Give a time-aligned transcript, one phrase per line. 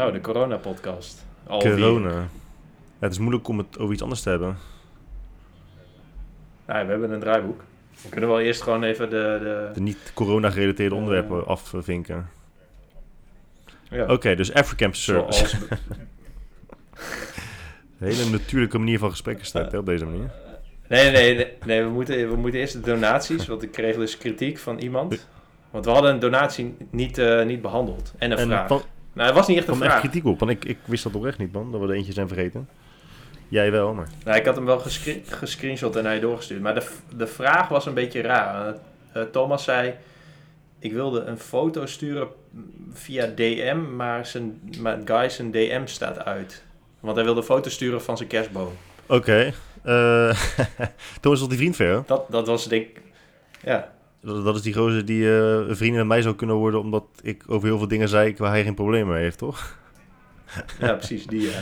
[0.00, 1.26] Nou, de corona-podcast.
[1.46, 2.08] Corona.
[2.10, 2.28] Ja,
[2.98, 4.56] het is moeilijk om het over iets anders te hebben.
[6.66, 7.64] Nou, we hebben een draaiboek.
[8.02, 9.38] We kunnen wel eerst gewoon even de...
[9.42, 12.30] De, de niet corona-gerelateerde onderwerpen afvinken.
[13.90, 14.06] Ja.
[14.06, 15.46] Oké, dus Africamp Service.
[15.46, 15.56] Zoals...
[17.98, 20.30] hele natuurlijke manier van gesprekken staat op deze manier.
[20.88, 24.18] Nee, nee, nee, nee, we, moeten, we moeten eerst de donaties, want ik kreeg dus
[24.18, 25.26] kritiek van iemand.
[25.70, 28.12] Want we hadden een donatie niet, uh, niet behandeld.
[28.18, 28.82] En een en vraag.
[29.12, 29.90] Nou, het was niet echt een vraag.
[29.90, 32.12] echt kritiek op, want ik, ik wist dat oprecht niet, man, dat we er eentje
[32.12, 32.68] zijn vergeten.
[33.48, 34.08] Jij wel, maar...
[34.24, 36.60] Nou, ik had hem wel gescreen, gescreenshot en hij doorgestuurd.
[36.60, 38.74] Maar de, de vraag was een beetje raar.
[39.16, 39.94] Uh, Thomas zei...
[40.78, 42.28] Ik wilde een foto sturen
[42.92, 46.62] via DM, maar, zijn, maar Guy zijn DM staat uit.
[47.00, 48.72] Want hij wilde een foto sturen van zijn kerstboom.
[49.06, 49.14] Oké.
[49.14, 49.54] Okay.
[49.84, 50.40] Uh,
[51.20, 53.02] Thomas was die vriend ver, Dat, dat was denk ik...
[53.62, 53.92] Ja.
[54.20, 56.80] Dat, is die gozer die uh, een vriend met mij zou kunnen worden...
[56.80, 59.78] omdat ik over heel veel dingen zei waar hij geen probleem mee heeft, toch?
[60.80, 61.26] ja, precies.
[61.26, 61.60] Die, ja.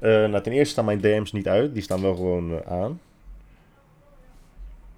[0.00, 1.74] Uh, nou, ten eerste staan mijn DM's niet uit.
[1.74, 3.00] Die staan wel gewoon aan.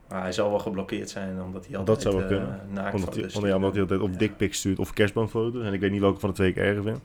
[0.08, 2.60] Maar hij zal wel geblokkeerd zijn omdat hij altijd Dat zou wel kunnen.
[2.92, 5.64] omdat, hij, omdat, hij altijd op dickpics stuurt of kerstboomfoto's.
[5.64, 7.00] En ik weet niet welke van de twee ik erger vind.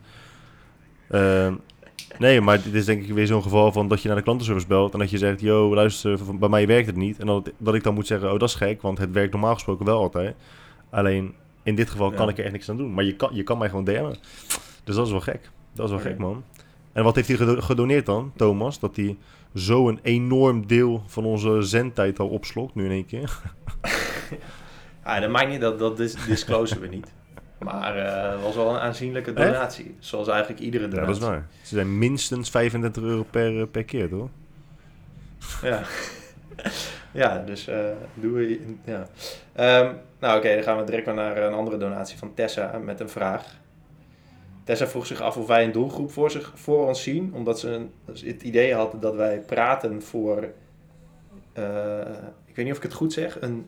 [2.18, 4.66] Nee, maar dit is denk ik weer zo'n geval van dat je naar de klantenservice
[4.66, 7.18] belt en dat je zegt, yo, luister, bij mij werkt het niet.
[7.18, 9.54] En dat, dat ik dan moet zeggen, oh, dat is gek, want het werkt normaal
[9.54, 10.34] gesproken wel altijd.
[10.90, 12.94] Alleen, in dit geval kan ik er echt niks aan doen.
[12.94, 14.16] Maar je kan, je kan mij gewoon DM'en.
[14.84, 15.50] Dus dat is wel gek.
[15.72, 16.44] Dat is wel gek, man.
[16.92, 18.78] En wat heeft hij gedoneerd dan, Thomas?
[18.78, 19.16] Dat hij
[19.54, 23.40] zo een enorm deel van onze zendtijd al opslokt, nu in één keer.
[25.04, 25.96] ja, dat maakt niet, dat, dat
[26.26, 27.12] disclosen we niet.
[27.64, 29.96] Maar uh, het was wel een aanzienlijke donatie.
[29.98, 31.00] Zoals eigenlijk iedere donatie.
[31.00, 31.46] Ja, dat is waar.
[31.62, 34.28] Ze zijn minstens 35 euro per, eh, per keer, toch?
[35.62, 35.82] Ja.
[37.22, 37.76] ja, dus uh,
[38.14, 38.74] doen we...
[38.84, 39.08] Ja.
[39.80, 43.00] Um, nou oké, dan gaan we direct maar naar een andere donatie van Tessa met
[43.00, 43.60] een vraag.
[44.64, 47.34] Tessa vroeg zich af of wij een doelgroep voor, zich, voor ons zien.
[47.34, 50.52] Omdat ze een, het idee hadden dat wij praten voor...
[51.58, 51.98] Uh,
[52.46, 53.40] ik weet niet of ik het goed zeg.
[53.40, 53.66] Een,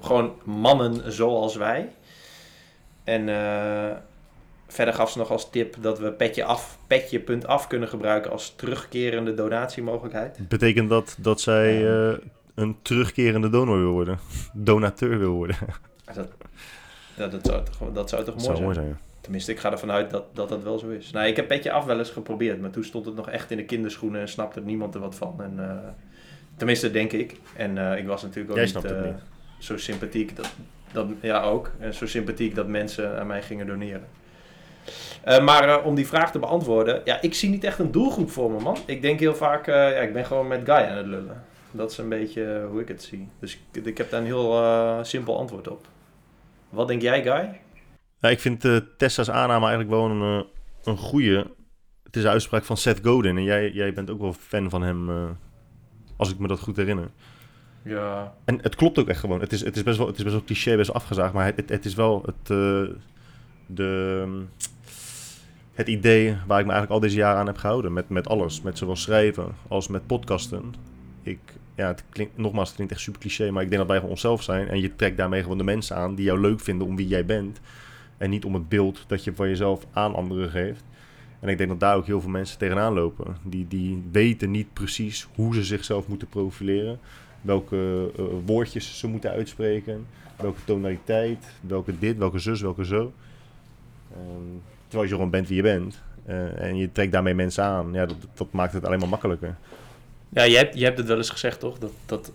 [0.00, 1.88] gewoon mannen zoals wij.
[3.10, 3.96] En uh,
[4.66, 9.34] verder gaf ze nog als tip dat we petje af, petje.af kunnen gebruiken als terugkerende
[9.34, 10.48] donatiemogelijkheid.
[10.48, 12.16] Betekent dat dat zij uh,
[12.54, 14.18] een terugkerende donor wil worden?
[14.52, 15.56] Donateur wil worden?
[16.14, 16.28] dat,
[17.16, 18.64] dat, dat, zou toch, dat zou toch mooi, zou zijn?
[18.64, 18.98] mooi zijn?
[19.20, 21.10] Tenminste, ik ga ervan uit dat, dat dat wel zo is.
[21.10, 23.56] Nou, ik heb petje af wel eens geprobeerd, maar toen stond het nog echt in
[23.56, 25.42] de kinderschoenen en snapte niemand er wat van.
[25.42, 25.76] En, uh,
[26.56, 27.36] tenminste, denk ik.
[27.56, 29.14] En uh, ik was natuurlijk ook Jij niet, niet,
[29.58, 30.52] zo sympathiek dat,
[31.20, 31.70] ja, ook.
[31.78, 34.06] En zo sympathiek dat mensen aan mij gingen doneren.
[35.28, 38.30] Uh, maar uh, om die vraag te beantwoorden, ja, ik zie niet echt een doelgroep
[38.30, 38.76] voor me, man.
[38.86, 41.44] Ik denk heel vaak, uh, ja, ik ben gewoon met Guy aan het lullen.
[41.70, 43.28] Dat is een beetje hoe ik het zie.
[43.38, 45.86] Dus ik, ik heb daar een heel simpel antwoord op.
[46.68, 47.60] Wat denk jij, Guy?
[48.20, 48.64] Ja, ik vind
[48.96, 50.46] Tessa's aanname eigenlijk wel een,
[50.84, 51.46] een goede.
[52.02, 54.82] Het is een uitspraak van Seth Godin en jij, jij bent ook wel fan van
[54.82, 55.10] hem,
[56.16, 57.10] als ik me dat goed herinner.
[57.82, 58.34] Ja.
[58.44, 59.40] En het klopt ook echt gewoon.
[59.40, 61.32] Het is, het is, best, wel, het is best wel cliché, best afgezaagd.
[61.32, 62.88] Maar het, het is wel het, uh,
[63.66, 64.42] de,
[65.72, 67.92] het idee waar ik me eigenlijk al deze jaren aan heb gehouden.
[67.92, 68.62] Met, met alles.
[68.62, 70.74] Met zowel schrijven als met podcasten.
[71.22, 71.38] Ik,
[71.74, 73.50] ja, het klinkt, nogmaals, het klinkt echt super cliché.
[73.50, 74.68] Maar ik denk dat wij gewoon onszelf zijn.
[74.68, 77.24] En je trekt daarmee gewoon de mensen aan die jou leuk vinden om wie jij
[77.24, 77.60] bent.
[78.16, 80.84] En niet om het beeld dat je van jezelf aan anderen geeft.
[81.40, 83.36] En ik denk dat daar ook heel veel mensen tegenaan lopen.
[83.42, 86.98] Die, die weten niet precies hoe ze zichzelf moeten profileren
[87.40, 90.06] welke uh, woordjes ze moeten uitspreken,
[90.36, 93.12] welke tonaliteit, welke dit, welke zus, welke zo.
[94.16, 96.00] Um, terwijl je gewoon bent wie je bent.
[96.28, 97.92] Uh, en je trekt daarmee mensen aan.
[97.92, 99.56] Ja, dat, dat maakt het alleen maar makkelijker.
[100.28, 101.78] Ja, je hebt, je hebt het wel eens gezegd, toch?
[101.78, 102.32] Dat, dat,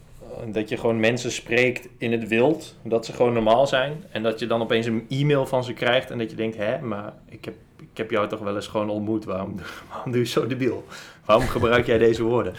[0.51, 2.75] dat je gewoon mensen spreekt in het wild.
[2.81, 4.03] Dat ze gewoon normaal zijn.
[4.11, 6.11] En dat je dan opeens een e-mail van ze krijgt.
[6.11, 8.89] En dat je denkt, hè, maar ik heb, ik heb jou toch wel eens gewoon
[8.89, 9.25] ontmoet.
[9.25, 9.55] Waarom,
[9.89, 10.85] waarom doe je zo debiel?
[11.25, 12.53] Waarom gebruik jij deze woorden?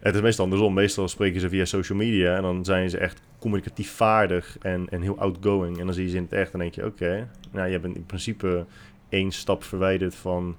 [0.00, 0.74] Het is meestal andersom.
[0.74, 5.02] Meestal spreken ze via social media en dan zijn ze echt communicatief vaardig en, en
[5.02, 5.78] heel outgoing.
[5.78, 7.96] En dan zie je ze in het echt en denk je, oké, nou je bent
[7.96, 8.66] in principe
[9.08, 10.56] één stap verwijderd van...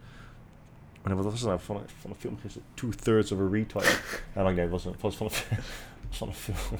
[1.02, 1.60] Wat was het nou?
[1.60, 2.68] Van, van een film gisteren?
[2.74, 4.02] Two-thirds of a retard.
[4.36, 5.16] ja, lang nee, was, van een, was
[6.10, 6.80] van een film.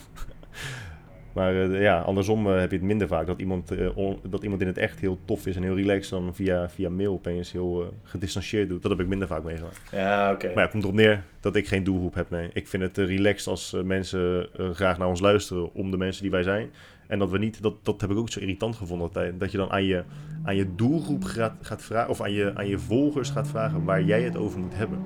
[1.40, 4.44] Maar uh, ja, andersom uh, heb je het minder vaak dat iemand, uh, on, dat
[4.44, 7.52] iemand in het echt heel tof is en heel relaxed dan via, via mail opeens
[7.52, 8.82] heel gedistanceerd doet.
[8.82, 9.82] Dat heb ik minder vaak meegemaakt.
[9.92, 10.46] Ja, oké.
[10.46, 12.30] Maar ja, het komt erop neer dat ik geen doelgroep heb.
[12.30, 12.50] Nee.
[12.54, 16.44] Ik vind het relaxed als mensen graag naar ons luisteren om de mensen die wij
[16.44, 16.70] zijn.
[17.08, 19.40] En dat we niet, dat, dat heb ik ook zo irritant gevonden altijd.
[19.40, 20.04] Dat je dan aan je,
[20.44, 24.04] aan je doelgroep gaat, gaat vragen, of aan je, aan je volgers gaat vragen waar
[24.04, 25.00] jij het over moet hebben.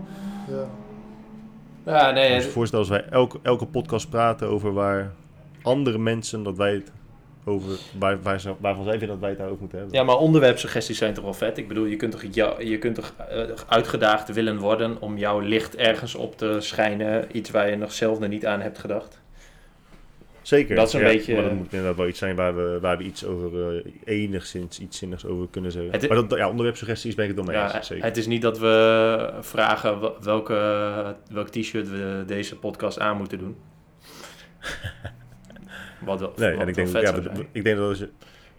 [0.50, 0.68] Ja.
[1.86, 2.36] Ja, nee.
[2.36, 5.12] Dus voorstel als wij elke, elke podcast praten over waar
[5.64, 6.92] andere mensen, dat wij het
[7.46, 9.98] over waar, waar waarvan zij vinden dat wij het daarover moeten hebben.
[9.98, 11.58] Ja, maar onderwerpsuggesties zijn toch wel vet?
[11.58, 12.24] Ik bedoel, je kunt toch,
[12.62, 17.38] je kunt toch uh, uitgedaagd willen worden om jouw licht ergens op te schijnen.
[17.38, 19.22] Iets waar je nog zelf nog niet aan hebt gedacht.
[20.42, 20.76] Zeker.
[20.76, 21.34] Dat is een ja, beetje...
[21.34, 24.80] Maar dat moet inderdaad wel iets zijn waar we, waar we iets over, uh, enigszins
[24.80, 25.92] iets zinnigs over kunnen zeggen.
[25.92, 28.06] Het, maar dat, ja, onderwerpsuggesties ben ik het dan mee ja, eens, zeker.
[28.06, 33.56] Het is niet dat we vragen welke, welk t-shirt we deze podcast aan moeten doen.
[36.06, 37.16] wat nee, en ik denk, ja,
[37.52, 38.10] ik denk dat als je,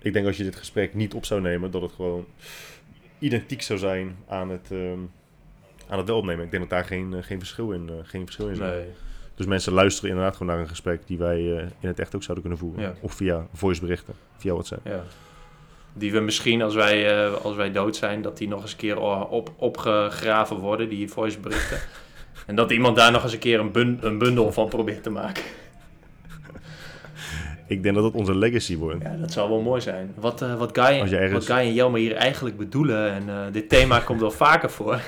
[0.04, 2.26] ik denk als je dit gesprek niet op zou nemen, dat het gewoon
[3.18, 5.10] identiek zou zijn aan het, um,
[5.88, 6.44] aan het wel opnemen.
[6.44, 8.64] Ik denk dat daar geen, geen verschil in, uh, geen verschil in zit.
[8.64, 8.84] Nee.
[9.34, 12.22] Dus mensen luisteren inderdaad gewoon naar een gesprek die wij uh, in het echt ook
[12.22, 12.82] zouden kunnen voeren.
[12.82, 12.94] Ja.
[13.00, 14.86] Of via voiceberichten, via WhatsApp.
[14.86, 15.02] Ja.
[15.92, 18.98] Die we misschien, als wij, als wij dood zijn, dat die nog eens een keer
[19.28, 21.78] op, opgegraven worden, die voiceberichten.
[22.46, 25.10] en dat iemand daar nog eens een keer een, bun een bundel van probeert te
[25.10, 25.42] maken.
[27.66, 29.02] Ik denk dat dat onze legacy wordt.
[29.02, 30.12] Ja, dat zou wel mooi zijn.
[30.14, 31.32] Wat, uh, wat, Guy, ergens...
[31.32, 35.00] wat Guy en Jelmer hier eigenlijk bedoelen, en uh, dit thema komt wel vaker voor.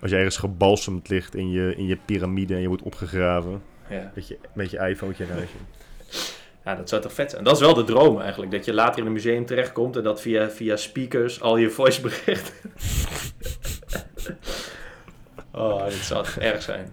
[0.00, 3.62] Als je ergens gebalsemd ligt in je, in je piramide en je wordt opgegraven.
[3.90, 4.12] Ja.
[4.14, 5.56] Met, je, met je iPhone in huisje.
[6.64, 7.44] Ja, dat zou toch vet zijn.
[7.44, 8.52] Dat is wel de droom eigenlijk.
[8.52, 12.54] Dat je later in een museum terechtkomt en dat via, via speakers al je voiceberichten...
[15.52, 16.92] oh, dit zou erg zijn.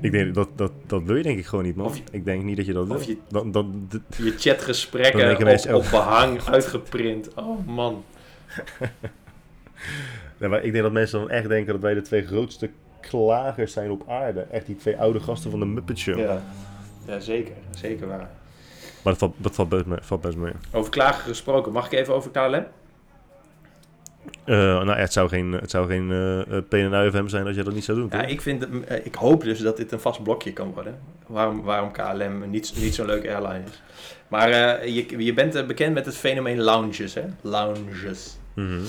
[0.00, 1.94] Ik denk dat, dat dat wil je denk ik gewoon niet, man.
[2.10, 3.00] ik denk niet dat je dat wil.
[3.00, 3.66] Je, dat, dat,
[4.16, 7.34] je chatgesprekken op, op behang uitgeprint.
[7.34, 8.04] Oh man.
[10.38, 12.70] nee, maar ik denk dat mensen dan echt denken dat wij de twee grootste
[13.00, 14.40] klagers zijn op aarde.
[14.40, 16.18] Echt die twee oude gasten van de Muppet Show.
[16.18, 16.42] Ja,
[17.06, 17.54] ja zeker.
[17.70, 18.30] Zeker waar.
[19.02, 20.52] Maar dat valt, dat valt, best, mee, valt best mee.
[20.72, 21.72] Over klagen gesproken.
[21.72, 22.64] Mag ik even over KLM?
[24.44, 27.74] Uh, nou ja, het zou geen, het zou geen uh, uh, zijn als je dat
[27.74, 28.08] niet zou doen.
[28.12, 28.66] Ja, ik, vind,
[29.02, 30.98] ik hoop dus dat dit een vast blokje kan worden.
[31.26, 33.82] Waarom, waarom KLM niet, niet zo'n leuke airline is.
[34.28, 34.50] Maar
[34.88, 37.24] je, je bent bekend met het fenomeen lounges, hè?
[37.40, 38.38] Lounges.
[38.54, 38.84] Mm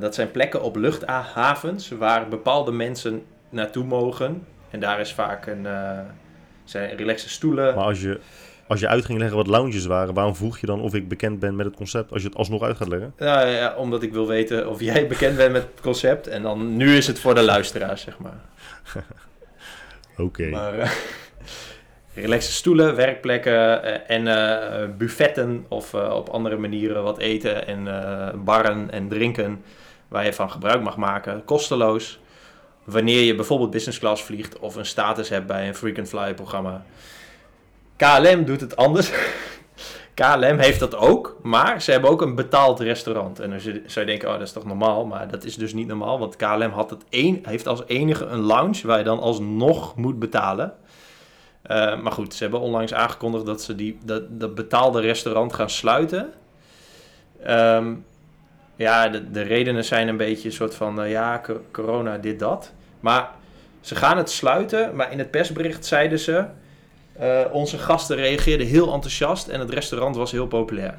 [0.00, 4.46] dat zijn plekken op luchthavens waar bepaalde mensen naartoe mogen.
[4.70, 5.66] En daar is vaak een,
[6.64, 7.74] zijn relaxe stoelen.
[7.74, 8.20] Maar als je,
[8.68, 11.38] als je uit ging leggen wat lounges waren, waarom vroeg je dan of ik bekend
[11.38, 13.12] ben met het concept als je het alsnog uit gaat leggen?
[13.18, 16.26] Ja, ja omdat ik wil weten of jij bekend bent met het concept.
[16.26, 18.40] En dan nu is het voor de luisteraars, zeg maar.
[20.26, 20.48] Oké.
[20.48, 20.90] Maar uh,
[22.14, 27.84] relaxe stoelen, werkplekken uh, en uh, buffetten of op andere manieren wat eten en
[28.44, 29.62] barren en drinken
[30.08, 32.18] waar je van gebruik mag maken, kosteloos.
[32.84, 36.84] Wanneer je bijvoorbeeld business class vliegt of een status hebt bij een frequent flyer programma.
[37.96, 39.10] KLM doet het anders.
[40.14, 43.40] KLM heeft dat ook, maar ze hebben ook een betaald restaurant.
[43.40, 45.06] En dan zou je denken, oh, dat is toch normaal?
[45.06, 48.40] Maar dat is dus niet normaal, want KLM had het een, heeft als enige een
[48.40, 50.74] lounge waar je dan alsnog moet betalen.
[51.70, 55.70] Uh, maar goed, ze hebben onlangs aangekondigd dat ze die, dat, dat betaalde restaurant gaan
[55.70, 56.32] sluiten.
[57.48, 58.04] Um,
[58.76, 61.40] ja, de, de redenen zijn een beetje een soort van, uh, ja,
[61.70, 62.72] corona, dit, dat.
[63.00, 63.30] Maar
[63.80, 66.44] ze gaan het sluiten, maar in het persbericht zeiden ze...
[67.20, 70.98] Uh, onze gasten reageerden heel enthousiast en het restaurant was heel populair.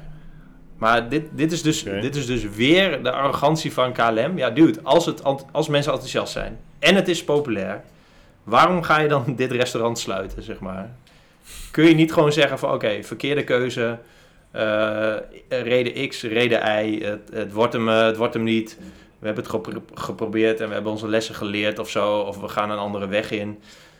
[0.76, 4.38] Maar dit, dit, is dus, dit is dus weer de arrogantie van KLM.
[4.38, 5.22] Ja, dude, als, het,
[5.52, 7.82] als mensen enthousiast zijn en het is populair,
[8.44, 10.90] waarom ga je dan dit restaurant sluiten, zeg maar?
[11.70, 13.98] Kun je niet gewoon zeggen van, oké, verkeerde keuze,
[14.56, 15.14] uh,
[15.48, 18.78] reden X, reden Y, het, het, wordt hem, het wordt hem niet.
[19.18, 22.70] We hebben het geprobeerd en we hebben onze lessen geleerd of zo, of we gaan
[22.70, 23.58] een andere weg in.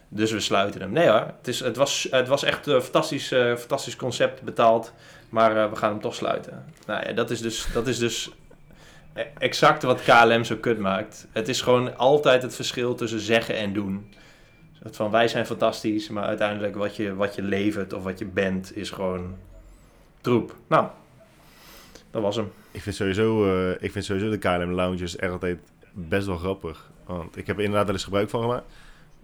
[0.09, 0.93] Dus we sluiten hem.
[0.93, 4.93] Nee hoor, het, is, het, was, het was echt een fantastisch, uh, fantastisch concept betaald.
[5.29, 6.65] Maar uh, we gaan hem toch sluiten.
[6.87, 8.31] Nou ja, dat is dus, dat is dus
[9.15, 11.27] e-, exact wat KLM zo kut maakt.
[11.33, 14.15] Het is gewoon altijd het verschil tussen zeggen en doen.
[14.91, 18.77] Van wij zijn fantastisch, maar uiteindelijk wat je, wat je levert of wat je bent
[18.77, 19.37] is gewoon
[20.21, 20.55] troep.
[20.67, 20.87] Nou,
[22.11, 22.53] dat was hem.
[22.71, 25.59] Ik vind sowieso, ik vind sowieso de KLM lounges echt altijd
[25.93, 26.91] best wel grappig.
[27.05, 28.65] Want ik heb er inderdaad wel eens gebruik van gemaakt.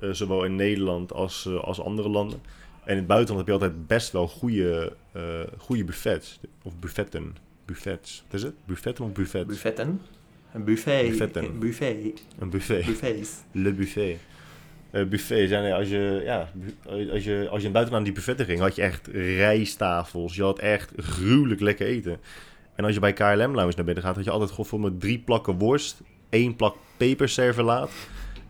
[0.01, 2.41] Uh, zowel in Nederland als, uh, als andere landen.
[2.85, 5.23] En in het buitenland heb je altijd best wel goede, uh,
[5.59, 6.41] goede buffets.
[6.63, 7.37] Of buffetten.
[7.65, 8.25] Buffets.
[8.27, 8.55] Wat is het?
[8.65, 9.47] Buffetten of buffet?
[9.47, 10.01] Buffetten.
[10.53, 11.09] Een buffet.
[11.09, 11.45] Buffetten.
[11.45, 12.25] Een buffet.
[12.39, 12.87] Een buffet.
[12.87, 13.45] Buffet.
[13.53, 14.19] Le buffet.
[14.91, 16.51] Buffet zijn als je, ja,
[17.11, 20.37] als je, als je in buitenland die buffetten ging, had je echt rijsttafels.
[20.37, 22.21] Je had echt gruwelijk lekker eten.
[22.75, 25.01] En als je bij KLM Lounge naar binnen gaat, had je altijd gewoon voor met
[25.01, 27.91] drie plakken worst, één plak peperservelaat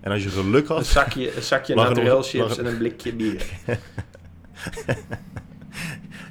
[0.04, 0.78] en als je geluk had...
[0.78, 3.46] Een zakje, een zakje naturel chips en een blikje bier.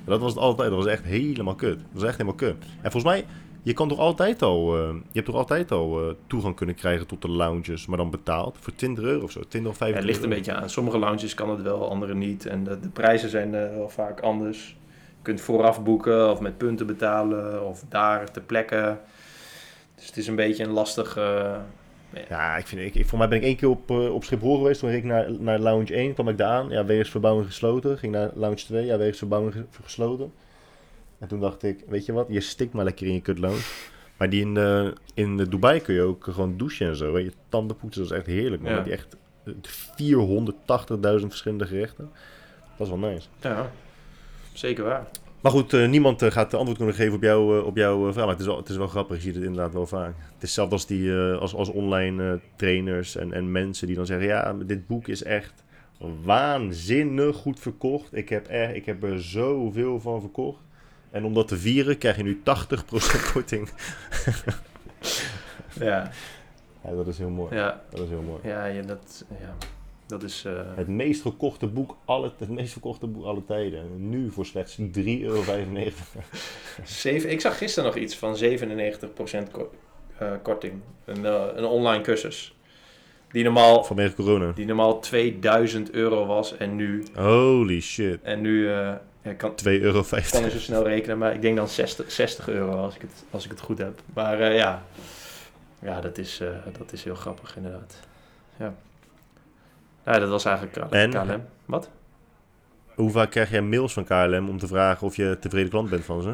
[0.06, 0.70] dat was het altijd.
[0.70, 1.78] Dat was echt helemaal kut.
[1.78, 2.56] Dat was echt helemaal kut.
[2.82, 3.26] En volgens mij
[3.62, 7.08] je kan toch altijd al, uh, je hebt toch altijd al uh, toegang kunnen krijgen
[7.08, 10.06] tot de lounges, maar dan betaald voor 20 euro of zo, 20 of 25 Het
[10.06, 10.70] ligt een beetje aan.
[10.70, 12.46] Sommige lounges kan het wel, andere niet.
[12.46, 14.78] En de, de prijzen zijn uh, wel vaak anders.
[14.90, 18.98] Je kunt vooraf boeken of met punten betalen of daar ter plekke.
[19.96, 21.18] Dus het is een beetje een lastig...
[22.30, 24.80] ja, ik vind, ik, ik, voor mij ben ik één keer op, op Schiphol geweest.
[24.80, 26.70] Toen ging ik naar, naar lounge 1, kwam ik daar aan.
[26.70, 27.98] Ja, wegens verbouwing gesloten.
[27.98, 30.32] Ging naar lounge 2, ja, wegens verbouwing gesloten.
[31.20, 33.58] En toen dacht ik, weet je wat, je stikt maar lekker in je kutloon.
[34.18, 37.14] Maar die in, de, in de Dubai kun je ook gewoon douchen en zo.
[37.14, 37.20] Hè?
[37.20, 38.62] Je tanden poetsen, dat is echt heerlijk.
[38.62, 38.72] Man.
[38.72, 38.82] Ja.
[38.82, 39.16] Die echt
[39.46, 42.12] 480.000 verschillende gerechten.
[42.78, 43.28] Dat is wel nice.
[43.42, 43.72] Ja,
[44.54, 45.08] zeker waar.
[45.44, 48.26] Maar goed, uh, niemand uh, gaat antwoord kunnen geven op, jou, uh, op jouw vraag.
[48.26, 50.14] Maar het is, wel, het is wel grappig, je ziet het inderdaad wel vaak.
[50.18, 54.28] Het is hetzelfde als, die, als, als online trainers en, en mensen die dan zeggen...
[54.28, 55.64] Ja, dit boek is echt
[56.24, 58.16] waanzinnig goed verkocht.
[58.16, 60.62] Ik heb, er, ik heb er zoveel van verkocht.
[61.12, 63.70] En om dat te vieren krijg je nu 80% korting.
[65.74, 66.12] ja.
[66.84, 66.92] ja.
[66.96, 67.56] Dat is heel mooi.
[67.56, 67.82] Ja.
[67.90, 68.40] Dat is heel mooi.
[68.44, 69.56] Ja, ja dat, ja.
[70.14, 70.44] Dat is...
[70.48, 70.62] Uh...
[70.76, 74.10] Het meest gekochte boek alle, het meest verkochte boek alle tijden.
[74.10, 75.44] Nu voor slechts 3,95 euro.
[77.04, 78.40] ik zag gisteren nog iets van 97%
[80.22, 80.74] uh, korting.
[81.06, 82.56] Een, uh, een online cursus.
[83.32, 84.52] Die normaal, Vanwege corona.
[84.52, 87.04] Die normaal 2000 euro was en nu...
[87.14, 88.20] Holy shit.
[88.22, 88.70] En nu
[89.24, 90.00] ja, kan, 2,50 euro.
[90.00, 93.02] Ik kan niet zo snel rekenen, maar ik denk dan 60, 60 euro als ik,
[93.02, 94.00] het, als ik het goed heb.
[94.14, 94.84] Maar uh, ja,
[95.80, 98.00] ja dat, is, uh, dat is heel grappig inderdaad.
[98.60, 98.76] Ja.
[100.06, 101.00] Ja dat was eigenlijk KLM.
[101.00, 101.46] En, KLM.
[101.66, 101.90] Wat?
[102.96, 106.06] Hoe vaak krijg jij mails van KLM om te vragen of je tevreden klant bent
[106.06, 106.30] van ze?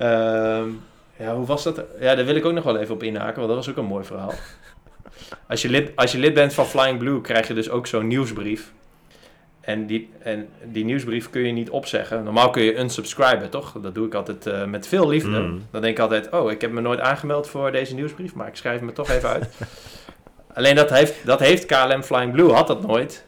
[0.00, 0.72] uh,
[1.26, 1.84] ja, hoe was dat?
[2.00, 3.90] Ja, daar wil ik ook nog wel even op inhaken, want dat was ook een
[3.90, 4.34] mooi verhaal.
[5.48, 8.06] Als je lid, als je lid bent van Flying Blue, krijg je dus ook zo'n
[8.06, 8.72] nieuwsbrief.
[9.60, 12.24] En die, en die nieuwsbrief kun je niet opzeggen.
[12.24, 13.72] Normaal kun je unsubscriben, toch?
[13.80, 15.38] Dat doe ik altijd uh, met veel liefde.
[15.38, 15.62] Mm.
[15.70, 18.56] Dan denk ik altijd, oh, ik heb me nooit aangemeld voor deze nieuwsbrief, maar ik
[18.56, 19.48] schrijf me toch even uit.
[20.58, 23.26] Alleen dat heeft, dat heeft KLM Flying Blue, had dat nooit.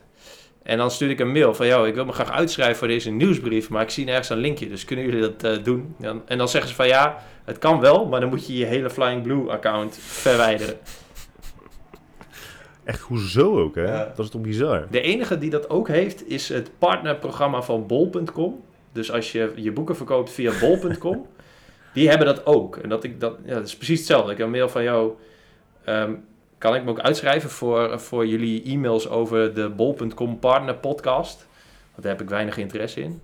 [0.62, 3.10] En dan stuurde ik een mail van, joh, ik wil me graag uitschrijven voor deze
[3.10, 5.96] nieuwsbrief, maar ik zie nergens een linkje, dus kunnen jullie dat uh, doen?
[6.26, 8.90] En dan zeggen ze van, ja, het kan wel, maar dan moet je je hele
[8.90, 10.78] Flying Blue account verwijderen.
[12.84, 14.06] Echt, hoezo ook, hè?
[14.14, 14.86] Dat is toch bizar?
[14.90, 18.60] De enige die dat ook heeft, is het partnerprogramma van bol.com.
[18.92, 21.26] Dus als je je boeken verkoopt via bol.com,
[21.94, 22.76] die hebben dat ook.
[22.76, 24.32] En dat, ik, dat, ja, dat is precies hetzelfde.
[24.32, 25.12] Ik heb een mail van jou,
[25.84, 26.12] ehm,
[26.60, 31.46] kan ik me ook uitschrijven voor, voor jullie e-mails over de bol.com partner podcast?
[31.90, 33.22] Want daar heb ik weinig interesse in.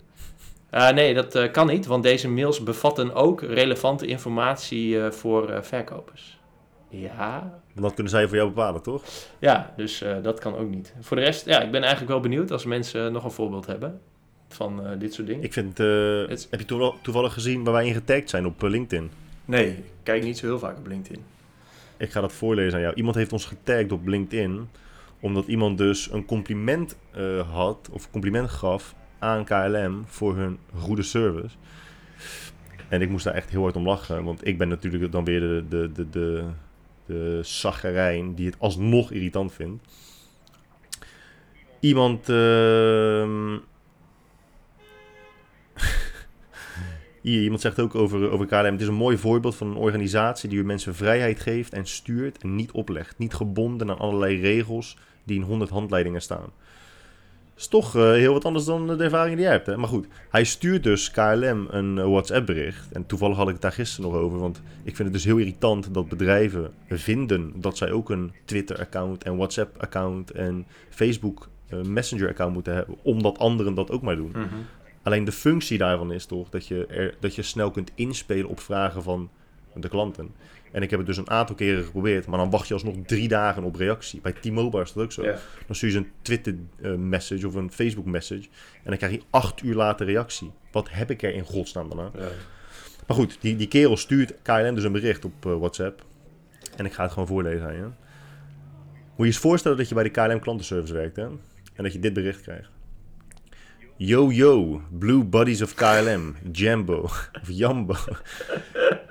[0.74, 5.58] Uh, nee, dat uh, kan niet, want deze mails bevatten ook relevante informatie uh, voor
[5.62, 6.38] verkopers.
[6.88, 7.60] Ja.
[7.72, 9.02] Want dat kunnen zij voor jou bepalen, toch?
[9.38, 10.94] Ja, dus uh, dat kan ook niet.
[11.00, 14.00] Voor de rest, ja, ik ben eigenlijk wel benieuwd als mensen nog een voorbeeld hebben
[14.48, 15.42] van uh, dit soort dingen.
[15.42, 19.10] Ik vind, uh, heb je toevallig gezien waar wij in getagd zijn op LinkedIn?
[19.44, 21.35] Nee, ik kijk niet zo heel vaak op LinkedIn.
[21.96, 22.94] Ik ga dat voorlezen aan jou.
[22.94, 24.68] Iemand heeft ons getagd op LinkedIn,
[25.20, 26.96] omdat iemand dus een compliment
[27.50, 31.56] had, of compliment gaf aan KLM voor hun goede service.
[32.88, 35.40] En ik moest daar echt heel hard om lachen, want ik ben natuurlijk dan weer
[35.40, 36.44] de, de, de, de
[37.06, 39.84] de zagerijn die het alsnog irritant vindt.
[41.80, 42.28] Iemand.
[42.28, 43.56] Uh,
[47.32, 48.64] Iemand zegt ook over, over KLM.
[48.64, 52.54] Het is een mooi voorbeeld van een organisatie die mensen vrijheid geeft en stuurt en
[52.54, 53.18] niet oplegt.
[53.18, 56.50] Niet gebonden aan allerlei regels die in honderd handleidingen staan
[57.56, 59.76] is toch uh, heel wat anders dan de ervaring die jij hebt.
[59.76, 62.92] Maar goed, hij stuurt dus KLM een uh, WhatsApp-bericht.
[62.92, 64.38] En toevallig had ik het daar gisteren nog over.
[64.38, 69.24] Want ik vind het dus heel irritant dat bedrijven vinden dat zij ook een Twitter-account
[69.24, 72.96] en WhatsApp-account en Facebook uh, Messenger-account moeten hebben.
[73.02, 74.32] Omdat anderen dat ook maar doen.
[74.32, 74.66] -hmm.
[75.06, 78.60] Alleen de functie daarvan is toch dat je, er, dat je snel kunt inspelen op
[78.60, 79.30] vragen van
[79.74, 80.34] de klanten.
[80.72, 83.28] En ik heb het dus een aantal keren geprobeerd, maar dan wacht je alsnog drie
[83.28, 84.20] dagen op reactie.
[84.20, 85.22] Bij T-Mobile is dat ook zo.
[85.66, 89.74] Dan stuur je een Twitter-message eh, of een Facebook-message en dan krijg je acht uur
[89.74, 90.52] later reactie.
[90.72, 92.10] Wat heb ik er in godsnaam daarna?
[92.14, 92.28] Ja.
[93.06, 96.04] Maar goed, die, die kerel stuurt KLM dus een bericht op uh, WhatsApp.
[96.76, 97.82] En ik ga het gewoon voorlezen aan je.
[97.82, 97.92] Moet
[99.16, 101.26] je eens voorstellen dat je bij de KLM klantenservice werkt hè?
[101.74, 102.70] en dat je dit bericht krijgt.
[103.98, 107.00] Yo yo, Blue Buddies of KLM, Jambo
[107.42, 107.94] of Jambo.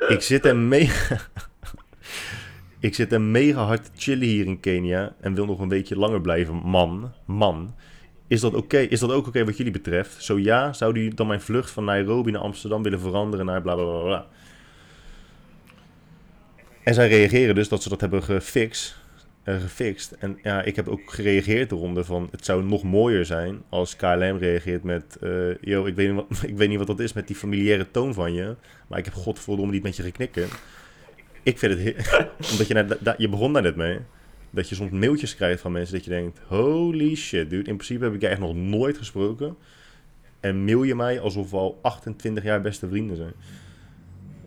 [0.07, 1.19] Ik zit er mega...
[2.79, 5.97] Ik zit er mega hard te chillen hier in Kenia en wil nog een beetje
[5.97, 7.13] langer blijven, man.
[7.25, 7.75] Man.
[8.27, 8.77] Is dat, oké?
[8.77, 10.23] is dat ook oké wat jullie betreft?
[10.23, 13.75] Zo ja, zou u dan mijn vlucht van Nairobi naar Amsterdam willen veranderen naar bla
[13.75, 14.27] bla bla bla?
[16.83, 19.03] En zij reageren dus dat ze dat hebben gefixt.
[19.45, 20.11] Gefixt.
[20.11, 22.27] En ja, ik heb ook gereageerd eronder van...
[22.31, 25.17] het zou nog mooier zijn als KLM reageert met...
[25.23, 27.91] Uh, yo, ik weet, niet wat, ik weet niet wat dat is met die familiaire
[27.91, 28.55] toon van je...
[28.87, 30.47] maar ik heb godverdomme niet met je geknikken.
[31.43, 31.95] Ik vind het...
[32.51, 33.99] omdat je, net, je begon daar net mee...
[34.49, 36.39] dat je soms mailtjes krijgt van mensen dat je denkt...
[36.47, 37.69] holy shit, dude.
[37.69, 39.57] In principe heb ik jij echt nog nooit gesproken...
[40.39, 43.33] en mail je mij alsof we al 28 jaar beste vrienden zijn...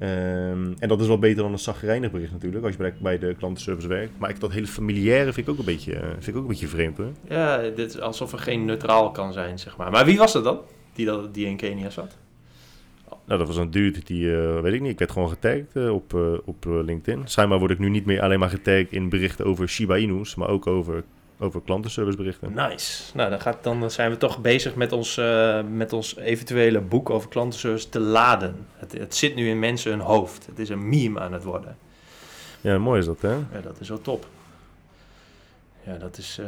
[0.02, 3.34] Um, en dat is wel beter dan een zagrijnig bericht natuurlijk, als je bij de
[3.38, 4.18] klantenservice werkt.
[4.18, 6.48] Maar ik, dat hele familiaire vind ik ook een beetje, eh, vind ik ook een
[6.48, 6.98] beetje vreemd.
[7.28, 9.90] Ja, dit is alsof er geen neutraal kan zijn, zeg maar.
[9.90, 10.58] Maar wie was het dan,
[10.92, 12.16] die, dat, die in Kenia zat?
[13.26, 15.94] Nou, dat was een dude die, uh, weet ik niet, ik werd gewoon getagd uh,
[15.94, 17.22] op, uh, op LinkedIn.
[17.24, 20.48] Schijnbaar word ik nu niet meer alleen maar getagd in berichten over Shiba Inu's, maar
[20.48, 21.04] ook over
[21.38, 22.52] over klantenserviceberichten.
[22.52, 23.16] Nice.
[23.16, 27.10] Nou, dan, gaat, dan zijn we toch bezig met ons, uh, met ons eventuele boek
[27.10, 28.66] over klantenservice te laden.
[28.76, 30.46] Het, het zit nu in mensen hun hoofd.
[30.46, 31.76] Het is een meme aan het worden.
[32.60, 33.32] Ja, mooi is dat, hè?
[33.32, 34.26] Ja, dat is wel top.
[35.82, 36.38] Ja, dat is...
[36.40, 36.46] Uh,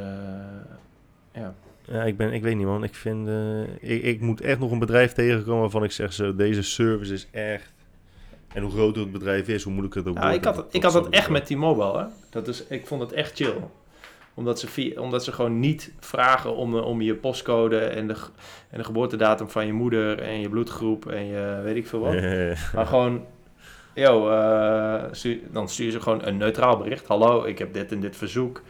[1.33, 1.55] ja.
[1.85, 2.85] Ja, ik, ben, ik weet niet man.
[2.85, 3.29] Ik vind...
[3.29, 6.13] Uh, ik, ik moet echt nog een bedrijf tegenkomen waarvan ik zeg...
[6.13, 7.73] Zo, deze service is echt...
[8.53, 10.37] En hoe groter het bedrijf is, hoe moeilijker het ook ja, wordt.
[10.37, 12.05] Ik had, ik had het echt met T-Mobile, hè.
[12.31, 13.55] Dat is, ik vond het echt chill
[14.41, 18.17] omdat ze, omdat ze gewoon niet vragen om, om je postcode en de,
[18.71, 22.15] en de geboortedatum van je moeder en je bloedgroep en je weet ik veel wat.
[22.75, 23.25] maar gewoon,
[23.95, 27.07] yo, uh, stuur, dan stuur ze gewoon een neutraal bericht.
[27.07, 28.63] Hallo, ik heb dit en dit verzoek.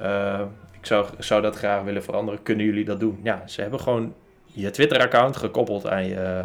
[0.00, 0.40] Uh,
[0.78, 2.42] ik zou, zou dat graag willen veranderen.
[2.42, 3.20] Kunnen jullie dat doen?
[3.22, 6.42] Ja, ze hebben gewoon je Twitter-account gekoppeld aan je,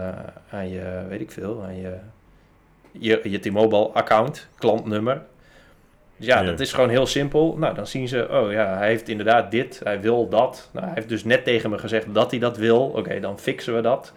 [0.49, 1.97] aan je, weet ik veel, aan je,
[2.91, 5.21] je, je T-Mobile-account, klantnummer.
[6.21, 7.57] Dus ja, dat is gewoon heel simpel.
[7.57, 10.69] Nou, dan zien ze, oh ja, hij heeft inderdaad dit, hij wil dat.
[10.73, 12.81] Nou, hij heeft dus net tegen me gezegd dat hij dat wil.
[12.87, 14.13] Oké, dan fixen we dat.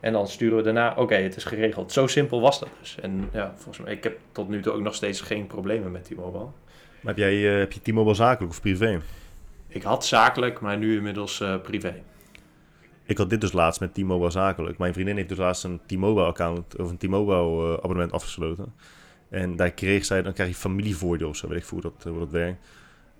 [0.00, 1.92] En dan sturen we daarna, oké, het is geregeld.
[1.92, 2.96] Zo simpel was dat dus.
[3.00, 6.04] En ja, volgens mij, ik heb tot nu toe ook nog steeds geen problemen met
[6.04, 6.46] T-Mobile.
[7.00, 9.00] Maar heb, jij, uh, heb je T-Mobile zakelijk of privé?
[9.68, 11.94] Ik had zakelijk, maar nu inmiddels uh, privé.
[13.04, 14.78] Ik had dit dus laatst met T-Mobile zakelijk.
[14.78, 18.74] Mijn vriendin heeft dus laatst een T-Mobile account of een T-Mobile uh, abonnement afgesloten.
[19.28, 22.18] En daar kreeg zij, dan krijg je familievoordeel of zo, weet ik hoe dat, hoe
[22.18, 22.66] dat werkt.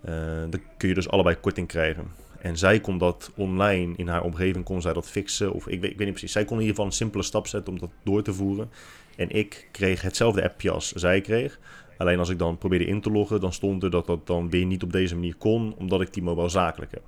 [0.09, 0.15] Uh,
[0.51, 2.11] dan kun je dus allebei korting krijgen.
[2.41, 5.53] En zij kon dat online, in haar omgeving kon zij dat fixen.
[5.53, 6.33] Of ik weet, ik weet niet precies.
[6.33, 8.71] Zij kon in ieder geval een simpele stap zetten om dat door te voeren.
[9.17, 11.59] En ik kreeg hetzelfde appje als zij kreeg.
[11.99, 14.67] Alleen als ik dan probeerde in te loggen, dan stond er dat dat dan weer
[14.67, 17.03] niet op deze manier kon, omdat ik T-Mobile zakelijk heb.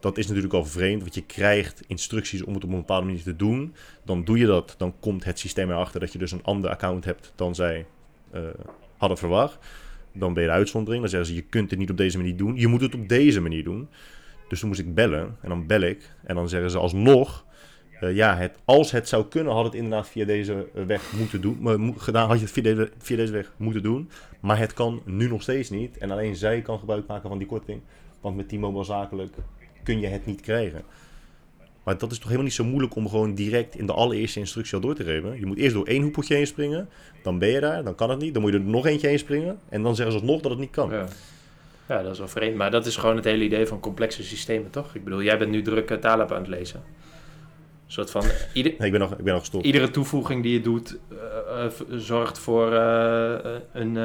[0.00, 3.22] Dat is natuurlijk al vreemd, want je krijgt instructies om het op een bepaalde manier
[3.22, 3.74] te doen.
[4.04, 7.04] Dan doe je dat, dan komt het systeem erachter dat je dus een ander account
[7.04, 7.86] hebt dan zij
[8.96, 9.58] hadden verwacht.
[10.12, 11.02] Dan ben je de uitzondering.
[11.02, 12.56] Dan zeggen ze, je kunt het niet op deze manier doen.
[12.56, 13.88] Je moet het op deze manier doen.
[14.48, 15.36] Dus toen moest ik bellen.
[15.40, 16.10] En dan bel ik.
[16.24, 17.44] En dan zeggen ze alsnog...
[18.02, 21.58] Uh, ja, het, als het zou kunnen, had het inderdaad via deze weg moeten doen.
[21.60, 24.10] Maar, gedaan had je het via via deze weg moeten doen.
[24.40, 25.98] Maar het kan nu nog steeds niet.
[25.98, 27.80] En alleen zij kan gebruik maken van die korting.
[28.20, 29.34] Want met T-Mobile zakelijk
[29.82, 30.82] kun je het niet krijgen.
[31.82, 34.74] Maar dat is toch helemaal niet zo moeilijk om gewoon direct in de allereerste instructie
[34.74, 35.38] al door te geven.
[35.38, 36.88] Je moet eerst door één hoepeltje heen springen.
[37.22, 38.32] Dan ben je daar, dan kan het niet.
[38.32, 39.58] Dan moet je er nog eentje heen springen.
[39.68, 40.90] En dan zeggen ze alsnog dat het niet kan.
[40.90, 41.06] Ja.
[41.88, 42.56] ja, dat is wel vreemd.
[42.56, 44.94] Maar dat is gewoon het hele idee van complexe systemen, toch?
[44.94, 46.82] Ik bedoel, jij bent nu druk uh, aan het lezen.
[47.86, 48.24] Een soort van...
[48.52, 49.64] Ieder, nee, ik, ben nog, ik ben nog gestopt.
[49.64, 51.18] Iedere toevoeging die je doet uh,
[51.64, 52.72] uh, zorgt voor
[53.72, 53.96] een,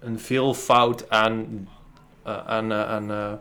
[0.00, 1.68] een veelvoud aan...
[2.22, 3.40] aan, aan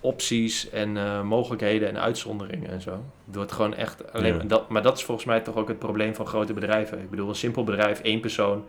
[0.00, 3.04] opties en uh, mogelijkheden en uitzonderingen en zo.
[3.26, 4.34] Het wordt gewoon echt alleen.
[4.34, 4.42] Ja.
[4.44, 6.98] Dat, maar dat is volgens mij toch ook het probleem van grote bedrijven.
[7.00, 8.64] Ik bedoel, een simpel bedrijf, één persoon,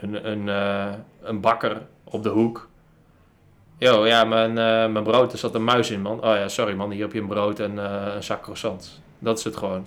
[0.00, 0.92] een, een, uh,
[1.22, 2.68] een bakker op de hoek.
[3.78, 6.24] Yo, ja, mijn, uh, mijn brood, er zat een muis in, man.
[6.24, 9.00] Oh ja, sorry man, hier heb je een brood en een zak croissants.
[9.18, 9.86] Dat is het gewoon.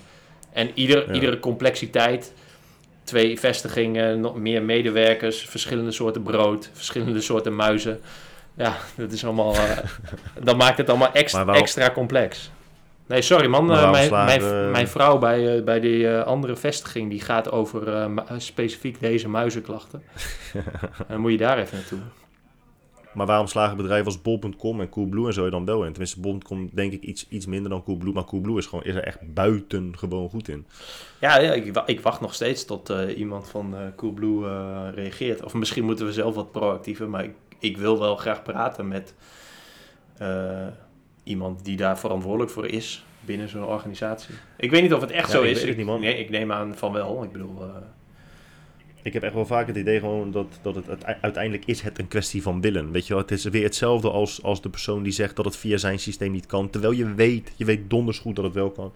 [0.52, 1.14] En ieder, ja.
[1.14, 2.34] iedere complexiteit,
[3.04, 8.02] twee vestigingen, nog meer medewerkers, verschillende soorten brood, verschillende soorten muizen
[8.54, 9.56] ja, dat is allemaal.
[9.56, 9.78] Uh,
[10.44, 12.52] dan maakt het allemaal extra, extra complex.
[13.08, 13.72] Nee, sorry man.
[13.72, 19.00] Uh, mijn, mijn, mijn, vrouw bij, uh, bij die andere vestiging die gaat over specifiek
[19.00, 20.04] deze muizenklachten.
[20.54, 22.00] en dan moet je daar even naartoe.
[23.14, 25.90] Maar waarom slagen bedrijven als Bol.com en Coolblue en zo dan wel in?
[25.90, 28.14] Tenminste, Bol.com denk ik iets, iets minder dan Coolblue.
[28.14, 30.66] Maar Coolblue is, gewoon, is er echt buitengewoon goed in.
[31.20, 35.44] Ja, ja ik, ik wacht nog steeds tot iemand van Coolblue reageert.
[35.44, 37.10] Of misschien moeten we zelf wat proactiever.
[37.10, 39.14] Maar ik ik wil wel graag praten met
[40.22, 40.68] uh,
[41.24, 44.36] iemand die daar verantwoordelijk voor is binnen zo'n organisatie.
[44.58, 45.64] Ik weet niet of het echt ja, zo is.
[45.64, 47.24] Ik, nee, ik neem aan van wel.
[47.24, 47.62] Ik bedoel.
[47.62, 47.76] Uh...
[49.02, 52.08] Ik heb echt wel vaak het idee gewoon dat, dat het, uiteindelijk is het een
[52.08, 52.92] kwestie van willen.
[52.92, 55.58] Weet je wel, het is weer hetzelfde als, als de persoon die zegt dat het
[55.58, 56.70] via zijn systeem niet kan.
[56.70, 58.94] Terwijl je weet, je weet donders goed dat het wel kan.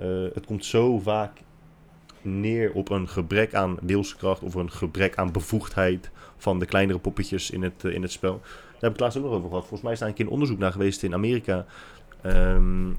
[0.00, 1.32] Uh, het komt zo vaak
[2.22, 7.50] neer op een gebrek aan wilskracht of een gebrek aan bevoegdheid van de kleinere poppetjes
[7.50, 8.40] in het, in het spel.
[8.42, 9.62] Daar heb ik laatst ook nog over gehad.
[9.62, 11.66] Volgens mij is daar een keer een onderzoek naar geweest in Amerika.
[12.26, 12.96] Um,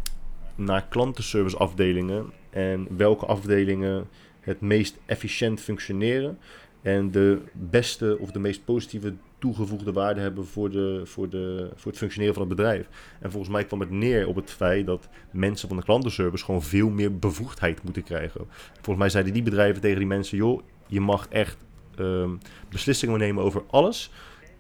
[0.56, 4.08] naar klantenservice afdelingen en welke afdelingen
[4.40, 6.38] het meest efficiënt functioneren
[6.82, 11.92] en de beste of de meest positieve toegevoegde waarde hebben voor, de, voor, de, voor
[11.92, 12.88] het functioneren van het bedrijf.
[13.20, 16.64] En volgens mij kwam het neer op het feit dat mensen van de klantenservice gewoon
[16.64, 18.42] veel meer bevoegdheid moeten krijgen.
[18.74, 21.58] Volgens mij zeiden die bedrijven tegen die mensen: joh, je mag echt
[22.00, 24.12] um, beslissingen nemen over alles.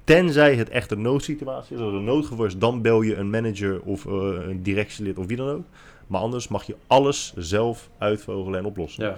[0.04, 3.30] Tenzij het echt een noodsituatie is, als er een noodgeval is, dan bel je een
[3.30, 4.14] manager of uh,
[4.48, 5.66] een directielid of wie dan ook.
[6.08, 9.04] Maar anders mag je alles zelf uitvogelen en oplossen.
[9.04, 9.18] Ja.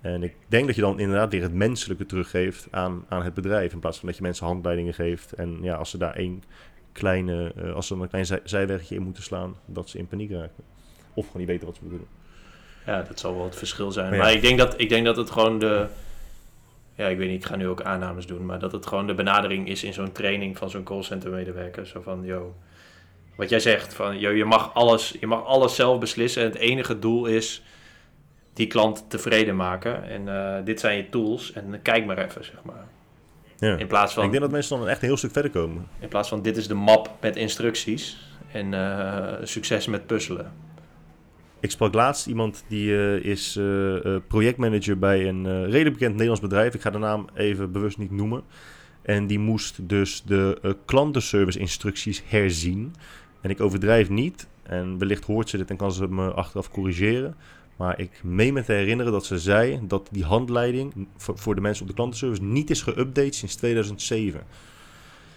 [0.00, 3.72] En ik denk dat je dan inderdaad weer het menselijke teruggeeft aan, aan het bedrijf.
[3.72, 5.32] In plaats van dat je mensen handleidingen geeft.
[5.32, 6.42] En ja, als ze daar één
[6.92, 10.30] kleine, uh, als ze een klein zij zijwegje in moeten slaan, dat ze in paniek
[10.30, 10.64] raken.
[11.14, 12.08] Of gewoon niet weten wat ze moeten doen.
[12.94, 14.16] Ja, dat zal wel het verschil zijn.
[14.16, 15.66] Maar, ik, denk dat, ik denk dat het gewoon de.
[15.66, 15.88] Ja,
[17.08, 18.46] ik weet niet, ik ga nu ook aannames doen.
[18.46, 21.86] Maar dat het gewoon de benadering is in zo'n training van zo'n callcenter medewerker.
[21.86, 22.54] Zo van, yo,
[23.36, 26.42] wat jij zegt, van, yo, je, mag alles, je mag alles zelf beslissen.
[26.42, 27.62] En het enige doel is
[28.52, 30.04] die klant tevreden maken.
[30.08, 32.86] En uh, dit zijn je tools en kijk maar even, zeg maar.
[33.58, 33.76] Ja.
[33.76, 35.86] In plaats van, ik denk dat mensen dan echt een heel stuk verder komen.
[35.98, 38.18] In plaats van dit is de map met instructies
[38.52, 40.52] en uh, succes met puzzelen.
[41.60, 43.60] Ik sprak laatst iemand die uh, is
[44.26, 46.74] projectmanager bij een redelijk bekend Nederlands bedrijf.
[46.74, 48.42] Ik ga de naam even bewust niet noemen.
[49.02, 52.94] En die moest dus de klantenservice instructies herzien.
[53.40, 54.46] En ik overdrijf niet.
[54.62, 57.36] En wellicht hoort ze dit en kan ze me achteraf corrigeren.
[57.76, 61.82] Maar ik meen me te herinneren dat ze zei dat die handleiding voor, de mensen
[61.82, 64.40] op de klantenservice niet is geüpdate sinds 2007.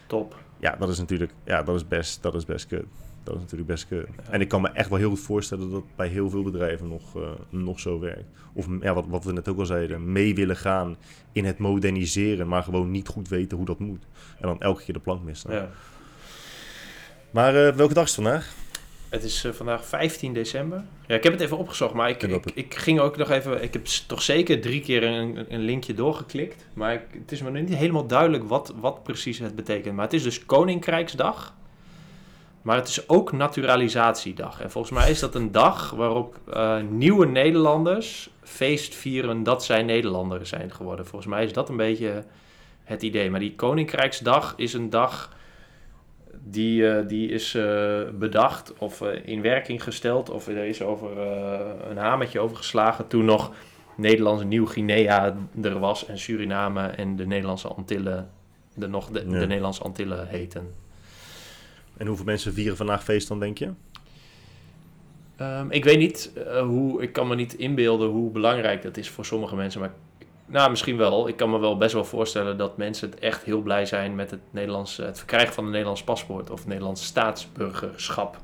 [0.07, 0.35] Top.
[0.59, 2.85] Ja, dat is natuurlijk ja, dat is best, dat is best kut.
[3.23, 4.07] Dat is natuurlijk best kut.
[4.29, 6.87] En ik kan me echt wel heel goed voorstellen dat dat bij heel veel bedrijven
[6.87, 8.29] nog, uh, nog zo werkt.
[8.53, 10.97] Of ja, wat, wat we net ook al zeiden, mee willen gaan
[11.31, 14.03] in het moderniseren, maar gewoon niet goed weten hoe dat moet.
[14.39, 15.53] En dan elke keer de plank missen.
[15.53, 15.69] Ja.
[17.31, 18.53] Maar uh, welke dag is het vandaag?
[19.09, 20.83] Het is uh, vandaag 15 december.
[21.07, 23.63] Ja, ik heb het even opgezocht, maar ik, ik, ik, ging ook nog even...
[23.63, 26.65] Ik heb toch zeker drie keer een, een linkje doorgeklikt.
[26.73, 29.95] Maar ik, het is me niet helemaal duidelijk wat, wat precies het betekent.
[29.95, 31.55] Maar het is dus Koninkrijksdag.
[32.63, 34.61] Maar het is ook Naturalisatiedag.
[34.61, 39.83] En volgens mij is dat een dag waarop uh, nieuwe Nederlanders feest vieren dat zij
[39.83, 41.05] Nederlander zijn geworden.
[41.05, 42.23] Volgens mij is dat een beetje
[42.83, 43.29] het idee.
[43.29, 45.35] Maar die Koninkrijksdag is een dag
[46.31, 51.17] die, uh, die is uh, bedacht of in werking gesteld of er is over
[51.89, 53.51] een hamertje over geslagen toen nog
[53.95, 58.29] Nederlandse Nieuw-Guinea er was en Suriname en de Nederlandse Antillen
[58.75, 60.82] de, nog de, de Nederlandse Antillen heten.
[61.97, 63.69] En hoeveel mensen vieren vandaag feest dan, denk je?
[65.41, 66.31] Um, ik weet niet
[66.63, 69.93] hoe, ik kan me niet inbeelden hoe belangrijk dat is voor sommige mensen, maar
[70.45, 71.27] nou, misschien wel.
[71.27, 74.31] Ik kan me wel best wel voorstellen dat mensen het echt heel blij zijn met
[74.31, 78.37] het, Nederlands, het verkrijgen van een Nederlands paspoort of Nederlands staatsburgerschap.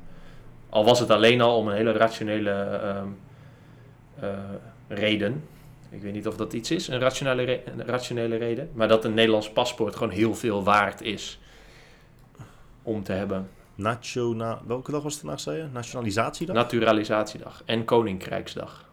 [0.68, 3.08] Al was het alleen al om een hele rationele ehm,
[4.20, 4.28] eh,
[4.88, 5.44] reden.
[5.90, 8.70] Ik weet niet of dat iets is, een rationele, een rationele reden.
[8.72, 11.38] Maar dat een Nederlands paspoort gewoon heel veel waard is
[12.82, 13.48] om te hebben.
[13.74, 15.68] Nationaal, welke dag was het vandaag, zei je?
[15.72, 16.56] Nationalisatiedag?
[16.56, 18.88] Naturalisatiedag en Koninkrijksdag.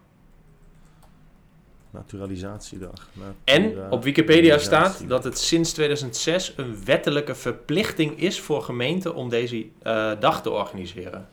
[1.89, 3.10] Naturalisatiedag.
[3.43, 9.30] en op Wikipedia staat dat het sinds 2006 een wettelijke verplichting is voor gemeenten om
[9.30, 11.28] deze uh, dag te organiseren.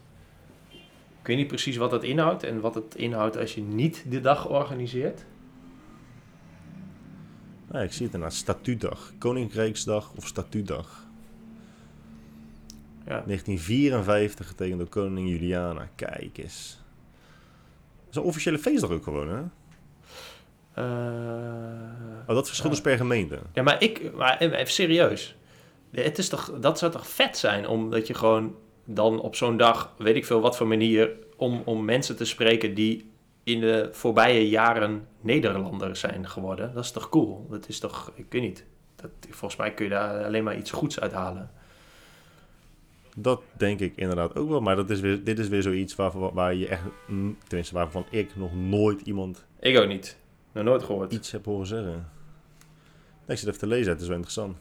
[1.20, 4.20] Ik weet niet precies wat dat inhoudt en wat het inhoudt als je niet de
[4.20, 5.24] dag organiseert.
[7.72, 8.34] Ik zie het inderdaad.
[8.34, 9.12] Statuutdag.
[9.18, 11.03] Koninkrijksdag of Statuutdag.
[13.06, 13.22] Ja.
[13.26, 15.88] 1954 getekend door koningin Juliana.
[15.94, 16.82] Kijk eens.
[17.98, 19.42] Dat is een officiële feestdag ook gewoon, hè?
[20.78, 23.38] Uh, oh, dat verschilt dus per gemeente.
[23.52, 25.36] Ja, maar ik, maar even serieus.
[25.90, 29.94] Het is toch, dat zou toch vet zijn, omdat je gewoon dan op zo'n dag,
[29.98, 33.10] weet ik veel wat voor manier, om, om mensen te spreken die
[33.44, 36.74] in de voorbije jaren Nederlander zijn geworden.
[36.74, 37.46] Dat is toch cool?
[37.50, 38.64] Dat is toch, ik weet niet.
[38.96, 41.50] Dat, volgens mij kun je daar alleen maar iets goeds uit halen.
[43.16, 44.60] Dat denk ik inderdaad ook wel.
[44.60, 46.82] Maar dat is weer, dit is weer zoiets waar, waar je echt,
[47.46, 49.46] tenminste waarvan ik nog nooit iemand...
[49.60, 50.18] Ik ook niet.
[50.52, 51.12] Nog nooit gehoord.
[51.12, 52.08] Iets heb horen zeggen.
[53.26, 54.56] Ik zit even te lezen, het is wel interessant.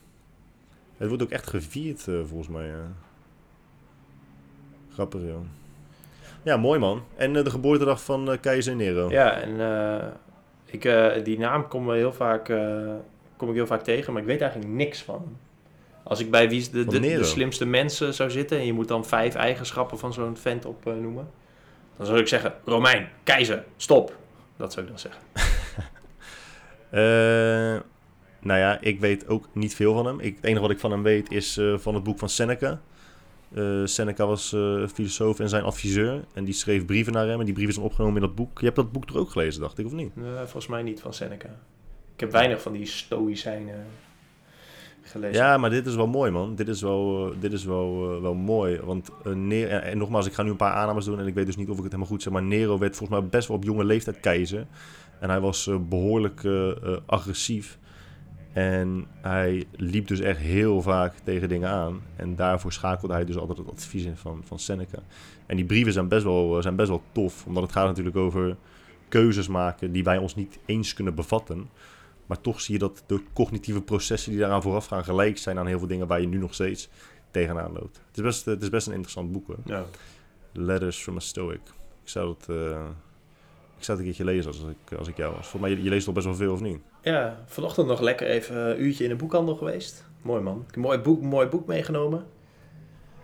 [0.97, 2.69] Het wordt ook echt gevierd, uh, volgens mij.
[2.69, 2.75] Uh.
[4.93, 5.41] Grappig, joh.
[6.43, 7.03] Ja, mooi man.
[7.15, 9.09] En uh, de geboortedag van uh, Keizer Nero.
[9.09, 10.13] Ja, en
[10.65, 10.81] ik,
[11.23, 12.45] die naam kom, heel vaak,
[13.35, 15.37] kom ik heel vaak tegen, maar ik weet eigenlijk niks van
[16.03, 19.05] Als ik bij wie de, de, de, slimste mensen zou zitten en je moet dan
[19.05, 21.29] vijf eigenschappen van zo'n vent opnoemen,
[21.97, 24.17] dan zou ik zeggen: Romein, keizer, stop.
[24.57, 25.21] Dat zou ik dan zeggen.
[28.39, 30.19] nou ja, ik weet ook niet veel van hem.
[30.19, 32.81] Ik, het enige wat ik van hem weet is van het boek van Seneca.
[33.83, 34.49] Seneca was
[34.93, 36.23] filosoof en zijn adviseur.
[36.33, 37.39] En die schreef brieven naar hem.
[37.39, 38.59] En die brieven zijn opgenomen in dat boek.
[38.59, 40.11] Je hebt dat boek er ook gelezen, dacht ik, of niet?
[40.35, 41.49] volgens mij niet van Seneca.
[42.13, 43.85] Ik heb weinig van die stoïcijnen
[45.31, 46.55] Ja, maar dit is wel mooi, man.
[46.55, 48.79] Dit is wel, uh, dit is wel, uh, wel mooi.
[48.83, 51.45] Want uh, Nero, en nogmaals, ik ga nu een paar aannames doen en ik weet
[51.45, 52.33] dus niet of ik het helemaal goed zeg.
[52.33, 54.65] Maar Nero werd volgens mij best wel op jonge leeftijd keizer.
[55.19, 56.47] En hij was behoorlijk
[57.05, 57.77] agressief.
[58.53, 62.01] En hij liep dus echt heel vaak tegen dingen aan.
[62.15, 64.99] En daarvoor schakelde hij dus altijd het advies in van, van Seneca.
[65.45, 68.55] En die brieven zijn best, wel, zijn best wel tof, omdat het gaat natuurlijk over
[69.07, 71.69] keuzes maken die wij ons niet eens kunnen bevatten.
[72.33, 75.67] Maar toch zie je dat de cognitieve processen die daaraan vooraf gaan gelijk zijn aan
[75.67, 76.89] heel veel dingen waar je nu nog steeds
[77.31, 78.01] tegenaan loopt.
[78.07, 79.57] Het is best, het is best een interessant boek hoor.
[79.65, 79.85] Ja.
[80.51, 81.61] Letters from a Stoic.
[82.03, 82.55] Ik zou het, uh,
[83.77, 85.47] ik zou het een keertje lezen als ik, als ik jou was.
[85.47, 86.79] Volgens mij, je, leest al best wel veel of niet?
[87.01, 90.05] Ja, vanochtend nog lekker even een uurtje in de boekhandel geweest.
[90.21, 90.57] Mooi man.
[90.57, 92.25] Ik heb een mooi boek, mooi boek meegenomen.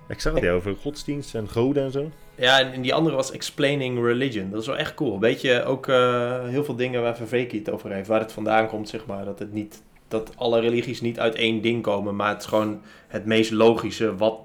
[0.09, 2.11] Ik zag het ja, over godsdienst en goden en zo.
[2.35, 4.49] Ja, en die andere was Explaining Religion.
[4.49, 5.19] Dat is wel echt cool.
[5.19, 8.07] Weet je, ook uh, heel veel dingen waar Verveki het over heeft.
[8.07, 9.25] Waar het vandaan komt, zeg maar.
[9.25, 12.15] Dat, het niet, dat alle religies niet uit één ding komen.
[12.15, 14.39] Maar het is gewoon het meest logische wat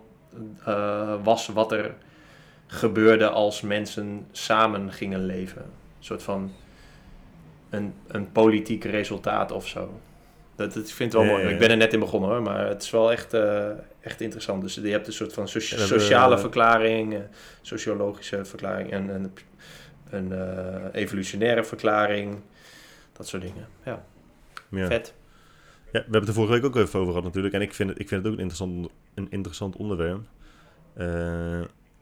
[0.69, 1.95] uh, was wat er
[2.67, 5.63] gebeurde als mensen samen gingen leven.
[5.63, 6.53] Een soort van
[7.71, 10.01] een, een politiek resultaat of zo.
[10.57, 11.49] Dat, dat, ik vind het wel mooi.
[11.49, 13.69] Ik ben er net in begonnen hoor, maar het is wel echt, uh,
[14.05, 14.63] echt interessant.
[14.63, 17.19] Dus je hebt een soort van sociale verklaring, uh,
[17.63, 19.33] sociologische verklaring en, en
[20.11, 22.41] een uh, evolutionaire verklaring.
[23.13, 23.67] Dat soort dingen.
[23.85, 24.05] Ja.
[24.69, 24.87] ja.
[24.87, 25.15] Vet.
[25.85, 27.55] Ja, we hebben het er vorige week ook even over gehad natuurlijk.
[27.55, 30.21] En ik vind het, ik vind het ook een interessant, een interessant onderwerp.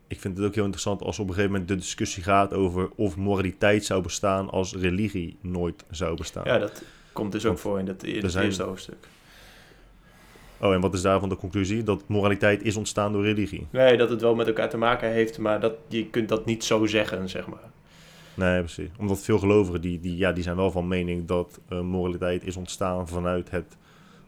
[0.07, 2.91] ik vind het ook heel interessant als op een gegeven moment de discussie gaat over
[2.95, 6.45] of moraliteit zou bestaan als religie nooit zou bestaan.
[6.45, 9.07] Ja, dat, Komt dus ook voor in het, in het eerste hoofdstuk.
[10.63, 11.83] Oh, en wat is daarvan de conclusie?
[11.83, 13.67] Dat moraliteit is ontstaan door religie?
[13.71, 16.65] Nee, dat het wel met elkaar te maken heeft, maar dat, je kunt dat niet
[16.65, 17.71] zo zeggen, zeg maar.
[18.35, 18.89] Nee, precies.
[18.99, 22.57] Omdat veel gelovigen, die, die, ja, die zijn wel van mening dat uh, moraliteit is
[22.57, 23.77] ontstaan vanuit het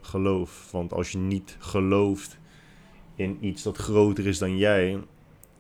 [0.01, 0.68] geloof.
[0.70, 2.38] Want als je niet gelooft
[3.16, 4.99] in iets dat groter is dan jij,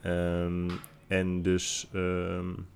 [0.04, 0.70] um,
[1.06, 2.66] en dus um,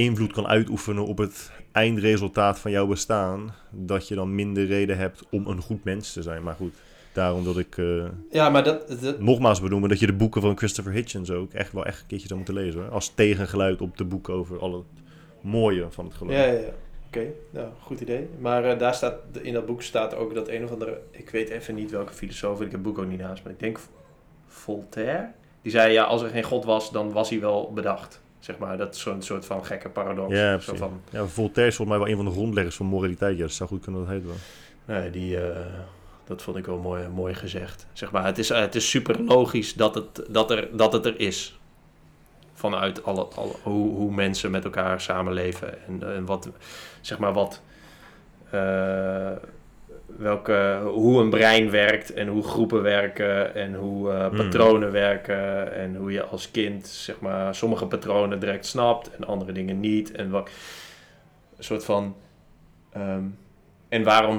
[0.00, 5.22] invloed kan uitoefenen op het eindresultaat van jouw bestaan, dat je dan minder reden hebt
[5.30, 6.42] om een goed mens te zijn.
[6.42, 6.74] Maar goed,
[7.12, 9.20] daarom dat ik uh, ja, maar dat, dat...
[9.20, 12.26] nogmaals benoemen dat je de boeken van Christopher Hitchens ook echt wel echt een keertje
[12.26, 12.80] zou moeten lezen.
[12.80, 12.90] Hoor.
[12.90, 15.02] Als tegengeluid op de boeken over al het
[15.40, 16.32] mooie van het geloof.
[16.32, 16.72] Ja, ja, ja.
[17.06, 18.28] Oké, nou, goed idee.
[18.38, 21.48] Maar uh, daar staat, in dat boek staat ook dat een of andere, ik weet
[21.48, 23.78] even niet welke filosoof, ik heb het boek ook niet naast, maar ik denk
[24.46, 25.30] Voltaire.
[25.62, 28.20] Die zei, ja, als er geen God was, dan was hij wel bedacht.
[28.40, 30.34] Zeg maar, dat is zo'n soort van gekke paradox.
[30.34, 33.36] Ja, zo van, ja Voltaire is volgens mij wel een van de grondleggers van moraliteit.
[33.36, 34.36] Ja, dat zou goed kunnen dat heet wel.
[34.84, 35.56] Nee, die, uh,
[36.24, 37.86] dat vond ik wel mooi, mooi gezegd.
[37.92, 41.20] Zeg maar, het is, het is super logisch dat het, dat, er, dat het er
[41.20, 41.58] is.
[42.54, 45.86] Vanuit alle, alle, hoe, hoe mensen met elkaar samenleven.
[45.86, 46.50] En, en wat,
[47.00, 47.62] zeg maar, wat...
[48.54, 49.30] Uh,
[50.16, 55.96] welke, hoe een brein werkt en hoe groepen werken en hoe uh, patronen werken en
[55.96, 60.30] hoe je als kind zeg maar sommige patronen direct snapt en andere dingen niet en
[60.30, 60.50] wat
[61.56, 62.16] een soort van
[62.96, 63.38] um,
[63.88, 64.38] en waarom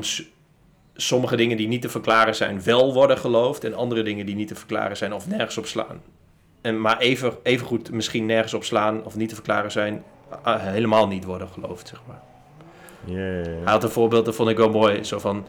[0.95, 4.47] sommige dingen die niet te verklaren zijn wel worden geloofd en andere dingen die niet
[4.47, 6.01] te verklaren zijn of nergens op slaan.
[6.61, 10.03] En maar even, even goed misschien nergens op slaan of niet te verklaren zijn
[10.47, 12.21] uh, helemaal niet worden geloofd zeg maar
[13.05, 13.45] Yeah.
[13.45, 15.03] Hij had een voorbeeld, dat vond ik wel mooi.
[15.03, 15.45] Zo van,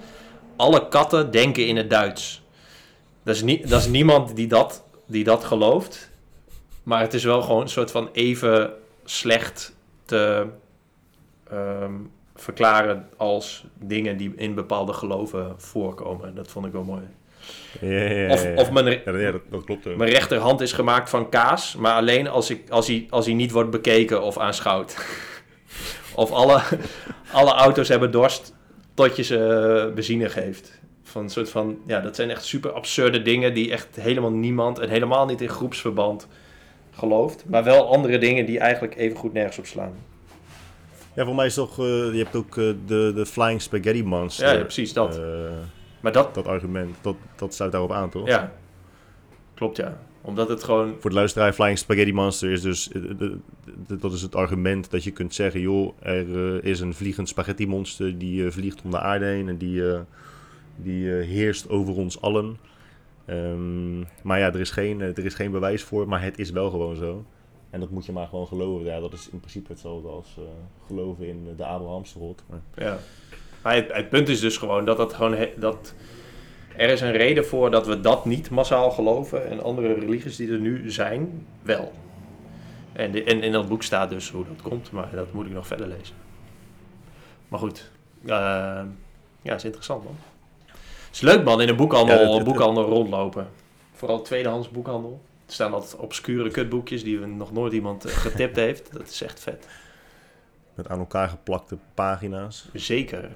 [0.57, 2.43] alle katten denken in het Duits.
[3.23, 6.11] Dat is, niet, dat is niemand die dat, die dat gelooft.
[6.83, 8.73] Maar het is wel gewoon een soort van even
[9.05, 10.47] slecht te
[11.51, 11.93] ehm,
[12.35, 16.35] verklaren als dingen die in bepaalde geloven voorkomen.
[16.35, 17.03] Dat vond ik wel mooi.
[17.81, 19.01] Ja, ja, of, of mijn,
[19.51, 19.97] dat klopt.
[19.97, 23.51] Mijn rechterhand is gemaakt van kaas, maar alleen als, ik, als, hij, als hij niet
[23.51, 24.97] wordt bekeken of aanschouwd.
[26.15, 26.63] Of alle,
[27.33, 28.55] alle auto's hebben dorst
[28.95, 30.81] tot je ze benzine geeft.
[31.03, 34.79] Van een soort van, ja, dat zijn echt super absurde dingen die echt helemaal niemand
[34.79, 36.29] en helemaal niet in groepsverband
[36.91, 37.45] gelooft.
[37.47, 39.95] Maar wel andere dingen die eigenlijk even goed nergens op slaan.
[41.15, 44.47] Ja, voor mij is toch, uh, je hebt ook uh, de, de Flying Spaghetti Monster.
[44.47, 45.19] Ja, ja precies dat.
[45.19, 45.25] Uh,
[46.01, 46.35] maar dat...
[46.35, 48.27] Dat argument, dat, dat sluit daarop aan, toch?
[48.27, 48.53] Ja,
[49.55, 50.95] klopt ja omdat het gewoon...
[50.99, 52.93] Voor de luisteraar, Flying Spaghetti Monster is dus...
[52.93, 53.31] Eh,
[53.87, 55.61] dat is het argument dat je kunt zeggen...
[55.61, 58.19] joh, er eh, is een vliegend spaghetti monster...
[58.19, 59.49] die uh, vliegt om de aarde heen...
[59.49, 59.83] en die,
[60.77, 62.59] die heerst over ons allen.
[63.27, 66.09] Um, maar ja, er is, geen, er is geen bewijs voor...
[66.09, 67.25] maar het is wel gewoon zo.
[67.71, 68.87] En dat moet je maar gewoon geloven.
[68.87, 70.45] Ja, dat is in principe hetzelfde als uh,
[70.87, 72.43] geloven in de Abrahamse God.
[72.75, 72.99] Ja.
[73.63, 75.95] Maar het, het, punt is dus gewoon dat, het gewoon dat
[76.77, 80.53] er is een reden voor dat we dat niet massaal geloven en andere religies die
[80.53, 81.93] er nu zijn, wel.
[82.93, 85.53] En, de, en in dat boek staat dus hoe dat komt, maar dat moet ik
[85.53, 86.15] nog verder lezen.
[87.49, 87.91] Maar goed,
[88.25, 88.31] uh,
[89.43, 90.17] ja, is interessant man.
[90.67, 93.49] Het is leuk man, in een boekhandel, ja, boekhandel rondlopen.
[93.93, 95.21] Vooral tweedehands boekhandel.
[95.47, 98.93] Er staan wat obscure kutboekjes die nog nooit iemand eh, getipt heeft.
[98.93, 99.67] Dat is echt vet.
[100.75, 102.69] Met aan elkaar geplakte pagina's.
[102.73, 103.31] Zeker.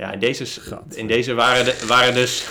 [0.00, 2.44] Ja, in deze, in deze waren, de, waren dus...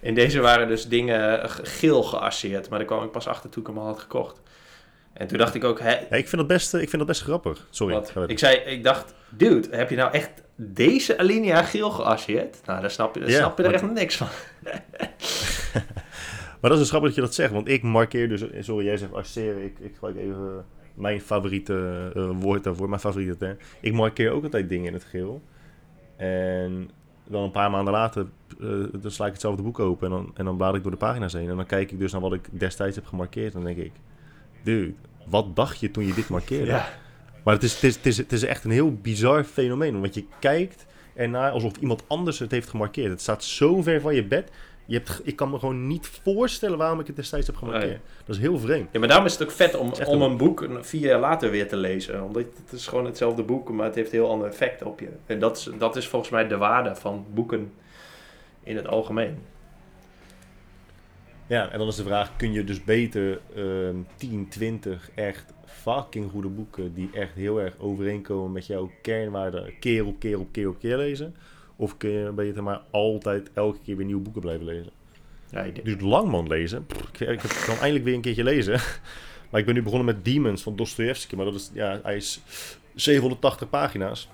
[0.00, 2.68] In deze waren dus dingen geel geasseerd.
[2.68, 4.40] Maar daar kwam ik pas achter toen ik hem al had gekocht.
[5.12, 5.80] En toen dacht ik ook...
[5.80, 7.66] Hè, ja, ik, vind dat best, ik vind dat best grappig.
[7.70, 8.02] Sorry.
[8.26, 9.14] Ik zei, ik dacht...
[9.28, 12.60] Dude, heb je nou echt deze alinea geel geasseerd?
[12.64, 14.28] Nou, daar snap je, daar snap je er echt niks van.
[16.60, 17.52] maar dat is dus grappig dat je dat zegt.
[17.52, 18.44] Want ik markeer dus...
[18.60, 19.64] Sorry, jij zegt asseren.
[19.64, 22.88] Ik, ik gebruik even mijn favoriete uh, woord daarvoor.
[22.88, 23.56] Mijn favoriete term.
[23.80, 25.42] Ik markeer ook altijd dingen in het geel.
[26.18, 26.90] En
[27.24, 28.26] dan een paar maanden later
[28.58, 30.96] uh, dan sla ik hetzelfde boek open en dan, en dan blaad ik door de
[30.96, 31.48] pagina's heen.
[31.48, 33.54] En dan kijk ik dus naar wat ik destijds heb gemarkeerd.
[33.54, 33.92] En dan denk ik,
[34.62, 34.94] dude,
[35.26, 36.70] wat dacht je toen je dit markeerde?
[36.76, 36.88] Ja.
[37.44, 40.00] Maar het is, het, is, het, is, het is echt een heel bizar fenomeen.
[40.00, 43.10] Want je kijkt ernaar alsof iemand anders het heeft gemarkeerd.
[43.10, 44.50] Het staat zo ver van je bed.
[44.88, 48.00] Je hebt, ik kan me gewoon niet voorstellen waarom ik het destijds heb gemarkeerd.
[48.24, 48.88] Dat is heel vreemd.
[48.92, 51.68] Ja, maar daarom is het ook vet om, om een boek vier jaar later weer
[51.68, 52.24] te lezen.
[52.24, 55.08] Omdat het is gewoon hetzelfde boek, maar het heeft een heel ander effect op je.
[55.26, 57.72] En dat is, dat is volgens mij de waarde van boeken
[58.62, 59.38] in het algemeen.
[61.46, 66.30] Ja, en dan is de vraag, kun je dus beter uh, 10, 20 echt fucking
[66.30, 66.94] goede boeken...
[66.94, 69.78] die echt heel erg overeenkomen met jouw kernwaarden...
[69.78, 71.34] keer op keer op keer op keer lezen...
[71.80, 74.92] Of kun je, ben je er maar altijd elke keer weer nieuwe boeken blijven lezen?
[75.50, 76.86] Ja, ik Dus Langman lezen.
[77.12, 78.72] ik, ik kan eindelijk weer een keertje lezen.
[79.50, 81.36] maar ik ben nu begonnen met Demons van Dostoevsky.
[81.36, 82.40] Maar dat is, ja, hij is
[82.94, 84.28] 780 pagina's.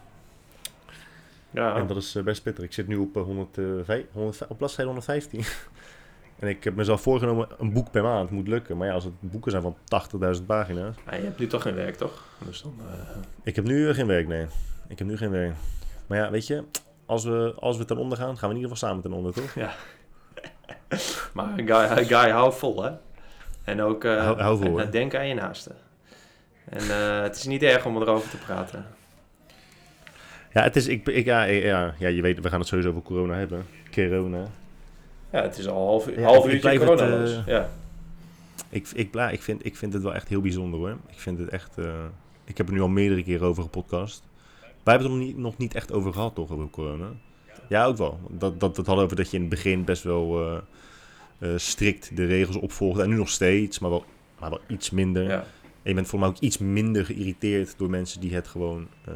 [1.50, 1.76] Ja.
[1.76, 2.64] En dat is eh, best pittig.
[2.64, 5.40] Ik zit nu op, 100, uh, 100, op bladzijde 115.
[6.38, 8.76] en ik heb mezelf voorgenomen, een boek per maand moet lukken.
[8.76, 9.76] Maar ja, als het boeken zijn van
[10.36, 10.94] 80.000 pagina's.
[11.06, 12.24] Ja, je hebt nu toch geen werk, toch?
[12.46, 13.16] Dus dan, uh...
[13.42, 14.46] Ik heb nu geen werk, nee.
[14.88, 15.54] Ik heb nu geen werk.
[16.06, 16.64] Maar ja, weet je,
[17.06, 19.32] als we, als we ten onder gaan, gaan we in ieder geval samen ten onder,
[19.32, 19.54] toch?
[19.54, 19.74] Ja.
[21.34, 22.90] maar guy, guy, hou vol, hè?
[23.64, 25.76] En ook uh, hou, hou vol, en, denk aan je naasten.
[26.64, 28.86] En uh, het is niet erg om erover te praten.
[30.52, 33.02] Ja, het is, ik, ik, ja, ja, ja, je weet, we gaan het sowieso over
[33.02, 33.66] corona hebben.
[33.90, 34.46] Corona.
[35.32, 37.68] Ja, het is al half, ja, half uurtje corona het, uh, ja.
[38.68, 40.96] Ik, ik, ik, vind, ik vind het wel echt heel bijzonder hoor.
[41.10, 41.78] Ik vind het echt...
[41.78, 41.86] Uh,
[42.44, 44.22] ik heb er nu al meerdere keren over gepodcast.
[44.84, 47.12] Wij hebben het er nog niet, nog niet echt over gehad, toch, over corona?
[47.68, 48.20] Ja, ook wel.
[48.30, 50.58] Dat, dat, dat hadden over dat je in het begin best wel uh,
[51.38, 53.02] uh, strikt de regels opvolgde.
[53.02, 54.04] En nu nog steeds, maar wel,
[54.40, 55.22] maar wel iets minder.
[55.22, 55.40] Ja.
[55.82, 59.14] En je bent voor mij ook iets minder geïrriteerd door mensen die het gewoon uh,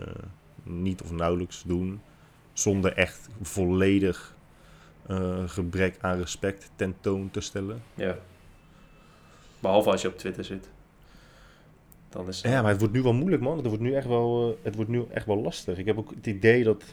[0.63, 2.01] niet of nauwelijks doen.
[2.53, 4.37] Zonder echt volledig
[5.47, 7.83] gebrek aan respect tentoon te stellen.
[7.95, 8.19] Ja.
[9.61, 10.71] Behalve als je op Twitter zit.
[12.09, 13.57] Dan is, Ja, maar het wordt nu wel moeilijk, man.
[13.57, 15.79] Het wordt nu echt wel, uh, het wordt nu echt wel lastig.
[15.79, 16.85] Ik heb ook het idee dat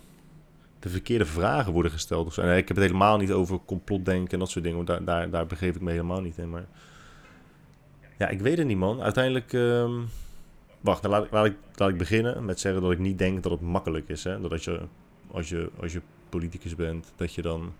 [0.79, 2.27] de verkeerde vragen worden gesteld.
[2.27, 2.41] Of zo.
[2.41, 4.85] ik heb het helemaal niet over complotdenken en dat soort dingen.
[4.85, 6.49] Want daar, daar, daar begeef ik me helemaal niet in.
[6.49, 6.65] Maar
[8.17, 9.01] ja, ik weet het niet, man.
[9.01, 9.53] Uiteindelijk...
[9.53, 10.07] Um...
[10.85, 13.43] Wacht, dan laat, ik, laat, ik, laat ik beginnen met zeggen dat ik niet denk
[13.43, 14.23] dat het makkelijk is.
[14.23, 14.41] Hè?
[14.41, 14.79] Dat als je,
[15.31, 17.73] als, je, als je politicus bent, dat je dan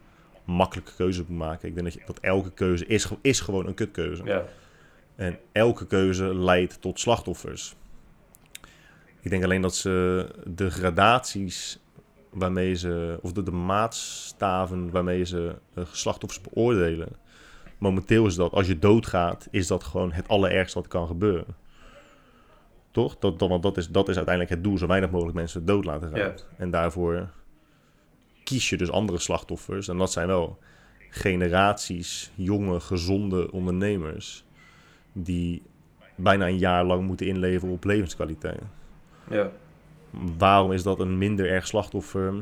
[0.45, 1.67] makkelijke keuzes moet maken.
[1.67, 4.23] Ik denk dat, je, dat elke keuze is, is gewoon een kutkeuze.
[4.23, 4.45] Ja.
[5.15, 7.75] En elke keuze leidt tot slachtoffers.
[9.21, 11.79] Ik denk alleen dat ze de gradaties
[12.29, 17.09] waarmee ze, of de, de maatstaven waarmee ze uh, slachtoffers beoordelen.
[17.77, 21.55] Momenteel is dat, als je doodgaat, is dat gewoon het allerergste wat kan gebeuren.
[22.91, 23.17] Toch?
[23.19, 25.85] Dat, dat, want dat is, dat is uiteindelijk het doel, zo weinig mogelijk mensen dood
[25.85, 26.33] laten gaan.
[26.57, 27.29] En daarvoor
[28.43, 29.87] kies je dus andere slachtoffers.
[29.87, 30.57] En dat zijn wel
[31.09, 34.45] generaties jonge, gezonde ondernemers
[35.17, 35.61] die
[36.15, 38.61] bijna een jaar lang moeten inleveren op levenskwaliteit.
[39.29, 39.49] Ja.
[40.37, 42.33] Waarom is dat een minder erg slachtoffer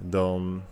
[0.00, 0.62] dan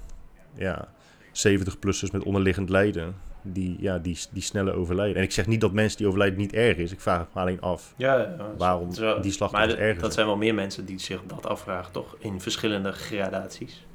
[0.54, 0.88] ja,
[1.28, 3.14] 70-plussers met onderliggend lijden?
[3.42, 5.16] Die, ja, die, die sneller overlijden.
[5.16, 6.92] En ik zeg niet dat mensen die overlijden niet erg is.
[6.92, 8.88] Ik vraag me alleen af ja, ja, waarom
[9.20, 9.98] die slachtoffers erg zijn.
[9.98, 12.16] Dat zijn wel meer mensen die zich dat afvragen, toch?
[12.18, 13.86] In verschillende gradaties.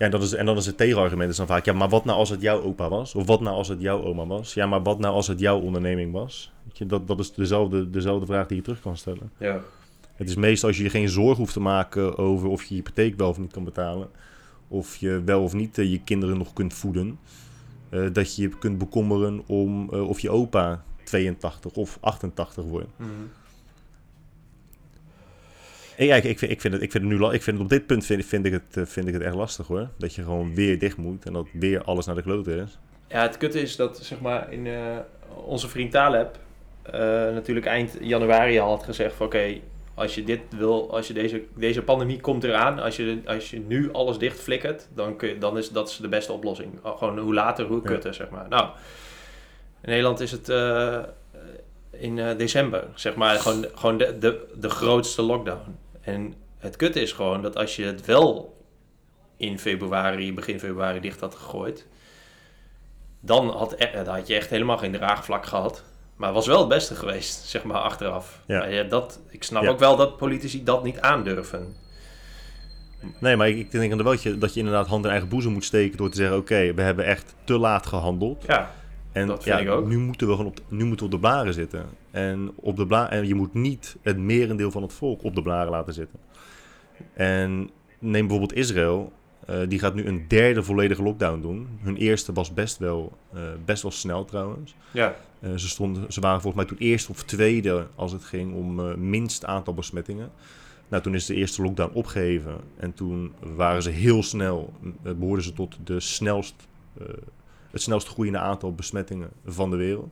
[0.00, 2.04] Ja, en, dat is, en dan is het tegenargument is dan vaak, ja, maar wat
[2.04, 3.14] nou als het jouw opa was?
[3.14, 4.54] Of wat nou als het jouw oma was?
[4.54, 6.52] Ja, maar wat nou als het jouw onderneming was?
[6.86, 9.30] Dat, dat is dezelfde, dezelfde vraag die je terug kan stellen.
[9.38, 9.60] Ja.
[10.14, 12.74] Het is meestal als je je geen zorg hoeft te maken over of je je
[12.74, 14.08] hypotheek wel of niet kan betalen.
[14.68, 17.18] Of je wel of niet uh, je kinderen nog kunt voeden.
[17.90, 22.88] Uh, dat je je kunt bekommeren om uh, of je opa 82 of 88 worden.
[22.96, 23.08] Mm.
[26.06, 27.68] Ja, ik, ik, vind, ik, vind het, ik vind het nu ik vind het op
[27.68, 29.88] dit punt vind, vind, ik het, eh, vind ik het echt lastig hoor.
[29.98, 32.78] Dat je gewoon weer dicht moet en dat weer alles naar de klote is.
[33.08, 34.96] Ja, het kutte is dat zeg maar in uh,
[35.44, 36.38] onze vriend Taleb
[36.86, 36.92] uh,
[37.34, 39.60] natuurlijk eind januari al had gezegd van oké,
[39.94, 43.60] als je dit wil, als je deze, deze pandemie komt eraan, als je, als je
[43.60, 46.78] nu alles dicht flikkert, dan, kun je, dan is dat is de beste oplossing.
[46.82, 48.48] Gewoon hoe later, hoe kutter, zeg maar.
[48.48, 48.68] Nou,
[49.80, 50.98] in Nederland is het uh,
[51.90, 55.76] in uh, december, zeg maar, gewoon, gewoon de, de, de grootste lockdown.
[56.00, 58.58] En het kutte is gewoon dat als je het wel
[59.36, 61.86] in februari, begin februari dicht had gegooid,
[63.20, 65.84] dan had, dan had je echt helemaal geen draagvlak gehad.
[66.16, 68.40] Maar het was wel het beste geweest, zeg maar, achteraf.
[68.46, 68.64] Ja.
[68.64, 71.76] ja dat, ik snap ook wel dat politici dat niet aandurven.
[73.20, 75.96] Nee, maar ik, denk dat je, dat je inderdaad hand in eigen boezem moet steken
[75.96, 78.44] door te zeggen: oké, we hebben echt te laat gehandeld.
[78.46, 78.72] Ja,
[79.12, 79.86] en dat vind ja, ik ook.
[79.86, 81.86] Nu moeten we gewoon op, nu moeten we op de blaren zitten.
[82.10, 85.42] En, op de bla en je moet niet het merendeel van het volk op de
[85.42, 86.18] blaren laten zitten.
[87.12, 89.12] En neem bijvoorbeeld Israël.
[89.50, 91.68] Uh, die gaat nu een derde volledige lockdown doen.
[91.82, 94.74] Hun eerste was best wel, uh, best wel snel trouwens.
[94.90, 95.14] Ja.
[95.40, 98.98] Uh, ze, stonden, ze waren volgens mij toen eerst of tweede als het ging om
[99.08, 100.30] minst aantal besmettingen.
[100.88, 102.56] Nou, toen is de eerste lockdown opgeheven.
[102.76, 106.54] En toen waren ze heel snel, behoorden ze tot de snelst,
[107.70, 110.10] het snelst groeiende aantal besmettingen van de wereld.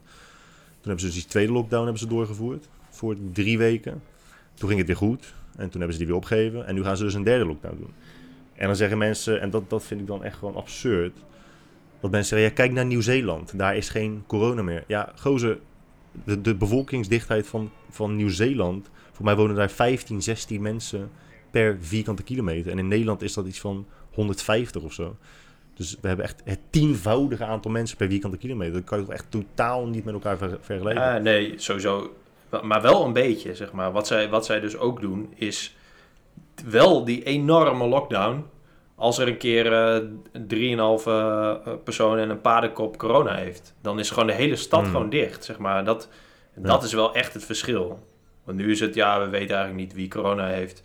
[0.81, 4.03] Toen hebben ze dus die tweede lockdown hebben ze doorgevoerd voor drie weken.
[4.55, 5.35] Toen ging het weer goed.
[5.57, 6.67] En toen hebben ze die weer opgegeven.
[6.67, 7.93] En nu gaan ze dus een derde lockdown doen.
[8.55, 11.17] En dan zeggen mensen, en dat, dat vind ik dan echt gewoon absurd.
[12.01, 13.59] Dat mensen zeggen, ja, kijk naar Nieuw-Zeeland.
[13.59, 14.85] Daar is geen corona meer.
[14.87, 15.59] Ja, gozer,
[16.25, 18.91] de, de bevolkingsdichtheid van, van Nieuw-Zeeland...
[19.19, 21.11] Voor mij wonen daar 15, 16 mensen
[21.51, 22.73] per vierkante kilometer.
[22.73, 25.17] En in Nederland is dat iets van 150 of zo.
[25.79, 28.75] Dus we hebben echt het tienvoudige aantal mensen per vierkante kilometer.
[28.75, 31.17] Dat kan je toch echt totaal niet met elkaar vergelijken?
[31.17, 32.17] Uh, nee, sowieso.
[32.63, 33.93] Maar wel een beetje, zeg maar.
[33.93, 35.77] Wat zij, wat zij dus ook doen, is
[36.65, 38.45] wel die enorme lockdown.
[38.95, 41.55] Als er een keer uh, 3,5 uh,
[41.85, 44.91] personen en een paardenkop corona heeft, dan is gewoon de hele stad hmm.
[44.91, 45.45] gewoon dicht.
[45.45, 45.85] Zeg maar.
[45.85, 46.09] dat,
[46.55, 48.07] dat is wel echt het verschil.
[48.45, 50.83] Want nu is het, ja, we weten eigenlijk niet wie corona heeft.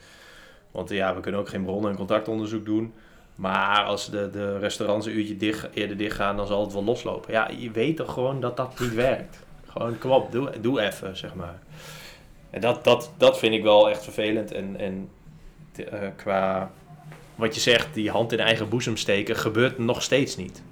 [0.72, 2.94] Want ja, we kunnen ook geen bronnen- en contactonderzoek doen.
[3.36, 6.84] Maar als de, de restaurants een uurtje dicht, eerder dicht gaan, dan zal het wel
[6.84, 7.34] loslopen.
[7.34, 9.40] Ja, je weet toch gewoon dat dat niet werkt.
[9.68, 11.60] Gewoon, kom op, doe, doe even, zeg maar.
[12.50, 14.52] En dat, dat, dat vind ik wel echt vervelend.
[14.52, 15.10] En, en
[15.76, 16.72] uh, qua
[17.36, 20.64] wat je zegt, die hand in eigen boezem steken, gebeurt nog steeds niet.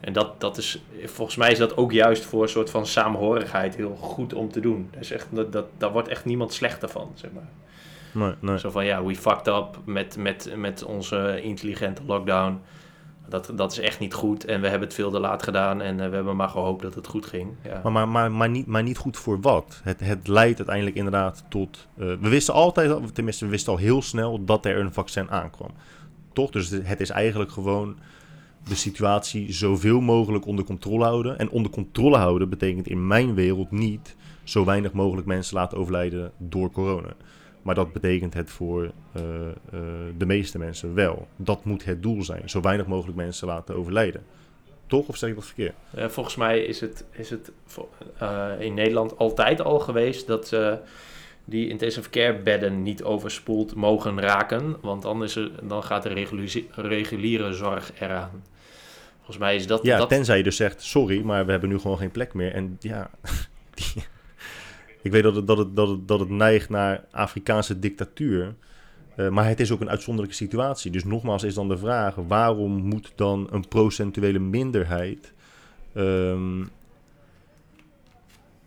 [0.00, 3.76] En dat, dat is, volgens mij is dat ook juist voor een soort van saamhorigheid
[3.76, 4.88] heel goed om te doen.
[4.90, 7.48] Dat is echt, dat, dat, daar wordt echt niemand slechter van, zeg maar.
[8.12, 8.58] Nee, nee.
[8.58, 12.60] Zo van, ja, we fucked up met, met, met onze intelligente lockdown.
[13.28, 15.98] Dat, dat is echt niet goed en we hebben het veel te laat gedaan en
[15.98, 17.50] uh, we hebben maar gehoopt dat het goed ging.
[17.64, 17.80] Ja.
[17.82, 19.80] Maar, maar, maar, maar, niet, maar niet goed voor wat?
[19.84, 21.88] Het, het leidt uiteindelijk inderdaad tot...
[21.96, 25.70] Uh, we wisten altijd, tenminste we wisten al heel snel dat er een vaccin aankwam.
[26.32, 26.50] Toch?
[26.50, 27.96] Dus het is eigenlijk gewoon
[28.68, 31.38] de situatie zoveel mogelijk onder controle houden.
[31.38, 36.32] En onder controle houden betekent in mijn wereld niet zo weinig mogelijk mensen laten overlijden
[36.38, 37.12] door corona.
[37.62, 39.80] Maar dat betekent het voor uh, uh,
[40.18, 41.28] de meeste mensen wel.
[41.36, 42.50] Dat moet het doel zijn.
[42.50, 44.24] Zo weinig mogelijk mensen laten overlijden.
[44.86, 45.08] Toch?
[45.08, 45.74] Of zeg ik dat verkeerd?
[45.98, 47.52] Uh, volgens mij is het, is het
[48.58, 50.56] in Nederland altijd al geweest dat
[51.44, 54.76] die intensive care bedden niet overspoeld mogen raken.
[54.80, 56.26] Want anders dan gaat de
[56.74, 58.42] reguliere zorg eraan.
[59.16, 59.82] Volgens mij is dat...
[59.82, 60.08] Ja, dat...
[60.08, 62.52] tenzij je dus zegt, sorry, maar we hebben nu gewoon geen plek meer.
[62.52, 63.10] En ja,
[63.74, 64.04] die,
[65.02, 68.54] ik weet dat het, dat het, dat het, dat het neigt naar Afrikaanse dictatuur.
[69.16, 70.90] Uh, maar het is ook een uitzonderlijke situatie.
[70.90, 75.32] Dus nogmaals is dan de vraag: waarom moet dan een procentuele minderheid
[75.94, 76.68] um,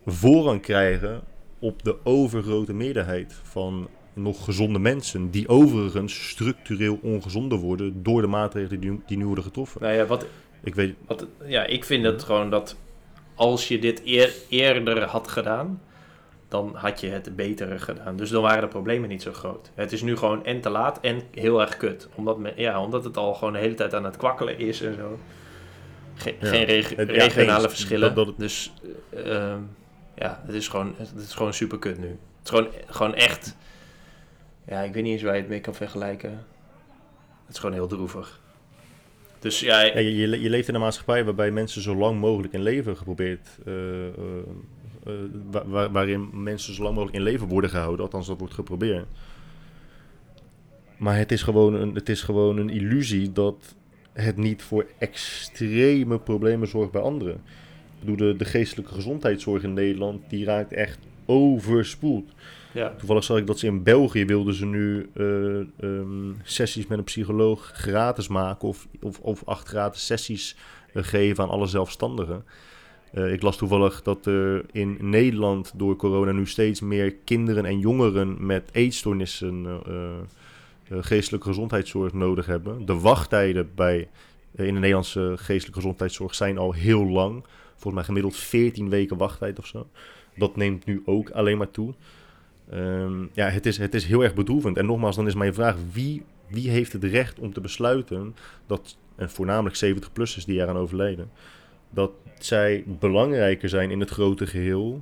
[0.06, 1.22] voorrang krijgen
[1.60, 8.28] op de overgrote meerderheid van nog gezonde mensen, die overigens structureel ongezonder worden door de
[8.28, 9.82] maatregelen die, die nu worden getroffen?
[9.82, 10.26] Nou ja, wat,
[10.64, 12.78] ik, weet, wat, ja, ik vind het gewoon dat
[13.36, 15.82] als je dit eer, eerder had gedaan
[16.54, 18.16] dan had je het betere gedaan.
[18.16, 19.72] Dus dan waren de problemen niet zo groot.
[19.74, 22.08] Het is nu gewoon en te laat en heel erg kut.
[22.16, 25.20] Omdat, ja, omdat het al gewoon de hele tijd aan het kwakkelen is en zo.
[26.40, 26.66] geen
[27.08, 28.16] regionale verschillen.
[28.16, 28.74] Dat, Dus
[29.14, 29.56] uh,
[30.16, 32.08] ja, het is, gewoon, het is gewoon super kut nu.
[32.08, 33.56] Het is gewoon, gewoon echt...
[34.68, 36.30] Ja, ik weet niet eens waar je het mee kan vergelijken.
[37.46, 38.42] Het is gewoon heel droevig.
[39.40, 42.62] Dus ja, ja je, je, leeft in een maatschappij waarbij mensen zo lang mogelijk in
[42.62, 44.14] leven geprobeerd uh, uh,
[45.92, 48.06] waarin mensen zo lang mogelijk in leven worden gehouden.
[48.06, 49.06] Althans, dat wordt geprobeerd.
[50.98, 53.76] Maar het is gewoon een, het is gewoon een illusie dat
[54.14, 57.42] het niet voor extreme problemen zorgt bij anderen.
[58.00, 62.32] bedoel, de, de geestelijke gezondheidszorg in Nederland, die raakt echt overspoeld.
[62.74, 62.94] Ja.
[62.98, 67.04] Toevallig zag ik dat ze in België wilden ze nu uh, um, sessies met een
[67.04, 70.56] psycholoog gratis maken of, of, of acht gratis sessies
[70.94, 72.44] uh, geven aan alle zelfstandigen.
[73.14, 77.80] Uh, ik las toevallig dat er in Nederland door corona nu steeds meer kinderen en
[77.80, 79.82] jongeren met eetstoornissen
[80.90, 82.86] geestelijke gezondheidszorg nodig hebben.
[82.86, 84.10] De wachttijden bij,
[84.56, 87.44] in de Nederlandse geestelijke gezondheidszorg zijn al heel lang.
[87.72, 89.88] Volgens mij gemiddeld 14 weken wachttijd of zo.
[90.36, 91.94] Dat neemt nu ook alleen maar toe.
[92.74, 94.78] Um, ja, het is, het is heel erg bedroevend.
[94.78, 98.36] En nogmaals, dan is mijn vraag: wie, wie heeft het recht om te besluiten
[98.68, 101.32] dat, en voornamelijk 70-plussers die eraan overleden,
[101.94, 105.02] dat zij belangrijker zijn in het grote geheel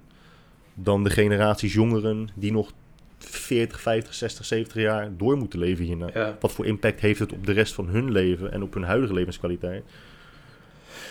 [0.74, 2.72] dan de generaties jongeren die nog
[3.18, 6.38] 40, 50, 60, 70 jaar door moeten leven hierna.
[6.40, 9.14] Wat voor impact heeft het op de rest van hun leven en op hun huidige
[9.14, 9.84] levenskwaliteit?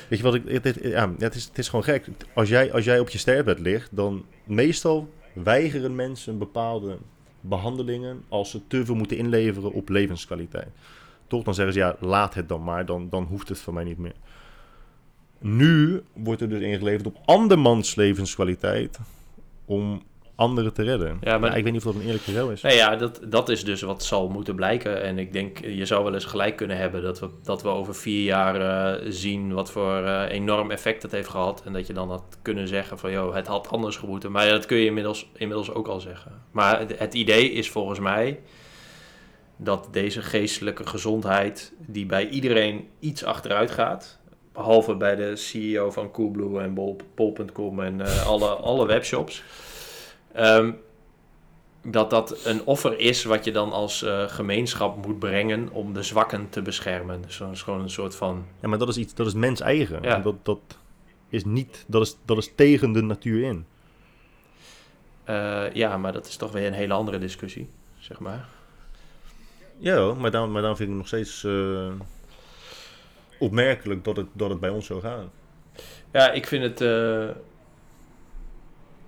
[0.08, 0.62] Weet je wat ik.
[0.62, 2.08] Het, ja, het, is, het is gewoon gek.
[2.34, 6.98] Als jij, als jij op je sterfbed ligt, dan meestal weigeren mensen bepaalde
[7.40, 10.68] behandelingen als ze te veel moeten inleveren op levenskwaliteit.
[11.26, 13.84] Toch, dan zeggen ze ja, laat het dan maar, dan, dan hoeft het voor mij
[13.84, 14.14] niet meer.
[15.40, 18.98] Nu wordt er dus ingeleverd op andermans levenskwaliteit
[19.64, 20.02] om
[20.40, 21.18] anderen te redden.
[21.20, 22.62] Ja, maar ik weet niet of dat een eerlijke rel is.
[22.62, 25.02] Nee, ja, dat, dat is dus wat zal moeten blijken.
[25.02, 27.94] En ik denk, je zou wel eens gelijk kunnen hebben dat we, dat we over
[27.94, 28.60] vier jaar
[29.00, 31.62] uh, zien wat voor uh, enorm effect het heeft gehad.
[31.64, 34.32] En dat je dan had kunnen zeggen van, joh, het had anders gemoeten.
[34.32, 36.32] Maar ja, dat kun je inmiddels, inmiddels ook al zeggen.
[36.50, 38.40] Maar het, het idee is volgens mij
[39.56, 44.19] dat deze geestelijke gezondheid, die bij iedereen iets achteruit gaat,
[44.60, 46.74] behalve bij de CEO van Coolblue en
[47.14, 49.42] Bol.com en uh, alle, alle webshops
[50.36, 50.78] Um,
[51.82, 56.02] dat dat een offer is wat je dan als uh, gemeenschap moet brengen om de
[56.02, 57.22] zwakken te beschermen.
[57.22, 58.46] Dus dat is gewoon een soort van...
[58.60, 60.02] Ja, maar dat is iets, dat is mens eigen.
[60.02, 60.18] Ja.
[60.18, 60.60] Dat, dat
[61.28, 63.66] is niet, dat is, dat is tegen de natuur in.
[65.28, 68.48] Uh, ja, maar dat is toch weer een hele andere discussie, zeg maar.
[69.78, 71.90] Ja, maar dan, maar dan vind ik nog steeds uh,
[73.40, 75.26] opmerkelijk dat het, dat het bij ons zo gaat.
[76.12, 76.80] Ja, ik vind het...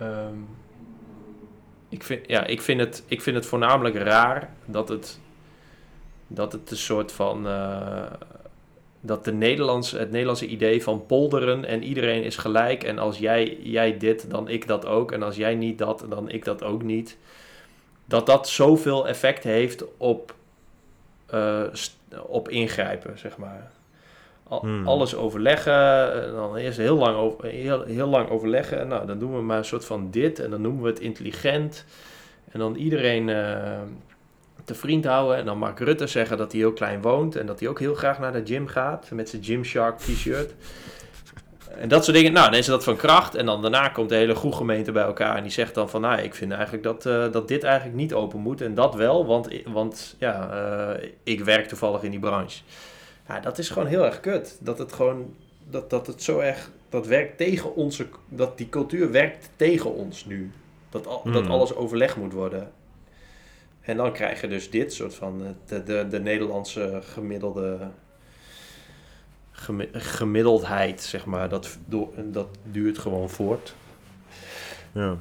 [0.00, 0.48] Um,
[1.88, 5.20] ik vind, ja, ik vind, het, ik vind het voornamelijk raar dat het,
[6.26, 7.46] dat het een soort van.
[7.46, 8.06] Uh,
[9.00, 12.84] dat de Nederlandse, het Nederlandse idee van polderen en iedereen is gelijk.
[12.84, 15.12] En als jij, jij dit, dan ik dat ook.
[15.12, 17.16] En als jij niet dat, dan ik dat ook niet.
[18.04, 20.34] Dat dat zoveel effect heeft op,
[21.34, 21.62] uh,
[22.26, 23.70] op ingrijpen, zeg maar.
[24.60, 24.88] Hmm.
[24.88, 28.88] Alles overleggen, dan eerst heel lang, over, heel, heel lang overleggen.
[28.88, 31.84] Nou, dan doen we maar een soort van dit en dan noemen we het intelligent.
[32.50, 33.80] En dan iedereen uh,
[34.64, 35.36] te vriend houden.
[35.36, 37.94] En dan Mark Rutte zeggen dat hij heel klein woont en dat hij ook heel
[37.94, 40.54] graag naar de gym gaat met zijn Gymshark t-shirt.
[41.76, 42.32] En dat soort dingen.
[42.32, 43.34] Nou, dan is dat van kracht.
[43.34, 45.36] En dan daarna komt de hele gemeente bij elkaar.
[45.36, 48.14] En die zegt dan van, nou, ik vind eigenlijk dat, uh, dat dit eigenlijk niet
[48.14, 48.60] open moet.
[48.60, 50.50] En dat wel, want, want ja,
[50.98, 52.60] uh, ik werk toevallig in die branche.
[53.28, 54.58] Ja, dat is gewoon heel erg kut.
[54.60, 55.34] Dat het gewoon,
[55.70, 60.24] dat, dat het zo erg, dat werkt tegen onze, dat die cultuur werkt tegen ons
[60.24, 60.50] nu.
[60.90, 61.50] Dat, al, dat hmm.
[61.50, 62.72] alles overleg moet worden.
[63.80, 67.90] En dan krijg je dus dit soort van, eh, de, de, de Nederlandse gemiddelde
[69.92, 71.78] gemiddeldheid, zeg maar, dat,
[72.24, 73.74] dat duurt gewoon voort.
[74.92, 75.16] Ja.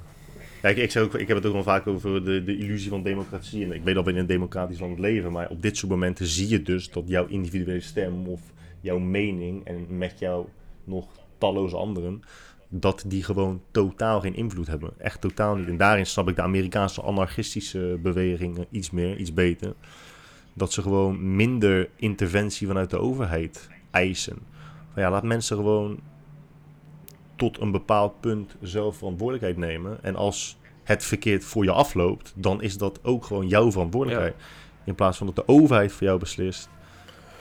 [0.61, 3.65] Ja, ik, ook, ik heb het ook nog vaak over de, de illusie van democratie.
[3.65, 5.31] En ik weet dat we in een democratisch land leven.
[5.31, 8.41] Maar op dit soort momenten zie je dus dat jouw individuele stem of
[8.81, 10.45] jouw mening en met jou
[10.83, 11.07] nog
[11.37, 12.21] talloze anderen,
[12.69, 14.93] dat die gewoon totaal geen invloed hebben.
[14.97, 15.67] Echt totaal niet.
[15.67, 19.73] En daarin snap ik de Amerikaanse anarchistische bewegingen iets meer, iets beter.
[20.53, 24.37] Dat ze gewoon minder interventie vanuit de overheid eisen.
[24.93, 25.99] Van ja, laat mensen gewoon
[27.41, 29.97] tot een bepaald punt zelf verantwoordelijkheid nemen.
[30.01, 34.35] En als het verkeerd voor je afloopt, dan is dat ook gewoon jouw verantwoordelijkheid.
[34.83, 36.69] In plaats van dat de overheid voor jou beslist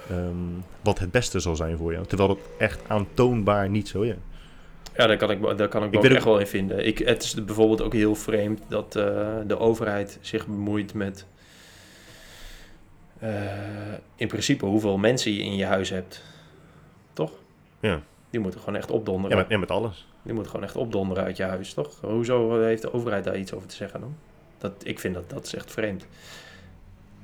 [0.08, 0.34] ehm,
[0.82, 2.06] wat het beste zal zijn voor jou.
[2.06, 4.14] Terwijl dat echt aantoonbaar niet zo is.
[4.96, 6.86] Ja, daar kan ik, daar kan ik, ik ook echt wel in vinden.
[6.86, 9.02] Ik, het is bijvoorbeeld ook heel vreemd dat uh,
[9.46, 11.26] de overheid zich bemoeit met...
[13.22, 13.30] Uh,
[14.16, 16.22] in principe hoeveel mensen je in je huis hebt.
[17.12, 17.32] Toch?
[17.80, 18.02] Ja.
[18.30, 19.36] Die moeten gewoon echt opdonderen.
[19.36, 20.06] Ja, met, ja, met alles.
[20.22, 22.00] Die moet gewoon echt opdonderen uit je huis, toch?
[22.00, 24.16] Hoezo heeft de overheid daar iets over te zeggen dan?
[24.58, 26.06] Dat, ik vind dat, dat is echt vreemd.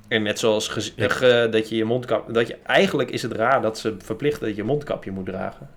[0.09, 0.95] En net zoals
[1.51, 2.35] dat je je mondkap...
[2.35, 5.71] Dat je, eigenlijk is het raar dat ze verplichten dat je mondkapje moet dragen.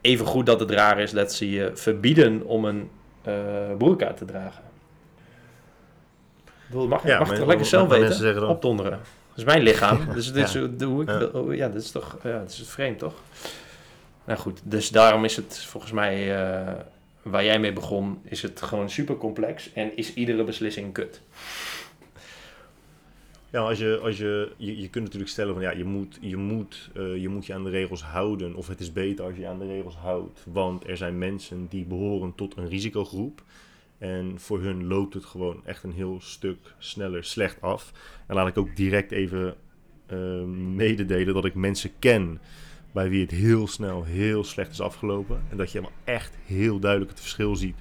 [0.00, 2.90] Even goed dat het raar is dat ze je verbieden om een
[3.28, 3.34] uh,
[3.78, 4.62] broerka te dragen.
[6.72, 8.48] Mag, ja, mag ik toch lekker zelf weten?
[8.48, 8.90] Opdonderen.
[8.90, 9.98] Dat is mijn lichaam.
[10.14, 10.86] Dus dit is ja.
[10.86, 11.66] hoe ik ja.
[11.66, 13.14] Ja, dat is toch ja, dat is vreemd, toch?
[14.28, 16.74] Nou goed, dus daarom is het volgens mij, uh,
[17.22, 21.22] waar jij mee begon, is het gewoon super complex en is iedere beslissing kut.
[23.50, 26.90] Ja, als je, als je, je, kunt natuurlijk stellen van ja, je moet, je, moet,
[26.96, 28.54] uh, je moet je aan de regels houden.
[28.54, 30.44] Of het is beter als je je aan de regels houdt.
[30.52, 33.42] Want er zijn mensen die behoren tot een risicogroep.
[33.98, 37.92] En voor hun loopt het gewoon echt een heel stuk sneller slecht af.
[38.26, 39.54] En laat ik ook direct even
[40.12, 40.42] uh,
[40.74, 42.40] mededelen dat ik mensen ken
[42.98, 45.40] bij wie het heel snel heel slecht is afgelopen.
[45.50, 47.76] En dat je helemaal echt heel duidelijk het verschil ziet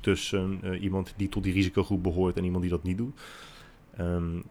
[0.00, 3.20] tussen uh, iemand die tot die risicogroep behoort en iemand die dat niet doet.
[4.00, 4.42] Um,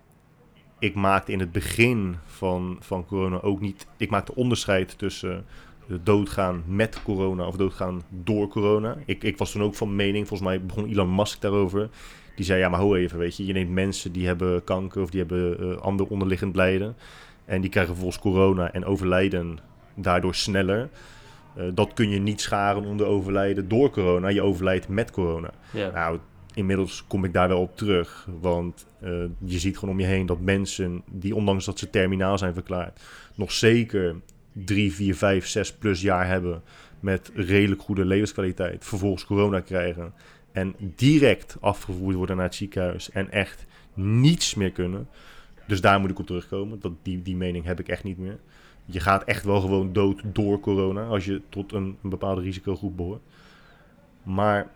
[0.80, 3.88] ik maakte in het begin van, van corona ook niet.
[3.98, 5.46] Ik maakte onderscheid tussen
[6.04, 8.98] doodgaan met corona of doodgaan door corona.
[9.06, 11.90] Ik, ik was toen ook van mening, volgens mij begon Elon Musk daarover.
[12.36, 15.10] Die zei: Ja, maar hoe even, weet je, je neemt mensen die hebben kanker of
[15.10, 16.96] die hebben uh, ander onderliggend lijden.
[17.46, 19.60] En die krijgen volgens corona en overlijden
[19.96, 20.90] daardoor sneller.
[21.58, 24.28] Uh, dat kun je niet scharen onder overlijden door corona.
[24.28, 25.52] Je overlijdt met corona.
[25.74, 26.20] Nou,
[26.54, 28.28] inmiddels kom ik daar wel op terug.
[28.40, 32.38] Want uh, je ziet gewoon om je heen dat mensen die, ondanks dat ze terminaal
[32.38, 33.02] zijn verklaard,
[33.36, 34.16] nog zeker
[34.52, 36.62] drie, vier, vijf, zes plus jaar hebben
[37.00, 40.14] met redelijk goede levenskwaliteit, vervolgens corona krijgen
[40.52, 45.08] en direct afgevoerd worden naar het ziekenhuis en echt niets meer kunnen.
[45.68, 46.80] Dus daar moet ik op terugkomen.
[46.80, 48.40] Dat, die, die mening heb ik echt niet meer.
[48.86, 53.22] Je gaat echt wel gewoon dood door corona als je tot een, bepaalde risicogroep behoort.
[54.24, 54.70] Maar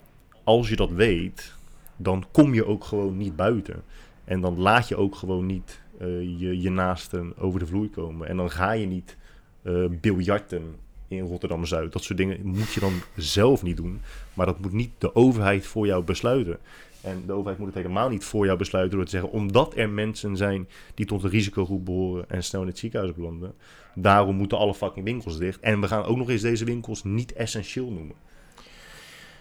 [0.43, 1.53] als je dat weet,
[1.97, 3.83] dan kom je ook gewoon niet buiten.
[4.23, 8.27] En dan laat je ook gewoon niet uh, je, je naasten over de vloer komen.
[8.27, 9.17] En dan ga je niet
[9.63, 10.75] uh, biljarten
[11.07, 11.93] in Rotterdam-Zuid.
[11.93, 14.01] Dat soort dingen moet je dan zelf niet doen.
[14.33, 16.57] Maar dat moet niet de overheid voor jou besluiten.
[17.01, 19.31] En de overheid moet het helemaal niet voor jou besluiten door te zeggen...
[19.31, 23.53] omdat er mensen zijn die tot een risicogroep behoren en snel in het ziekenhuis belanden...
[23.95, 25.59] daarom moeten alle fucking winkels dicht.
[25.59, 28.15] En we gaan ook nog eens deze winkels niet essentieel noemen.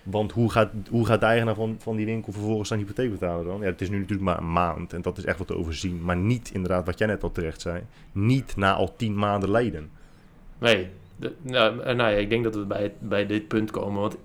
[0.03, 3.45] Want hoe gaat, hoe gaat de eigenaar van, van die winkel vervolgens zijn hypotheek betalen
[3.45, 3.61] dan?
[3.61, 6.05] Ja, het is nu natuurlijk maar een maand en dat is echt wat te overzien.
[6.05, 7.83] Maar niet inderdaad, wat jij net al terecht zei,
[8.13, 9.91] niet na al tien maanden lijden.
[10.59, 10.89] Nee,
[11.43, 14.01] nou, nou ja, ik denk dat we bij, bij dit punt komen.
[14.01, 14.17] Want,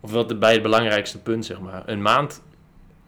[0.00, 1.82] of wat bij het belangrijkste punt, zeg maar.
[1.86, 2.42] Een maand,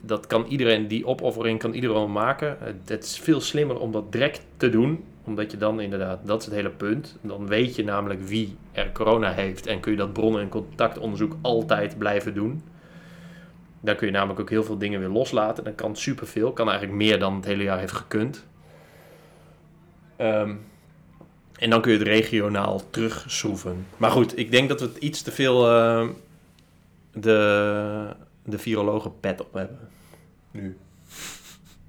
[0.00, 2.56] dat kan iedereen, die opoffering kan iedereen maken.
[2.84, 6.44] Het is veel slimmer om dat direct te doen omdat je dan inderdaad, dat is
[6.44, 7.16] het hele punt.
[7.20, 11.36] Dan weet je namelijk wie er corona heeft en kun je dat bronnen- en contactonderzoek
[11.40, 12.62] altijd blijven doen.
[13.80, 15.64] Dan kun je namelijk ook heel veel dingen weer loslaten.
[15.64, 18.44] Dan kan superveel, kan eigenlijk meer dan het hele jaar heeft gekund.
[20.18, 20.60] Um,
[21.62, 23.86] en dan kun je het regionaal terugschroeven.
[23.96, 26.08] Maar goed, ik denk dat we iets te veel uh,
[27.12, 29.78] de, de virologen pet op hebben.
[30.50, 30.76] Nu.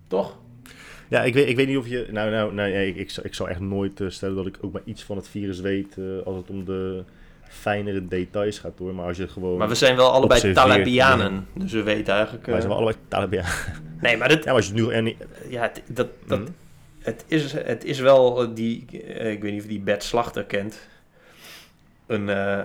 [0.08, 0.38] Toch?
[1.14, 2.08] Ja, ik weet, ik weet niet of je.
[2.12, 4.82] Nou, nou, nou ik, ik, ik zou echt nooit uh, stellen dat ik ook maar
[4.86, 5.96] iets van het virus weet.
[6.00, 7.04] Uh, als het om de
[7.50, 8.96] fijnere details gaat hoor.
[8.96, 9.58] Maar als je gewoon.
[9.58, 11.48] Maar we zijn wel allebei Talibianen.
[11.54, 12.46] Dus we weten eigenlijk.
[12.46, 13.52] Wij zijn wel allebei Talibianen.
[14.02, 14.44] Nee, maar dat.
[14.44, 14.90] Ja, als je nu.
[14.90, 15.14] En,
[15.50, 16.08] ja, dat.
[16.26, 16.46] dat mm
[17.04, 18.86] het, is, het is wel die.
[19.06, 20.80] Ik weet niet of die Bert Slachter kent.
[22.06, 22.28] Een.
[22.28, 22.64] Uh,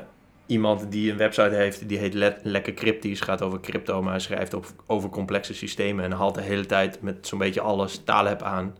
[0.49, 4.55] iemand die een website heeft die heet Lekker Cryptisch, gaat over crypto, maar hij schrijft
[4.87, 8.77] over complexe systemen en haalt de hele tijd met zo'n beetje alles Taleb aan.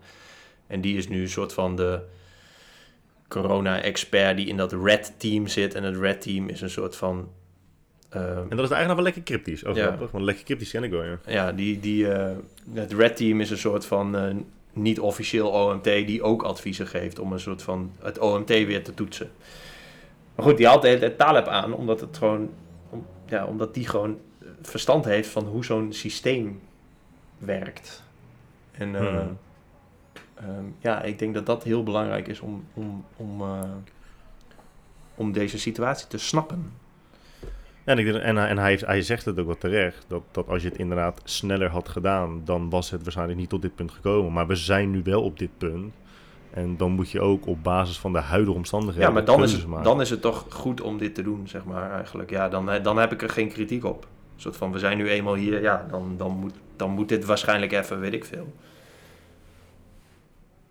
[0.67, 1.99] En die is nu een soort van de
[3.27, 5.75] corona-expert die in dat Red Team zit.
[5.75, 7.29] En het Red Team is een soort van...
[8.15, 9.97] Uh, en dat is eigenlijk van Lekker Cryptisch, ook ja.
[10.11, 11.19] Want Lekker Cryptisch ken ik wel, ja.
[11.25, 12.31] Ja, die, die, uh,
[12.73, 14.35] het Red Team is een soort van uh,
[14.73, 18.93] niet officieel OMT die ook adviezen geeft om een soort van het OMT weer te
[18.93, 19.31] toetsen.
[20.39, 22.49] Maar goed, die haalt de hele tijd Taleb aan, omdat het gewoon,
[22.89, 24.17] om, ja, omdat die gewoon
[24.61, 26.61] verstand heeft van hoe zo'n systeem
[27.37, 28.03] werkt.
[28.71, 29.37] En uh, hmm.
[30.43, 33.63] um, ja, ik denk dat dat heel belangrijk is om, om, om, uh,
[35.15, 36.71] om deze situatie te snappen.
[37.83, 40.69] En, ik, en, en hij, hij zegt het ook wat terecht, dat, dat als je
[40.69, 44.33] het inderdaad sneller had gedaan, dan was het waarschijnlijk niet tot dit punt gekomen.
[44.33, 45.93] Maar we zijn nu wel op dit punt.
[46.49, 49.07] En dan moet je ook op basis van de huidige omstandigheden.
[49.07, 51.65] Ja, maar dan is, het, dan is het toch goed om dit te doen, zeg
[51.65, 52.29] maar eigenlijk.
[52.29, 54.03] Ja, dan, dan heb ik er geen kritiek op.
[54.03, 57.25] Een soort van, we zijn nu eenmaal hier, ja, dan, dan, moet, dan moet dit
[57.25, 58.53] waarschijnlijk even, weet ik veel.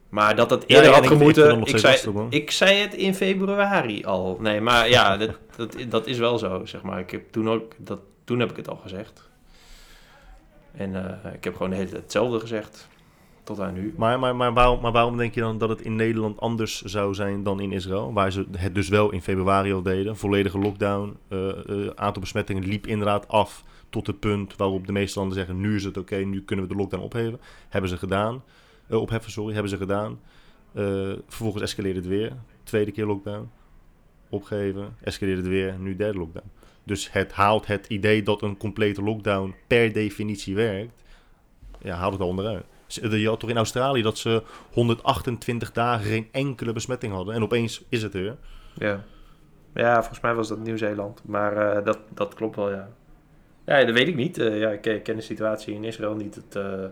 [0.08, 4.38] Maar dat het eerder ja, had gemoeten, ik, zei, ik zei het in februari al.
[4.40, 6.98] Nee, maar ja, dat, dat, dat is wel zo, zeg maar.
[6.98, 9.28] Ik heb toen ook, dat, toen heb ik het al gezegd.
[10.72, 12.88] En uh, ik heb gewoon de hele tijd hetzelfde gezegd
[13.48, 13.94] tot aan nu.
[13.96, 17.14] Maar, maar, maar, waarom, maar waarom denk je dan dat het in Nederland anders zou
[17.14, 18.12] zijn dan in Israël?
[18.12, 20.16] Waar ze het dus wel in februari al deden.
[20.16, 21.16] Volledige lockdown.
[21.28, 21.52] Uh,
[21.94, 25.60] aantal besmettingen liep inderdaad af tot het punt waarop de meeste landen zeggen...
[25.60, 27.40] nu is het oké, nu kunnen we de lockdown opheffen.
[27.68, 28.42] Hebben ze gedaan.
[28.88, 30.20] Uh, opheffen, sorry, hebben ze gedaan.
[31.26, 32.32] vervolgens escaleerde het weer.
[32.62, 33.50] Tweede keer lockdown.
[34.28, 36.50] opgegeven, escaleerde het weer, nu derde lockdown.
[36.84, 41.02] Dus het haalt het idee dat een complete lockdown per definitie werkt,
[41.82, 42.64] ja, haalt het al onderuit.
[42.88, 47.84] Je had toch in Australië dat ze 128 dagen geen enkele besmetting hadden en opeens
[47.88, 48.36] is het er.
[48.74, 49.04] Ja,
[49.74, 52.88] ja volgens mij was dat Nieuw-Zeeland, maar uh, dat, dat klopt wel, ja.
[53.64, 54.38] Ja, dat weet ik niet.
[54.38, 56.34] Uh, ja, ik ken de situatie in Israël niet.
[56.34, 56.84] Het, uh,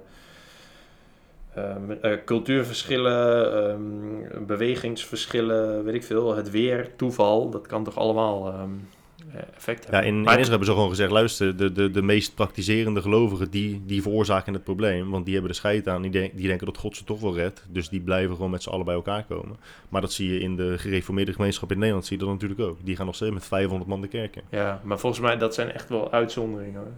[2.03, 6.35] uh, cultuurverschillen, um, bewegingsverschillen, weet ik veel.
[6.35, 8.89] Het weer, toeval, dat kan toch allemaal um,
[9.33, 10.01] effect hebben.
[10.01, 13.51] Ja, in, in Israël hebben ze gewoon gezegd, luister, de, de, de meest praktiserende gelovigen,
[13.51, 15.11] die, die veroorzaken het probleem.
[15.11, 17.65] Want die hebben de scheid aan, die, die denken dat God ze toch wel redt.
[17.69, 19.57] Dus die blijven gewoon met z'n allen bij elkaar komen.
[19.89, 22.79] Maar dat zie je in de gereformeerde gemeenschap in Nederland, zie je dat natuurlijk ook.
[22.85, 24.43] Die gaan nog steeds met 500 man de kerk in.
[24.51, 26.93] Ja, maar volgens mij, dat zijn echt wel uitzonderingen hoor.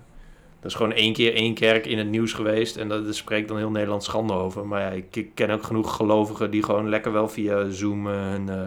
[0.61, 2.77] Dat is gewoon één keer één kerk in het nieuws geweest.
[2.77, 4.67] En daar spreekt dan heel Nederland schande over.
[4.67, 8.49] Maar ja, ik, ken ook genoeg gelovigen die gewoon lekker wel via Zoom hun...
[8.49, 8.67] Uh,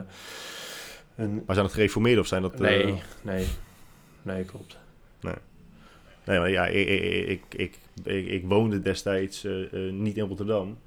[1.28, 2.59] Maar zijn dat gereformeerd of zijn dat...
[2.59, 2.93] Nee, uh...
[3.22, 3.45] nee.
[4.22, 4.78] Nee, klopt.
[5.22, 5.36] Nee.
[6.26, 10.78] Nee, maar ja, ik, ik, ik, ik, ik woonde destijds uh, niet in Rotterdam.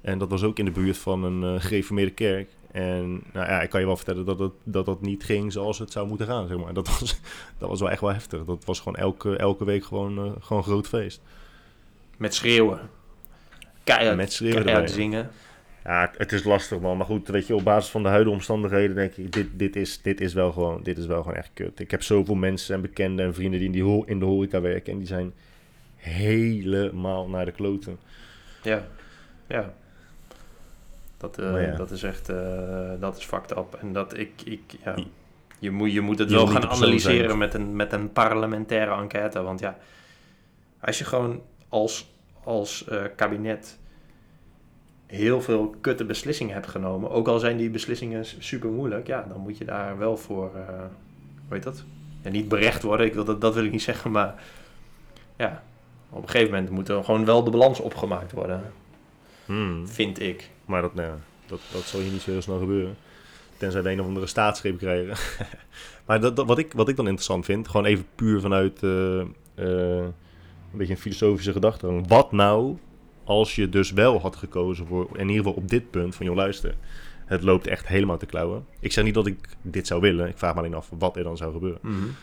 [0.00, 2.48] En dat was ook in de buurt van een gereformeerde kerk.
[2.72, 5.78] En nou ja, ik kan je wel vertellen dat het, dat dat niet ging zoals
[5.78, 6.74] het zou moeten gaan, zeg maar.
[6.74, 7.20] Dat was,
[7.58, 8.44] dat was wel echt wel heftig.
[8.44, 11.20] Dat was gewoon elke, elke week gewoon, uh, gewoon groot feest.
[12.16, 12.90] Met schreeuwen.
[13.84, 15.30] Keihard, Met schreeuwen keihard zingen.
[15.90, 16.96] Ja, het is lastig man.
[16.96, 20.02] Maar goed, weet je, op basis van de huidige omstandigheden denk ik, dit, dit, is,
[20.02, 21.80] dit, is, wel gewoon, dit is wel gewoon echt kut.
[21.80, 24.92] Ik heb zoveel mensen en bekenden en vrienden die in, die in de horeca werken
[24.92, 25.32] en die zijn
[25.96, 27.98] helemaal naar de kloten.
[28.62, 28.86] Ja,
[29.46, 29.72] ja.
[31.16, 33.78] Dat, uh, dat is echt, uh, dat is fucked up.
[33.80, 34.94] En dat ik, ik ja,
[35.58, 39.42] je moet, je moet het je wel gaan analyseren met een, met een parlementaire enquête.
[39.42, 39.78] Want ja,
[40.80, 42.14] als je gewoon als,
[42.44, 43.78] als uh, kabinet
[45.10, 49.40] heel veel kutte beslissingen hebt genomen, ook al zijn die beslissingen super moeilijk, ja, dan
[49.40, 50.68] moet je daar wel voor, uh,
[51.46, 51.84] hoe heet dat?
[52.22, 54.42] Ja, niet berecht worden, ik wil dat, dat wil ik niet zeggen, maar
[55.36, 55.62] ja,
[56.10, 58.72] op een gegeven moment moet er gewoon wel de balans opgemaakt worden.
[59.46, 59.88] Hmm.
[59.88, 60.50] Vind ik.
[60.64, 61.10] Maar dat, nee,
[61.46, 62.96] dat, dat zal hier niet zo heel snel gebeuren.
[63.56, 65.16] Tenzij we een of andere staatsgreep krijgen.
[66.06, 68.90] maar dat, dat, wat, ik, wat ik dan interessant vind, gewoon even puur vanuit uh,
[68.90, 70.12] uh, een
[70.72, 72.00] beetje een filosofische gedachte.
[72.06, 72.76] Wat nou
[73.30, 76.34] als je dus wel had gekozen voor, in ieder geval op dit punt, van joh
[76.34, 76.74] luister,
[77.24, 78.64] het loopt echt helemaal te klauwen.
[78.80, 81.22] Ik zeg niet dat ik dit zou willen, ik vraag me alleen af wat er
[81.22, 81.78] dan zou gebeuren.
[81.82, 82.14] Mm -hmm.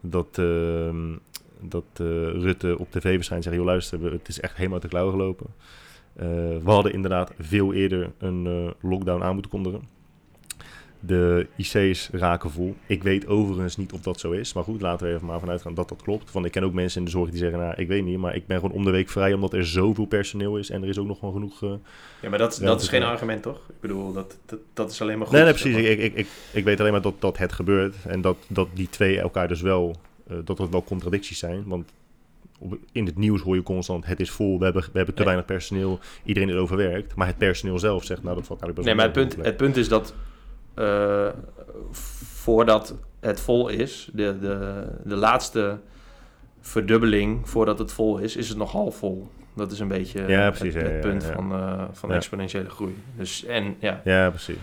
[0.00, 1.16] Dat, uh,
[1.60, 1.84] dat
[2.32, 5.46] Rutte op tv waarschijnlijk zegt, joh luister, het is echt helemaal te klauwen gelopen.
[6.16, 6.22] Uh,
[6.62, 9.82] we hadden inderdaad veel eerder een uh, lockdown aan moeten kondigen.
[11.06, 12.76] De IC's raken vol.
[12.86, 14.52] Ik weet overigens niet of dat zo is.
[14.52, 16.32] Maar goed, laten we even maar vanuit gaan dat dat klopt.
[16.32, 18.34] Want ik ken ook mensen in de zorg die zeggen, nou, ik weet niet, maar
[18.34, 20.98] ik ben gewoon om de week vrij omdat er zoveel personeel is en er is
[20.98, 21.62] ook nog gewoon genoeg...
[21.62, 21.70] Uh,
[22.20, 23.56] ja, maar dat, dat is geen argument, toch?
[23.56, 25.36] Ik bedoel, dat, dat, dat is alleen maar goed.
[25.36, 25.76] Nee, nee precies.
[25.76, 28.88] Ik, ik, ik, ik weet alleen maar dat, dat het gebeurt en dat, dat die
[28.88, 29.96] twee elkaar dus wel,
[30.30, 31.62] uh, dat er wel contradicties zijn.
[31.66, 31.92] Want
[32.92, 35.44] in het nieuws hoor je constant: het is vol, we hebben, we hebben te weinig
[35.44, 37.14] personeel, iedereen is overwerkt.
[37.14, 39.56] Maar het personeel zelf zegt: nou, dat valt eigenlijk best Nee, maar het punt, het
[39.56, 40.14] punt is dat
[40.76, 41.28] uh,
[41.90, 45.78] voordat het vol is, de, de, de laatste
[46.60, 49.28] verdubbeling voordat het vol is, is het nog half vol.
[49.54, 52.70] Dat is een beetje ja, precies, het, het ja, punt ja, van, uh, van exponentiële
[52.70, 52.96] groei.
[53.16, 54.00] Dus en ja.
[54.04, 54.56] Ja, precies.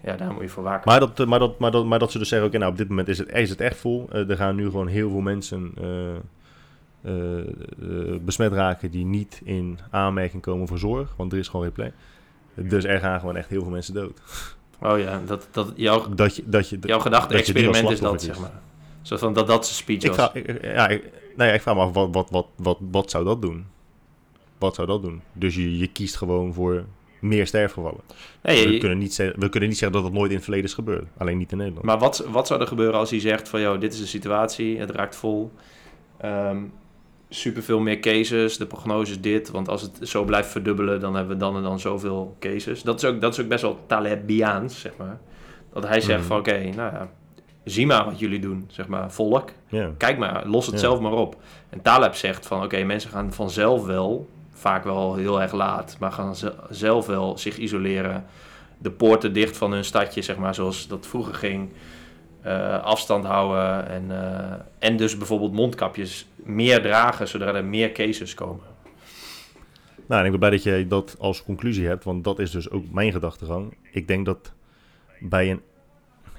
[0.00, 0.90] Ja, daar moet je voor waken.
[0.90, 2.88] Maar dat, maar dat, maar dat, maar dat ze dus zeggen: oké, okay, nou op
[2.88, 4.08] dit moment is het, is het echt vol.
[4.12, 5.74] Uh, er gaan nu gewoon heel veel mensen
[7.04, 7.44] uh,
[8.20, 11.92] besmet raken die niet in aanmerking komen voor zorg, want er is gewoon geen plek.
[12.54, 14.20] Dus er gaan gewoon echt heel veel mensen dood.
[14.80, 18.60] Oh ja, dat, dat, jouw, dat je, dat je, jouw gedachte-experiment is dat, zeg maar.
[19.02, 20.30] Zo van dat dat zijn speech ik was.
[20.32, 21.02] ik, ja, ik,
[21.36, 23.66] nou ja, ik vraag me af, wat, wat, wat, wat, wat zou dat doen?
[24.58, 25.22] Wat zou dat doen?
[25.32, 26.84] Dus je, je kiest gewoon voor
[27.20, 28.00] meer sterfgevallen.
[28.42, 30.68] Nee, we, kunnen niet zeggen, we kunnen niet zeggen dat dat nooit in het verleden
[30.68, 31.06] is gebeurd.
[31.16, 31.84] Alleen niet in Nederland.
[31.84, 33.60] Maar wat, wat zou er gebeuren als hij zegt van...
[33.60, 35.52] joh, dit is de situatie, het raakt vol.
[36.24, 36.72] Um,
[37.28, 38.56] superveel meer cases.
[38.56, 39.50] De prognose is dit.
[39.50, 42.82] Want als het zo blijft verdubbelen, dan hebben we dan en dan zoveel cases.
[42.82, 45.18] Dat is ook, dat is ook best wel Talebiaans, zeg maar.
[45.72, 46.26] Dat hij zegt mm.
[46.26, 47.08] van oké, nou ja,
[47.64, 49.50] zie maar wat jullie doen, zeg maar, volk.
[49.68, 49.90] Yeah.
[49.96, 50.86] Kijk maar, los het yeah.
[50.86, 51.36] zelf maar op.
[51.68, 56.12] En Taleb zegt van oké, mensen gaan vanzelf wel, vaak wel heel erg laat, maar
[56.12, 56.34] gaan
[56.70, 58.24] zelf wel zich isoleren.
[58.78, 61.68] De poorten dicht van hun stadje, zeg maar, zoals dat vroeger ging.
[62.46, 68.34] Uh, afstand houden en, uh, en dus bijvoorbeeld mondkapjes meer dragen, zodat er meer cases
[68.34, 68.64] komen.
[70.06, 72.84] Nou, ik ben blij dat je dat als conclusie hebt, want dat is dus ook
[72.90, 73.76] mijn gedachtegang.
[73.90, 74.52] Ik denk dat
[75.20, 75.60] bij een.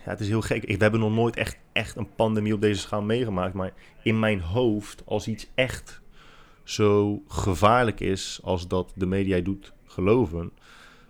[0.05, 0.65] Ja, het is heel gek.
[0.65, 3.53] We hebben nog nooit echt, echt een pandemie op deze schaal meegemaakt.
[3.53, 6.01] Maar in mijn hoofd, als iets echt
[6.63, 10.51] zo gevaarlijk is als dat de media doet geloven,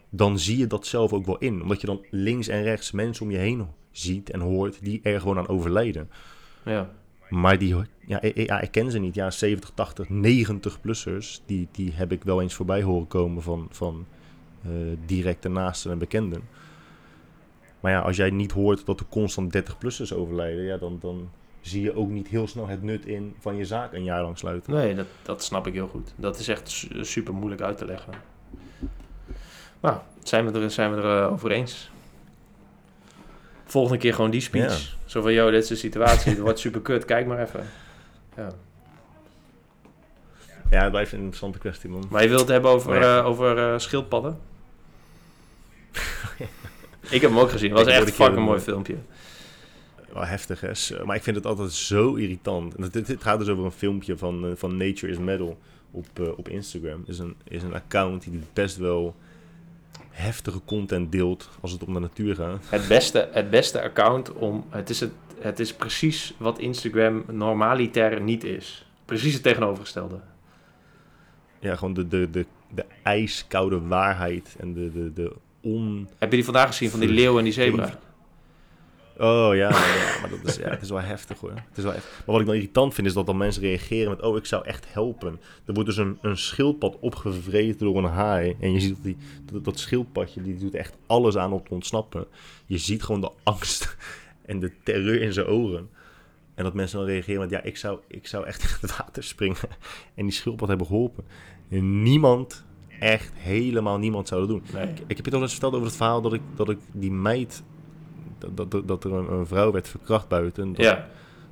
[0.09, 1.61] dan zie je dat zelf ook wel in.
[1.61, 3.67] Omdat je dan links en rechts mensen om je heen
[3.97, 6.09] ziet en hoort die er gewoon aan overlijden.
[6.65, 6.89] Ja.
[7.29, 7.75] Maar die,
[8.05, 9.15] ja, ik, ja, ik ken ze niet.
[9.15, 14.05] Ja, 70, 80, 90-plussers, die, die heb ik wel eens voorbij horen komen van, van
[14.67, 16.41] uh, directe naasten en bekenden.
[17.79, 21.29] Maar ja, als jij niet hoort dat er constant 30-plussers overlijden, ja, dan, dan
[21.61, 24.37] zie je ook niet heel snel het nut in van je zaak een jaar lang
[24.37, 24.73] sluiten.
[24.73, 26.13] Nee, dat, dat snap ik heel goed.
[26.15, 28.13] Dat is echt super moeilijk uit te leggen.
[29.79, 31.91] Nou, zijn we er, zijn we er uh, over eens.
[33.67, 34.95] Volgende keer gewoon die speech.
[35.05, 36.31] Zo van, joh, dit is de situatie.
[36.31, 37.05] het wordt super kut.
[37.05, 37.65] Kijk maar even.
[38.35, 38.49] Ja.
[40.69, 42.05] Ja, het blijft een interessante kwestie, man.
[42.09, 44.39] Maar je wilt het hebben over, uh, over uh, schildpadden?
[47.09, 47.69] ik heb hem ook gezien.
[47.69, 48.95] Het was echt een fucking mooi filmpje.
[50.13, 51.03] Wel heftig, hè?
[51.05, 52.93] Maar ik vind het altijd zo irritant.
[52.93, 55.57] Dit, gaat dus over een filmpje van, uh, van Nature is Metal
[55.91, 57.03] op, op Instagram.
[57.05, 59.15] Is een, is een account die best wel
[60.17, 62.65] heftige content deelt als het om de natuur gaat.
[62.69, 64.65] Het beste, het beste account om.
[64.69, 68.85] Het is, het, het is precies wat Instagram normaliter niet is.
[69.05, 70.19] Precies het tegenovergestelde.
[71.59, 72.45] Ja, gewoon de, de, de,
[72.75, 76.09] de ijskoude waarheid en de, de, de on...
[76.17, 77.99] Heb je die vandaag gezien van die leeuw en die zebra?
[79.19, 81.49] Oh ja, ja, maar dat is, ja, het is wel heftig hoor.
[81.49, 82.17] Het is wel heftig.
[82.17, 84.65] Maar wat ik dan irritant vind is dat dan mensen reageren met: Oh, ik zou
[84.65, 85.39] echt helpen.
[85.65, 88.55] Er wordt dus een, een schildpad opgevreten door een haai.
[88.59, 89.17] En je ziet dat, die,
[89.51, 92.25] dat, dat schildpadje die doet echt alles aan om te ontsnappen.
[92.65, 93.97] Je ziet gewoon de angst
[94.45, 95.89] en de terreur in zijn ogen.
[96.55, 99.23] En dat mensen dan reageren met: Ja, ik zou, ik zou echt in het water
[99.23, 99.57] springen.
[100.15, 101.23] En die schildpad hebben geholpen.
[101.69, 102.65] En niemand,
[102.99, 104.63] echt helemaal niemand zou dat doen.
[104.73, 104.87] Nee.
[104.87, 107.11] Ik, ik, heb je toch eens verteld over het verhaal dat ik, dat ik die
[107.11, 107.63] meid
[108.37, 110.73] dat, dat, dat er een, vrouw werd verkracht buiten.
[110.73, 111.07] Dat, ja.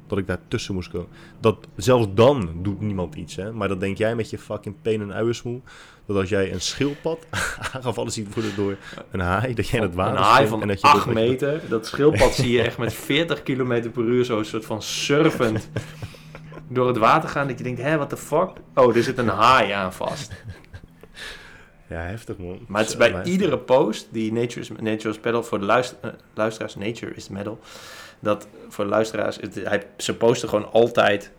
[0.07, 1.07] dat ik daar tussen moest komen.
[1.39, 3.35] Dat, zelfs dan doet niemand iets.
[3.35, 3.51] Hè?
[3.51, 5.61] Maar dat denk jij met je fucking pen en uiersmoel.
[6.05, 7.27] Dat als jij een schildpad
[7.73, 8.75] aangevallen ziet worden door
[9.11, 11.61] een haai, dat jij in het water Een haai van en dat je 8 meter.
[11.69, 15.69] Dat schildpad zie je echt met 40 km per uur zo een soort van surfend
[16.67, 17.47] door het water gaan.
[17.47, 18.49] Dat je denkt, hé, what the fuck?
[18.73, 20.31] Oh, er zit een haai aan vast.
[21.87, 22.65] Ja, heftig man.
[22.67, 26.75] Maar het is bij iedere post die Nature is, Pedal voor de luister, uh, luisteraars,
[26.75, 27.59] Nature is Metal,
[28.19, 31.31] dat voor de luisteraars, het, hij, ze posten gewoon altijd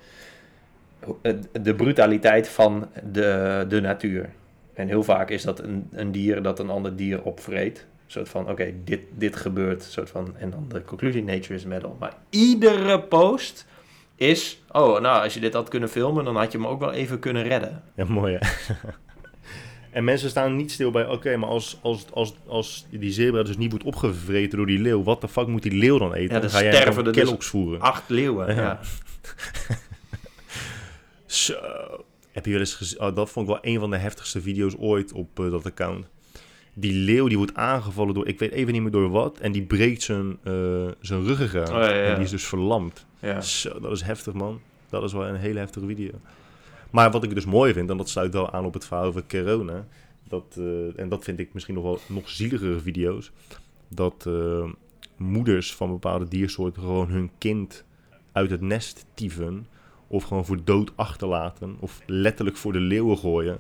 [1.53, 4.31] de brutaliteit van de, de natuur.
[4.75, 7.79] En heel vaak is dat een, een dier dat een ander dier opvreet.
[7.79, 9.83] Een soort van, oké, dit, dit gebeurt.
[9.83, 11.97] Soort van, en dan de conclusie, nature is metal.
[12.01, 13.67] Maar iedere post
[14.15, 16.93] is, oh, nou, als je dit had kunnen filmen, dan had je hem ook wel
[16.93, 17.83] even kunnen redden.
[17.95, 18.75] Ja, mooi hè.
[19.97, 23.57] En mensen staan niet stil bij, oké, maar als, als, als, als die zebra dus
[23.57, 26.35] niet wordt opgevreten door die leeuw, wat de fuck moet die leeuw dan eten?
[26.35, 27.81] Ja, dan ga jij sterven er dus voeren.
[27.81, 28.81] acht leeuwen, ja.
[31.27, 31.55] Zo.
[32.33, 33.01] Heb je wel eens gezien?
[33.01, 36.07] Oh, dat vond ik wel een van de heftigste video's ooit op uh, dat account.
[36.75, 39.63] Die leeuw die wordt aangevallen door, ik weet even niet meer door wat, en die
[39.63, 41.69] breekt zijn, uh, zijn ruggengraat.
[41.69, 42.03] Oh, ja, ja.
[42.03, 43.07] En die is dus verlamd.
[43.21, 43.41] Ja.
[43.41, 44.61] Zo, dat is heftig, man.
[44.89, 46.11] Dat is wel een hele heftige video.
[46.91, 49.23] Maar wat ik dus mooi vind, en dat sluit wel aan op het verhaal over
[49.29, 49.87] corona.
[50.29, 53.31] Dat, uh, en dat vind ik misschien nog wel nog zieligere video's.
[53.89, 54.65] Dat uh,
[55.17, 57.85] moeders van bepaalde diersoorten gewoon hun kind
[58.33, 59.67] uit het nest tieven.
[60.07, 61.77] Of gewoon voor dood achterlaten.
[61.81, 63.59] Of letterlijk voor de leeuwen gooien.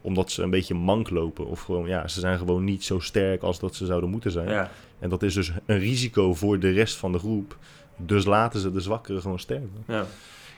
[0.00, 1.46] Omdat ze een beetje mank lopen.
[1.46, 4.48] Of gewoon, ja, ze zijn gewoon niet zo sterk als dat ze zouden moeten zijn.
[4.48, 4.70] Ja.
[4.98, 7.56] En dat is dus een risico voor de rest van de groep.
[7.96, 9.84] Dus laten ze de zwakkeren gewoon sterven.
[9.86, 10.06] Ja.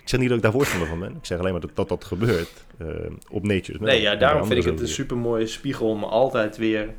[0.09, 1.17] Ik zeg niet dat ik daar voorstander van ben.
[1.17, 2.89] Ik zeg alleen maar dat dat, dat gebeurt uh,
[3.31, 3.79] op Nature.
[3.79, 6.95] Nee, ja, daarom vind ik het een super mooie spiegel om altijd weer...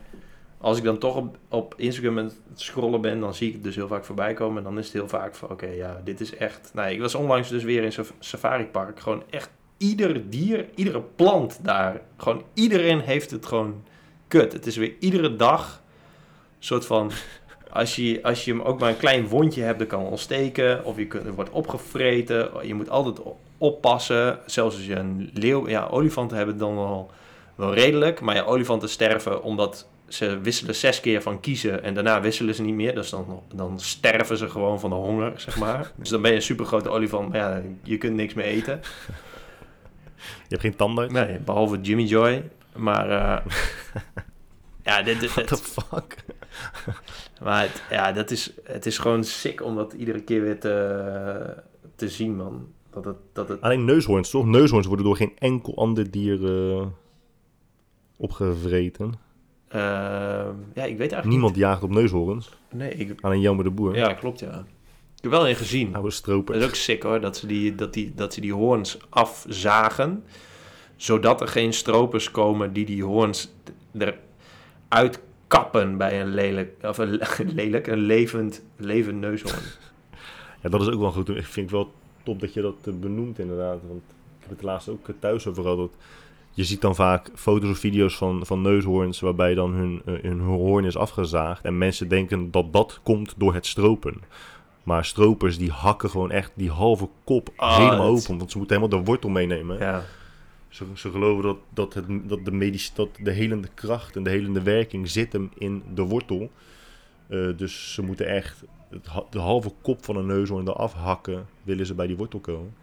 [0.58, 3.64] Als ik dan toch op, op Instagram aan het scrollen ben, dan zie ik het
[3.64, 4.58] dus heel vaak voorbij komen.
[4.58, 6.72] En dan is het heel vaak van, oké, ja, dit is echt...
[6.74, 9.00] Nee, ik was onlangs dus weer in een safari park.
[9.00, 12.02] Gewoon echt ieder dier, iedere plant daar.
[12.18, 13.84] Gewoon iedereen heeft het gewoon
[14.28, 14.54] kut.
[14.54, 15.82] Het is weer iedere dag
[16.58, 17.12] een soort van
[17.70, 20.86] als je, als je hem ook maar een klein wondje hebt, dan kan ontsteken.
[20.86, 22.50] Of je kunt, wordt opgevreten.
[22.64, 23.20] Je moet altijd
[23.58, 24.40] oppassen.
[24.46, 25.68] Zelfs als je een leeuw...
[25.68, 27.12] Ja, olifanten hebben dan wel,
[27.56, 28.22] wel redelijk.
[28.22, 31.84] Maar ja, olifanten sterven omdat ze wisselen zes keer van kiezen.
[31.84, 32.96] En daarna wisselen ze niet meer.
[32.96, 35.92] Dus dan, dan sterven ze gewoon van de honger, zeg maar.
[35.96, 37.30] dus dan ben je een supergrote olifant.
[37.30, 38.80] Maar ja, je kunt niks meer eten.
[40.20, 41.14] Je hebt geen tanden?
[41.14, 42.50] Nee, behalve Jimmy Joy.
[42.76, 43.10] Maar...
[43.10, 43.38] Uh,
[44.84, 46.16] ja, dit, dit, What the fuck?
[47.44, 51.64] Maar het, ja, dat is, het is gewoon sick om dat iedere keer weer te,
[51.96, 52.68] te zien, man.
[52.90, 53.62] Dat het, dat het...
[53.62, 54.46] Alleen neushoorns, toch?
[54.46, 56.86] Neushoorns worden door geen enkel ander dier uh,
[58.18, 59.14] opgevreten.
[59.76, 59.82] Uh,
[60.74, 62.50] ja, ik weet eigenlijk Niemand jaagt op neushoorns.
[62.72, 62.92] Nee.
[62.92, 63.22] Ik...
[63.22, 63.96] Alleen Jammer de Boer.
[63.96, 64.66] Ja, klopt, ja.
[65.16, 65.96] Ik heb wel in gezien.
[65.96, 66.54] Oude stroper.
[66.54, 67.22] Dat is ook sick, hoor.
[67.22, 70.24] Dat ze die, dat die, dat ze die hoorns afzagen.
[70.96, 73.52] Zodat er geen stropers komen die die hoorns
[73.98, 77.20] eruit kappen bij een lelijk, of een
[77.60, 79.64] lelijk, een levend, levend neushoorn.
[80.62, 81.30] Ja, dat is ook wel goed.
[81.30, 81.92] Ik vind wel
[82.24, 83.80] top dat je dat eh, benoemt inderdaad.
[83.88, 85.78] Want ik heb het laatst ook thuis over gehad.
[85.78, 85.92] Dat
[86.54, 90.40] je ziet dan vaak foto's of video's van, van neushoorns waarbij dan hun, uh, hun
[90.40, 91.64] hoorn is afgezaagd.
[91.64, 94.22] En mensen denken dat dat komt door het stropen.
[94.84, 98.38] Maar stropers die hakken gewoon echt die halve kop oh, helemaal open.
[98.38, 99.78] Want ze moeten helemaal de wortel meenemen.
[99.78, 100.04] Ja.
[100.70, 104.30] Ze, ze geloven dat, dat, het, dat, de medisch, dat de helende kracht en de
[104.30, 106.52] helende werking zit hem in de wortel.
[107.28, 111.86] Uh, dus ze moeten echt het, de halve kop van een neushoorn eraf hakken, willen
[111.86, 112.74] ze bij die wortel komen.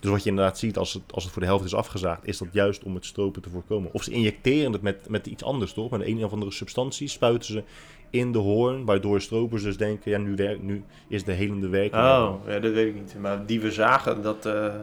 [0.00, 2.38] Dus wat je inderdaad ziet als het, als het voor de helft is afgezaagd, is
[2.38, 3.92] dat juist om het stropen te voorkomen.
[3.92, 5.90] Of ze injecteren het met, met iets anders, toch?
[5.90, 7.64] Met een of andere substantie spuiten ze
[8.10, 12.02] in de hoorn, waardoor stropers dus denken, ja, nu, werkt, nu is de helende werking.
[12.02, 13.16] Oh, ja, dat weet ik niet.
[13.20, 14.74] Maar die we zagen, dat, uh,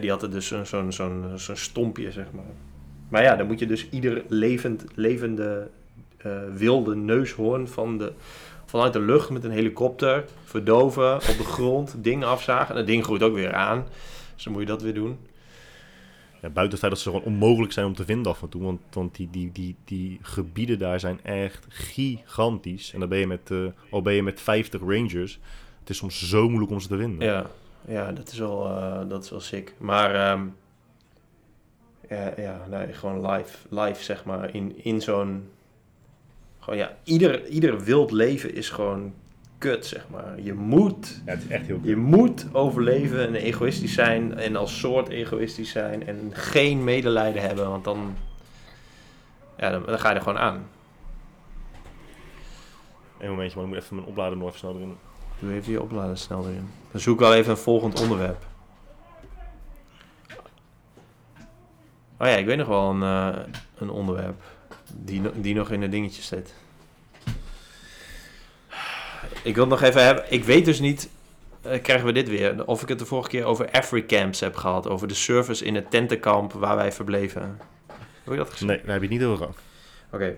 [0.00, 2.44] die hadden dus zo'n zo'n zo'n zo'n stompje, zeg maar.
[3.08, 5.68] Maar ja, dan moet je dus ieder levend, levende
[6.26, 8.12] uh, wilde neushoorn van de,
[8.64, 12.68] vanuit de lucht met een helikopter verdoven, op de grond, ding afzagen.
[12.68, 13.86] En dat ding groeit ook weer aan.
[14.34, 15.18] Dus dan moet je dat weer doen.
[16.42, 18.62] Ja, buiten het feit dat ze gewoon onmogelijk zijn om te vinden af en toe.
[18.62, 22.92] Want, want die, die, die, die gebieden daar zijn echt gigantisch.
[22.92, 25.38] En dan ben je met, uh, al ben je met 50 rangers.
[25.80, 27.28] Het is soms zo moeilijk om ze te vinden.
[27.28, 27.50] Ja,
[27.86, 29.74] ja dat, is wel, uh, dat is wel sick.
[29.78, 30.56] Maar um,
[32.08, 34.54] ja, ja nee, gewoon live, live zeg maar.
[34.54, 35.50] In, in zo'n...
[36.58, 39.14] Gewoon ja, ieder, ieder wild leven is gewoon
[39.58, 40.40] kut, zeg maar.
[40.40, 44.78] Je moet, ja, het is echt heel je moet overleven en egoïstisch zijn en als
[44.78, 48.16] soort egoïstisch zijn en geen medelijden hebben, want dan,
[49.56, 50.66] ja, dan, dan ga je er gewoon aan.
[53.18, 54.96] Een momentje, maar ik moet even mijn oplader nog even snel erin.
[55.38, 56.70] Doe even je oplader snel erin.
[56.90, 58.46] Dan zoek ik wel even een volgend onderwerp.
[62.18, 63.42] Oh ja, ik weet nog wel een, uh,
[63.78, 64.42] een onderwerp
[64.92, 66.54] die, die nog in de dingetje zit.
[69.42, 70.32] Ik wil nog even hebben.
[70.32, 71.08] Ik weet dus niet.
[71.66, 72.66] Uh, krijgen we dit weer?
[72.66, 74.88] Of ik het de vorige keer over Africamps heb gehad.
[74.88, 77.60] Over de service in het tentenkamp waar wij verbleven.
[78.24, 78.68] Heb je dat gezien?
[78.68, 79.56] Nee, daar heb je niet over gehad.
[80.10, 80.36] Oké.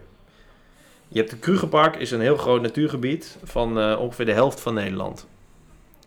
[1.09, 4.75] Je hebt het Krugerpark, is een heel groot natuurgebied van uh, ongeveer de helft van
[4.75, 5.27] Nederland.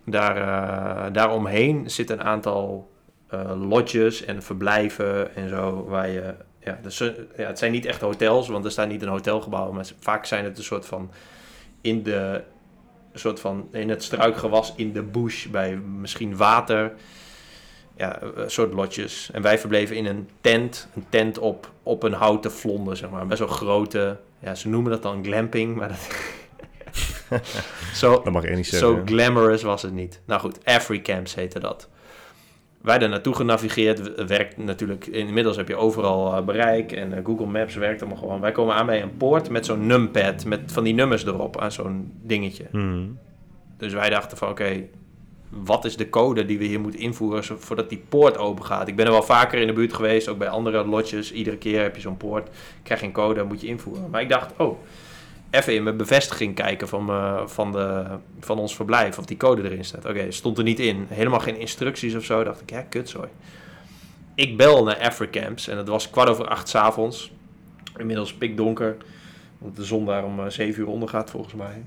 [0.06, 2.90] Daar, uh, daaromheen zitten een aantal
[3.56, 5.86] lodges en verblijven en zo.
[5.88, 9.08] Waar je, ja, dus, ja, het zijn niet echt hotels, want er staat niet een
[9.08, 9.72] hotelgebouw.
[9.72, 11.12] Maar vaak zijn het een soort van
[11.82, 12.44] in de,
[13.14, 16.94] soort van in het struikgewas in de bush bij misschien water.
[17.96, 19.30] Ja, een soort lotjes.
[19.34, 20.88] En wij verbleven in een tent.
[20.96, 23.28] Een tent op, op een houten vlonde, zeg maar.
[23.28, 24.18] Best wel grote.
[24.40, 26.08] Ja, ze noemen dat dan glamping, maar dat...
[27.94, 28.90] zo, dat mag niet zeggen.
[28.90, 30.22] Zo glamorous was het niet.
[30.26, 31.90] Nou goed, Africamps heette dat
[32.82, 34.26] wij daar naartoe genavigeerd.
[34.26, 38.42] Werkt natuurlijk, inmiddels heb je overal uh, bereik en uh, Google Maps werkt allemaal gewoon.
[38.42, 41.72] Wij komen aan bij een poort met zo'n numpad, met van die nummers erop aan
[41.72, 42.66] zo'n dingetje.
[42.72, 43.18] Hmm.
[43.78, 44.84] Dus wij dachten van oké,
[45.50, 48.88] wat is de code die we hier moeten invoeren voordat die poort open gaat?
[48.88, 51.32] Ik ben er wel vaker in de buurt geweest, ook bij andere lotjes.
[51.32, 52.50] Iedere keer heb je zo'n poort,
[52.84, 54.10] krijg je een code, moet je invoeren.
[54.10, 54.80] Maar ik dacht, oh,
[55.50, 58.06] even in mijn bevestiging kijken van, me, van, de,
[58.40, 59.18] van ons verblijf.
[59.18, 60.06] Of die code erin staat.
[60.06, 61.06] Oké, stond er niet in.
[61.10, 62.44] Helemaal geen instructies of zo.
[62.44, 63.28] Dacht ik, ja, kutzooi.
[64.36, 67.32] Ik bel naar Africamps en het was kwart over acht s avonds.
[67.98, 68.98] Inmiddels pikdonker.
[69.58, 71.84] Want de zon daar om eh, zeven uur ondergaat volgens mij.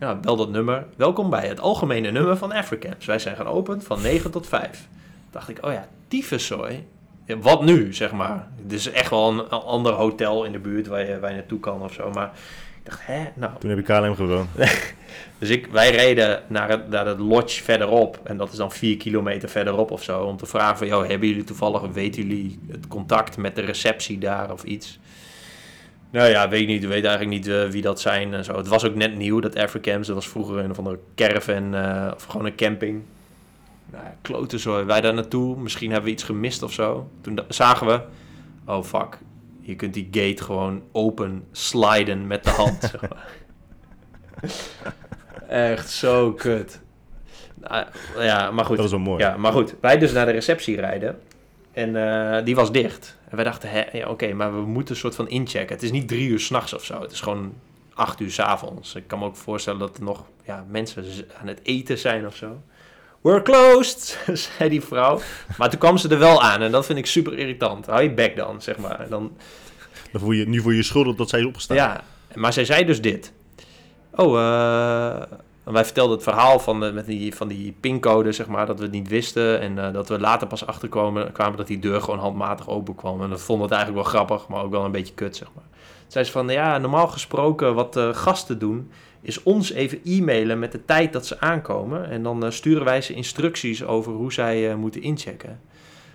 [0.00, 0.86] Ja, bel dat nummer.
[0.96, 3.06] Welkom bij het algemene nummer van Africamps.
[3.06, 4.88] Wij zijn geopend van 9 tot 5.
[5.30, 6.86] Dacht ik, oh ja, tyfuszooi.
[7.24, 8.48] Ja, wat nu, zeg maar.
[8.62, 11.60] Het is echt wel een, ander hotel in de buurt waar je, waar je naartoe
[11.60, 12.10] kan of zo.
[12.10, 12.30] Maar
[12.82, 13.24] dacht, hè?
[13.34, 13.52] Nou.
[13.58, 14.48] Toen heb ik KLM gewoond.
[15.38, 18.20] dus ik, wij reden naar het, naar het lodge verderop.
[18.24, 20.22] En dat is dan vier kilometer verderop of zo.
[20.22, 24.18] Om te vragen van, joh, hebben jullie toevallig, weten jullie het contact met de receptie
[24.18, 24.98] daar of iets?
[26.16, 26.82] Nou ja, weet ik niet.
[26.82, 28.56] We weten eigenlijk niet uh, wie dat zijn en zo.
[28.56, 30.06] Het was ook net nieuw, dat Africamps.
[30.06, 33.02] Dat was vroeger een of andere caravan uh, of gewoon een camping.
[33.90, 34.84] Nou, kloten zo.
[34.84, 35.56] Wij daar naartoe.
[35.56, 37.10] Misschien hebben we iets gemist of zo.
[37.20, 38.00] Toen zagen we...
[38.66, 39.18] Oh, fuck
[39.66, 42.90] je kunt die gate gewoon open sliden met de hand.
[45.48, 46.80] Echt zo kut.
[47.54, 47.86] Nou,
[48.18, 48.76] ja, maar goed.
[48.76, 49.22] Dat wel mooi.
[49.22, 49.74] Ja, maar goed.
[49.80, 51.18] Wij dus naar de receptie rijden.
[51.72, 53.16] En uh, die was dicht.
[53.36, 55.74] En wij dachten, ja, oké, maar we moeten een soort van inchecken.
[55.74, 57.00] Het is niet drie uur s'nachts of zo.
[57.00, 57.54] Het is gewoon
[57.94, 58.94] acht uur s avonds.
[58.94, 61.04] Ik kan me ook voorstellen dat er nog ja, mensen
[61.40, 62.62] aan het eten zijn of zo.
[63.20, 64.18] We're closed,
[64.58, 65.20] zei die vrouw.
[65.58, 67.86] Maar toen kwam ze er wel aan en dat vind ik super irritant.
[67.86, 69.06] Hou je bek dan, zeg maar.
[69.08, 69.36] Dan...
[70.12, 71.76] dan voel je, nu voel je schuldig dat zij is opgestaan.
[71.76, 73.32] Ja, maar zij zei dus dit.
[74.14, 75.22] Oh, uh,
[75.72, 78.82] wij vertelden het verhaal van, de, met die, van die pincode, zeg maar, dat we
[78.82, 79.60] het niet wisten.
[79.60, 83.22] En uh, dat we later pas achterkwamen kwamen dat die deur gewoon handmatig open kwam.
[83.22, 85.48] En dat vonden we het eigenlijk wel grappig, maar ook wel een beetje kut, zeg
[85.54, 85.64] maar.
[85.70, 88.90] Toen zei ze van, ja, normaal gesproken wat uh, gasten doen,
[89.20, 92.10] is ons even e-mailen met de tijd dat ze aankomen.
[92.10, 95.60] En dan sturen wij ze instructies over hoe zij moeten inchecken.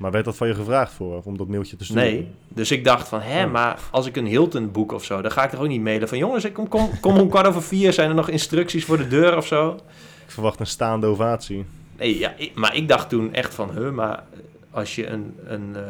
[0.02, 2.04] Maar werd dat van je gevraagd voor, om dat mailtje te sturen?
[2.04, 5.32] Nee, dus ik dacht van, hè, maar als ik een Hilton boek of zo, dan
[5.32, 7.64] ga ik toch ook niet mailen van, jongens, ik kom, kom, kom om kwart over
[7.64, 9.80] vier, zijn er nog instructies voor de deur of zo?
[10.26, 11.66] Ik verwacht een staande ovatie.
[11.98, 14.24] Nee, ja, maar ik dacht toen echt van, huh, maar
[14.72, 15.82] als je een, een, uh,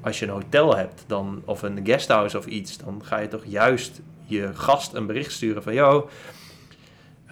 [0.00, 3.44] als je een hotel hebt, dan, of een guesthouse of iets, dan ga je toch
[3.46, 6.08] juist je gast een bericht sturen van, yo,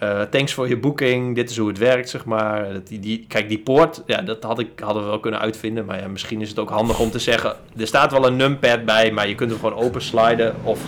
[0.03, 2.83] uh, thanks voor je boeking, dit is hoe het werkt, zeg maar.
[2.83, 5.85] Die, die, kijk, die poort, ja, dat had ik, hadden we wel kunnen uitvinden.
[5.85, 7.55] Maar ja, misschien is het ook handig om te zeggen...
[7.77, 10.55] er staat wel een numpad bij, maar je kunt hem gewoon open sliden...
[10.63, 10.79] of,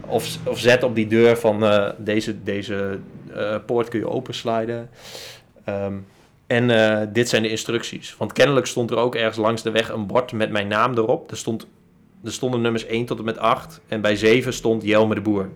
[0.00, 2.98] of, of zet op die deur van uh, deze, deze
[3.36, 4.90] uh, poort kun je open sliden.
[5.68, 6.06] Um,
[6.46, 8.16] en dit zijn de instructies.
[8.18, 11.30] Want kennelijk stond er ook ergens langs de weg een bord met mijn naam erop.
[11.30, 11.66] Er, stond,
[12.24, 13.80] er stonden nummers 1 tot en met 8.
[13.88, 15.48] En bij 7 stond Jelme de Boer.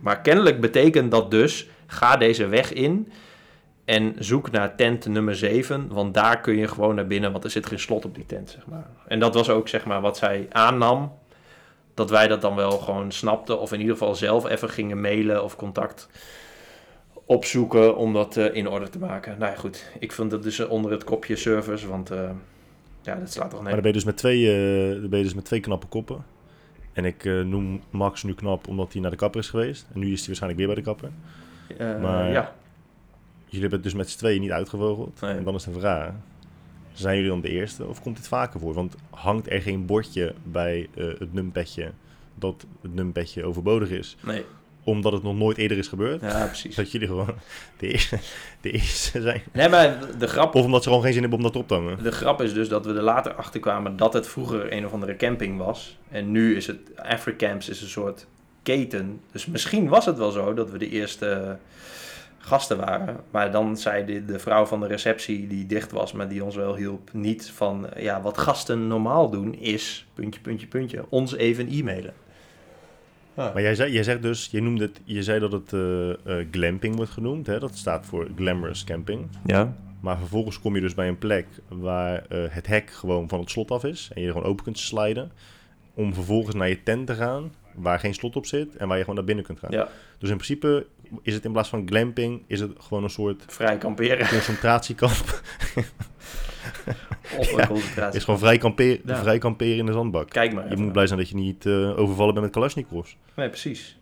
[0.00, 3.12] Maar kennelijk betekent dat dus Ga deze weg in
[3.86, 7.50] en zoek naar tent nummer 7, want daar kun je gewoon naar binnen, want er
[7.50, 8.86] zit geen slot op die tent, zeg maar.
[9.06, 11.12] En dat was ook, zeg maar, wat zij aannam,
[11.94, 15.44] dat wij dat dan wel gewoon snapten, of in ieder geval zelf even gingen mailen
[15.44, 16.08] of contact
[17.24, 19.38] opzoeken om dat uh, in orde te maken.
[19.38, 22.30] Nou ja, goed, ik vind dat dus onder het kopje service, want uh,
[23.02, 23.62] ja, dat slaat toch net.
[23.62, 26.24] Maar dan ben je dus met twee, uh, ben je dus met twee knappe koppen.
[26.92, 29.86] En ik noem Max nu knap omdat hij naar de kapper is geweest.
[29.94, 31.10] En nu is hij waarschijnlijk weer bij de kapper.
[31.70, 32.52] Uh, maar ja.
[33.44, 35.22] jullie hebben het dus met z'n tweeën niet uitgevogeld.
[35.22, 36.12] En dan is de vraag,
[36.92, 38.74] zijn jullie dan de eerste of komt dit vaker voor?
[38.74, 41.92] Want hangt er geen bordje bij uh, het numpetje
[42.34, 44.16] dat het numpetje overbodig is?
[44.24, 44.44] Nee.
[44.84, 46.20] Omdat het nog nooit eerder is gebeurd?
[46.20, 46.74] Ja, precies.
[46.74, 47.34] Dat jullie gewoon
[47.78, 48.18] de eerste,
[48.60, 49.42] de eerste zijn?
[49.52, 50.54] Nee, maar de grap...
[50.54, 52.02] Of omdat ze gewoon geen zin hebben om dat op te hangen?
[52.02, 54.92] De grap is dus dat we er later achter kwamen dat het vroeger een of
[54.92, 55.98] andere camping was.
[56.08, 56.78] En nu is het...
[56.96, 58.26] Africamps is een soort
[58.66, 59.20] keten.
[59.32, 61.58] Dus misschien was het wel zo dat we de eerste
[62.38, 63.16] gasten waren.
[63.30, 66.56] Maar dan zei de, de vrouw van de receptie die dicht was, maar die ons
[66.56, 71.68] wel hielp, niet van ja, wat gasten normaal doen is, puntje, puntje, puntje, ons even
[71.68, 72.14] e-mailen.
[73.34, 73.52] Ah.
[73.52, 76.14] Maar jij, zei, jij zegt dus, je, noemde het, je zei dat het uh, uh,
[76.50, 77.46] glamping wordt genoemd.
[77.46, 77.58] Hè?
[77.58, 79.28] Dat staat voor glamorous camping.
[79.44, 79.76] Ja.
[80.00, 83.50] Maar vervolgens kom je dus bij een plek waar uh, het hek gewoon van het
[83.50, 84.10] slot af is.
[84.14, 85.32] En je er gewoon open kunt sliden.
[85.94, 89.02] Om vervolgens naar je tent te gaan waar geen slot op zit en waar je
[89.02, 89.70] gewoon naar binnen kunt gaan.
[89.70, 89.88] Ja.
[90.18, 90.86] Dus in principe
[91.22, 93.44] is het in plaats van glamping, is het gewoon een soort...
[93.46, 94.28] Vrij kamperen.
[94.28, 95.12] Concentratiekamp.
[97.38, 98.18] of een concentratie.
[98.18, 99.16] is gewoon vrij kamperen, ja.
[99.16, 100.30] vrij kamperen in de zandbak.
[100.30, 100.68] Kijk maar.
[100.70, 103.16] Je moet blij zijn dat je niet uh, overvallen bent met Kalashnikovs.
[103.34, 103.98] Nee, precies.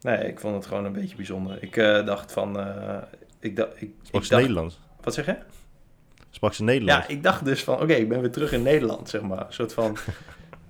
[0.00, 1.62] Nee, ik vond het gewoon een beetje bijzonder.
[1.62, 2.60] Ik uh, dacht van...
[2.60, 2.96] Uh,
[3.40, 4.80] ik, dacht, ik, Sprak ze Nederlands?
[5.00, 5.36] Wat zeg je?
[6.30, 7.06] Sprak ze Nederlands?
[7.06, 7.74] Ja, ik dacht dus van...
[7.74, 9.46] Oké, okay, ik ben weer terug in Nederland, zeg maar.
[9.46, 9.96] Een soort van...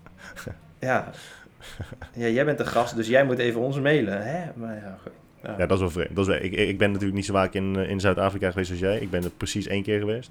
[0.81, 1.11] ja,
[2.23, 4.27] ja, jij bent de gast, dus jij moet even ons mailen.
[4.27, 4.51] Hè?
[4.55, 5.13] Maar ja, goed.
[5.43, 5.55] Ja.
[5.59, 5.67] ja.
[5.67, 6.17] dat is wel vreemd.
[6.17, 8.79] Dat is wel, ik, ik ben natuurlijk niet zo vaak in, in Zuid-Afrika geweest als
[8.79, 8.99] jij.
[8.99, 10.31] Ik ben er precies één keer geweest.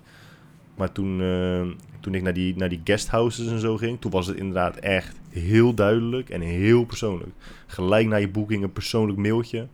[0.75, 1.61] Maar toen, uh,
[1.99, 5.15] toen ik naar die, naar die guesthouses en zo ging, toen was het inderdaad echt
[5.29, 7.31] heel duidelijk en heel persoonlijk.
[7.67, 9.67] Gelijk naar je boeking een persoonlijk mailtje.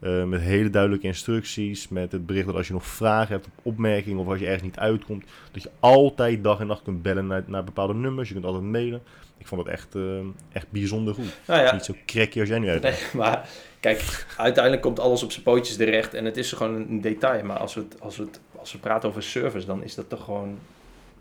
[0.00, 1.88] Uh, met hele duidelijke instructies.
[1.88, 4.62] Met het bericht dat als je nog vragen hebt op opmerkingen of als je ergens
[4.62, 8.28] niet uitkomt, dat je altijd dag en nacht kunt bellen naar, naar bepaalde nummers.
[8.28, 9.02] Je kunt altijd mailen.
[9.44, 10.20] Ik vond het echt, uh,
[10.52, 11.36] echt bijzonder goed.
[11.46, 11.72] Nou ja.
[11.72, 12.78] Niet zo cracky als jij nu.
[12.78, 13.48] Nee, maar
[13.80, 17.44] kijk, uiteindelijk komt alles op zijn pootjes terecht en het is gewoon een detail.
[17.44, 20.08] Maar als we, het, als, we het, als we praten over service, dan is dat
[20.08, 20.58] toch gewoon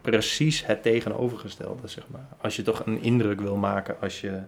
[0.01, 2.27] precies het tegenovergestelde, zeg maar.
[2.41, 4.41] Als je toch een indruk wil maken als je...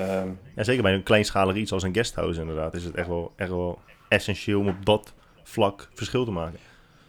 [0.00, 0.38] Um...
[0.56, 3.50] Ja, zeker bij een kleinschalig iets als een guesthouse inderdaad, is het echt wel, echt
[3.50, 3.78] wel
[4.08, 5.12] essentieel om op dat
[5.42, 6.58] vlak verschil te maken.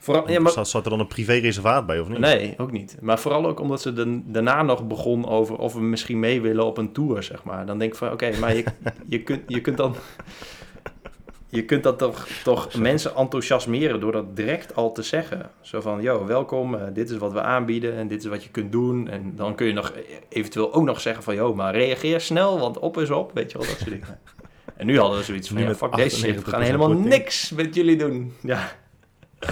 [0.01, 0.65] Vooral, ja, maar...
[0.65, 2.17] zat, er dan een privé-reservaat bij of niet?
[2.17, 2.97] Nee, ook niet.
[3.01, 6.65] Maar vooral ook omdat ze de, daarna nog begon over of we misschien mee willen
[6.65, 7.65] op een tour, zeg maar.
[7.65, 8.63] Dan denk ik van, oké, maar je,
[9.07, 9.95] je, kunt, je kunt dan...
[11.47, 15.49] Je kunt dat toch, toch mensen enthousiasmeren door dat direct al te zeggen.
[15.61, 18.49] Zo van, yo, welkom, uh, dit is wat we aanbieden en dit is wat je
[18.49, 19.09] kunt doen.
[19.09, 19.93] En dan kun je nog
[20.29, 23.31] eventueel ook nog zeggen van, yo, maar reageer snel, want op is op.
[23.33, 24.19] Weet je wel, dat soort dingen.
[24.75, 27.75] En nu hadden we zoiets van, ja, fuck deze shit, we gaan helemaal niks met
[27.75, 28.33] jullie doen.
[28.41, 28.71] Ja.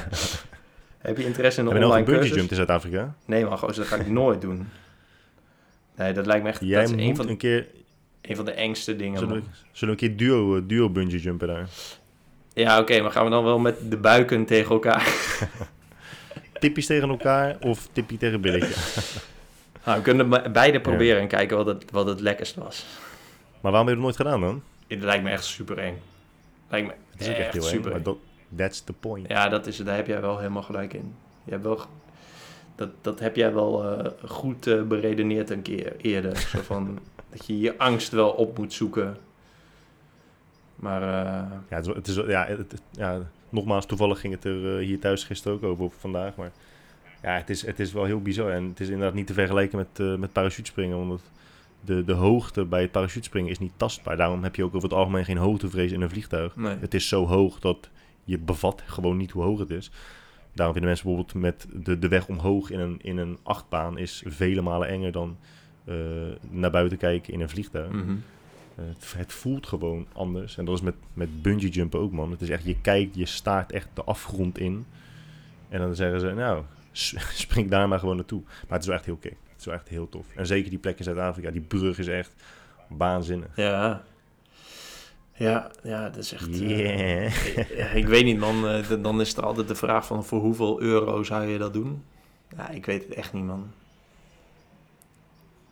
[0.98, 2.24] Heb je interesse in een online cursus?
[2.24, 3.16] Heb je jump in Zuid-Afrika?
[3.26, 4.70] Nee man, goos, dat ga ik nooit doen.
[5.96, 6.62] Nee, dat lijkt me echt...
[6.62, 7.68] Jij dat moet een, van, een keer...
[8.22, 9.20] Een van de engste dingen.
[9.20, 9.42] Zullen we,
[9.72, 11.68] zullen we een keer duo, duo bungee jumpen daar?
[12.54, 15.08] Ja, oké, maar gaan we dan wel met de buiken tegen elkaar?
[16.60, 18.76] tippies tegen elkaar of tippie tegen billetje?
[19.86, 22.86] nou, we kunnen beide proberen en kijken wat het, wat het lekkerst was.
[23.62, 24.64] Maar waarom heb je het nooit gedaan dan?
[24.88, 26.02] Het lijkt me echt super eng.
[26.70, 28.04] Lijkt me Het is ook echt heel super.
[28.04, 28.18] dat,
[28.56, 29.28] that's the point.
[29.28, 31.16] Ja, dat is, daar heb jij wel helemaal gelijk in.
[31.44, 31.80] Je hebt wel,
[32.76, 36.38] dat, dat heb jij wel uh, goed uh, beredeneerd een keer eerder.
[36.52, 37.00] Zo van,
[37.30, 39.18] dat je je angst wel op moet zoeken.
[40.76, 41.02] Maar...
[41.02, 41.52] Uh...
[41.70, 43.20] Ja, het is, het is, ja, het, ja,
[43.50, 46.36] nogmaals, toevallig ging het er hier thuis gisteren ook over, over vandaag.
[46.36, 46.52] Maar
[47.22, 48.52] ja, het is, het is wel heel bizar.
[48.52, 50.98] En het is inderdaad niet te vergelijken met, met parachutespringen.
[50.98, 51.22] Omdat
[51.82, 54.18] de, de hoogte bij het parachutespringen is niet tastbaar.
[54.18, 56.56] Daarom heb je ook over het algemeen geen hoogtevrees in een vliegtuig.
[56.58, 57.90] Het is zo hoog dat
[58.30, 59.92] je bevat gewoon niet hoe hoog het is.
[60.54, 64.24] Daarom vinden mensen bijvoorbeeld met de, de weg omhoog in een, in een achtbaan is
[64.26, 65.38] vele malen enger dan
[65.86, 65.96] uh,
[66.50, 67.92] naar buiten kijken in een vliegtuig.
[67.92, 68.24] Mm -hmm.
[68.80, 70.58] uh, het, het, voelt gewoon anders.
[70.58, 72.32] En dat is met, met bungee jumpen ook, man.
[72.32, 74.86] Het is echt, je kijkt, je staart echt de afgrond in.
[75.70, 76.64] En dan zeggen ze, nou,
[77.46, 78.42] spring daar maar gewoon naartoe.
[78.42, 79.38] Maar het is wel echt heel kick.
[79.50, 80.26] Het is wel echt heel tof.
[80.36, 82.34] En zeker die plek in Zuid-Afrika, die brug is echt
[82.88, 83.56] waanzinnig.
[83.56, 84.04] Ja.
[85.40, 86.48] Ja, ja, dat is echt...
[86.52, 87.32] Yeah.
[87.78, 88.76] Uh, ik weet niet, man.
[88.76, 92.04] Uh, dan is er altijd de vraag van voor hoeveel euro zou je dat doen?
[92.58, 93.72] Ja, ik weet het echt niet, man.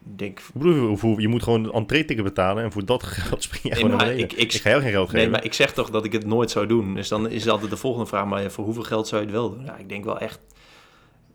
[0.05, 0.41] Ik denk...
[0.53, 3.97] Bedoel, je moet gewoon een entree-ticket betalen en voor dat geld spring je nee, gewoon
[3.97, 5.21] naar ik, ik, ik, ga jou geen geld geven.
[5.21, 6.95] Nee, maar ik zeg toch dat ik het nooit zou doen.
[6.95, 9.49] Dus dan is altijd de volgende vraag, maar voor hoeveel geld zou je het wel
[9.49, 9.65] doen?
[9.65, 10.39] Ja, ik denk wel echt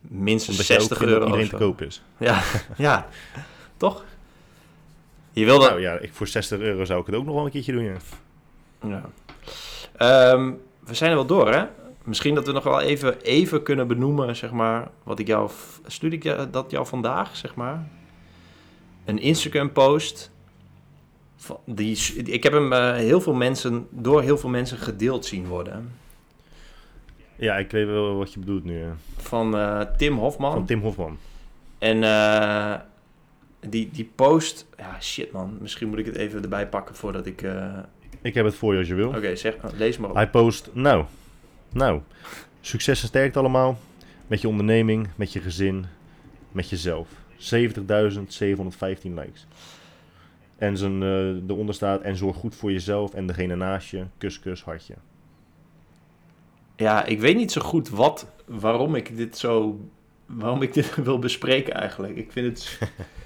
[0.00, 1.18] minstens Omdat 60 euro.
[1.18, 2.02] Dat iedereen te koop is.
[2.18, 2.42] Ja,
[2.76, 3.08] ja.
[3.76, 4.04] toch?
[5.32, 5.68] Je wil dat...
[5.68, 7.84] Nou ja, ik, voor 60 euro zou ik het ook nog wel een keertje doen,
[7.84, 7.96] ja.
[8.82, 9.02] Ja.
[10.32, 11.64] Um, we zijn er wel door, hè?
[12.04, 15.50] Misschien dat we nog wel even, even kunnen benoemen, zeg maar, wat ik jou...
[15.86, 17.88] Stuur ik dat jou vandaag, zeg maar?
[19.04, 20.30] Een Instagram-post...
[21.64, 25.92] Die, ik heb hem uh, heel veel mensen, door heel veel mensen gedeeld zien worden.
[27.36, 28.84] Ja, ik weet wel wat je bedoelt nu.
[29.16, 30.52] Van uh, Tim Hofman.
[30.52, 31.18] Van Tim Hofman.
[31.78, 32.74] En uh,
[33.60, 34.66] die, die post...
[34.76, 35.56] Ja, shit man.
[35.60, 37.44] Misschien moet ik het even erbij pakken voordat ik...
[38.22, 39.08] Ik heb het voor je als je wil.
[39.08, 40.16] Oké, zeg, lees maar op.
[40.16, 40.70] Hij post...
[40.72, 41.04] Nou,
[41.72, 42.00] nou.
[42.60, 43.78] Succes en sterkte allemaal.
[44.26, 45.86] Met je onderneming, met je gezin,
[46.52, 47.08] met jezelf.
[47.38, 47.46] 70.715
[49.02, 49.46] likes.
[50.56, 52.00] En zijn, uh, eronder staat...
[52.00, 54.04] En zorg goed voor jezelf en degene naast je.
[54.18, 54.94] Kus, kus, hartje.
[56.76, 59.80] Ja, ik weet niet zo goed wat, waarom ik dit zo,
[60.26, 62.16] waarom ik dit wil bespreken eigenlijk.
[62.16, 62.78] Ik vind het,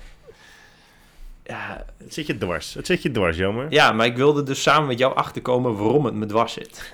[1.47, 1.85] ja...
[1.97, 3.66] Het zit je dwars, het zit je dwars, jammer.
[3.70, 6.93] Ja, maar ik wilde dus samen met jou achterkomen waarom het me dwars zit.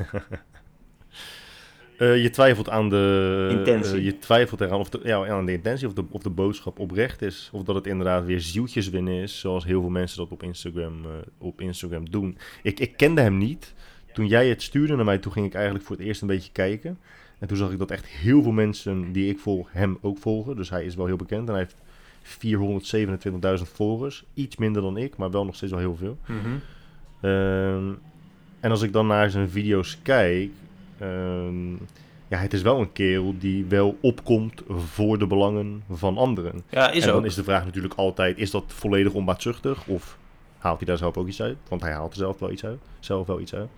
[1.98, 3.48] uh, je twijfelt aan de...
[3.50, 3.98] Intentie.
[3.98, 6.78] Uh, je twijfelt eraan of de, ja, aan de intentie of de, of de boodschap
[6.78, 7.50] oprecht is.
[7.52, 11.04] Of dat het inderdaad weer zieltjes winnen is, zoals heel veel mensen dat op Instagram,
[11.04, 12.38] uh, op Instagram doen.
[12.62, 13.74] Ik, ik kende hem niet
[14.12, 16.52] toen jij het stuurde naar mij, toen ging ik eigenlijk voor het eerst een beetje
[16.52, 16.98] kijken.
[17.38, 20.56] En toen zag ik dat echt heel veel mensen die ik volg hem ook volgen.
[20.56, 21.76] Dus hij is wel heel bekend en hij heeft
[22.22, 24.24] 427.000 volgers.
[24.34, 26.18] Iets minder dan ik, maar wel nog steeds wel heel veel.
[26.26, 27.30] Mm -hmm.
[27.30, 27.98] um,
[28.60, 30.50] en als ik dan naar zijn video's kijk...
[31.02, 31.78] Um,
[32.32, 36.62] ja, het is wel een kerel die wel opkomt voor de belangen van anderen.
[36.70, 37.24] Ja, is en dan ook.
[37.24, 39.86] is de vraag natuurlijk altijd, is dat volledig onbaatzuchtig?
[39.86, 40.18] Of
[40.58, 41.56] haalt hij daar zelf ook iets uit?
[41.68, 42.78] Want hij haalt er zelf wel iets uit.
[43.00, 43.68] Zelf wel iets uit.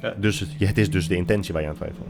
[0.00, 0.14] Ja.
[0.16, 2.08] Dus het, het, is dus de intentie waar je aan twijfelt.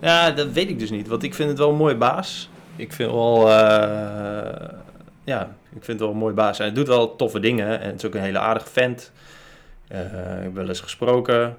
[0.00, 1.08] Ja, dat weet ik dus niet.
[1.08, 2.50] Want ik vind het wel een mooie baas.
[2.78, 3.48] Ik vind wel...
[3.48, 4.68] Uh,
[5.24, 6.58] ja, ik vind wel een mooie baas.
[6.58, 7.80] En hij doet wel toffe dingen.
[7.80, 9.12] En het is ook een hele aardige vent.
[9.92, 9.98] Uh,
[10.36, 11.58] ik heb wel eens gesproken.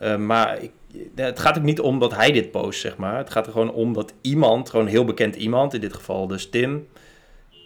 [0.00, 0.70] Uh, maar ik,
[1.14, 3.18] het gaat ook niet om dat hij dit post, zeg maar.
[3.18, 6.50] Het gaat er gewoon om dat iemand, gewoon heel bekend iemand, in dit geval dus
[6.50, 6.88] Tim,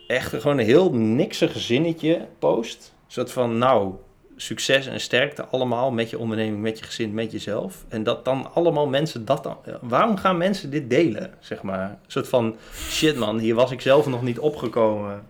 [0.06, 2.94] echt gewoon een heel niksig zinnetje post.
[3.06, 3.94] Een soort van, nou,
[4.40, 7.84] succes en sterkte allemaal met je onderneming, met je gezin, met jezelf.
[7.88, 9.56] En dat dan allemaal mensen dat dan...
[9.80, 11.90] Waarom gaan mensen dit delen, zeg maar?
[11.90, 15.22] Een soort van, shit man, hier was ik zelf nog niet opgekomen.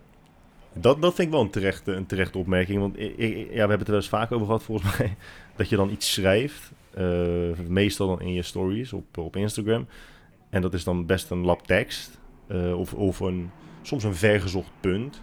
[0.72, 2.80] Dat, dat vind ik wel een terechte, een terechte opmerking.
[2.80, 5.16] Want ja, we hebben het er wel eens vaak over gehad, volgens mij.
[5.56, 6.70] Dat je dan iets schrijft.
[6.98, 9.86] Uh, meestal dan in je stories op, op Instagram.
[10.50, 12.18] En dat is dan best een lap tekst.
[12.48, 13.50] Uh, of, of een,
[13.82, 15.20] soms een vergezocht punt.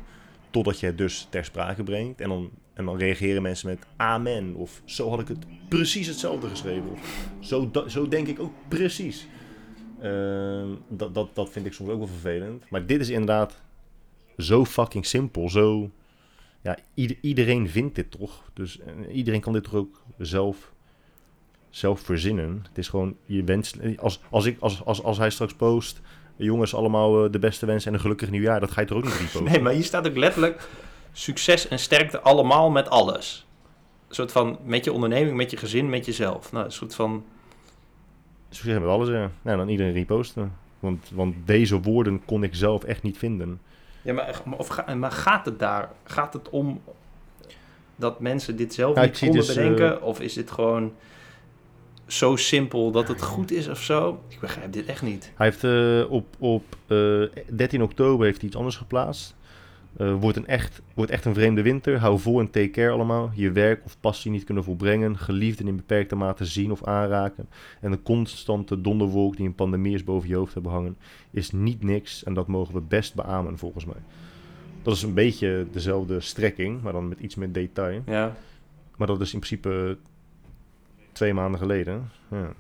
[0.49, 2.21] Totdat je het dus ter sprake brengt.
[2.21, 4.55] En dan en dan reageren mensen met amen.
[4.55, 6.91] Of zo had ik het precies hetzelfde geschreven.
[6.91, 9.27] Of zo, zo denk ik ook precies.
[10.03, 12.69] Uh, dat, dat, dat vind ik soms ook wel vervelend.
[12.69, 13.61] Maar dit is inderdaad
[14.37, 15.49] zo fucking simpel.
[15.49, 15.91] Zo,
[16.61, 18.43] ja, ieder, iedereen vindt dit toch.
[18.53, 18.79] Dus
[19.11, 20.71] iedereen kan dit toch ook zelf,
[21.69, 22.59] zelf verzinnen.
[22.67, 23.73] Het is gewoon je wens.
[23.97, 26.01] Als, als, ik, als, als, als hij straks post.
[26.35, 28.59] Jongens, allemaal uh, de beste wensen en een gelukkig nieuwjaar.
[28.59, 29.43] Dat ga je er ook niet posten.
[29.43, 30.67] Nee, maar hier staat ook letterlijk
[31.17, 33.45] succes en sterkte allemaal met alles.
[34.07, 36.51] Een soort van met je onderneming, met je gezin, met jezelf.
[36.51, 37.25] Nou, een soort van.
[38.49, 39.31] Succes met alles, ja.
[39.41, 40.53] Nou, dan iedereen reposten.
[40.79, 43.61] Want, want deze woorden kon ik zelf echt niet vinden.
[44.01, 45.91] Ja, maar, of, maar gaat het daar?
[46.03, 46.81] Gaat het om.
[47.95, 50.01] dat mensen dit zelf ja, niet konden dus, bedenken?
[50.01, 50.93] Of is dit gewoon
[52.07, 54.23] zo simpel dat het goed is of zo?
[54.27, 55.31] Ik begrijp dit echt niet.
[55.35, 55.63] Hij heeft
[56.09, 59.35] op, op 13 oktober heeft hij iets anders geplaatst.
[59.97, 61.97] Uh, wordt, een echt, wordt echt een vreemde winter.
[61.97, 63.31] Hou vol en take care allemaal.
[63.33, 65.17] Je werk of passie niet kunnen volbrengen.
[65.17, 67.49] Geliefden in beperkte mate zien of aanraken.
[67.81, 70.97] En de constante donderwolk die een pandemie is boven je hoofd hebben hangen.
[71.31, 74.01] Is niet niks en dat mogen we best beamen volgens mij.
[74.81, 78.01] Dat is een beetje dezelfde strekking, maar dan met iets meer detail.
[78.05, 78.35] Ja.
[78.97, 79.97] Maar dat is in principe
[81.11, 82.09] twee maanden geleden.
[82.31, 82.53] Ja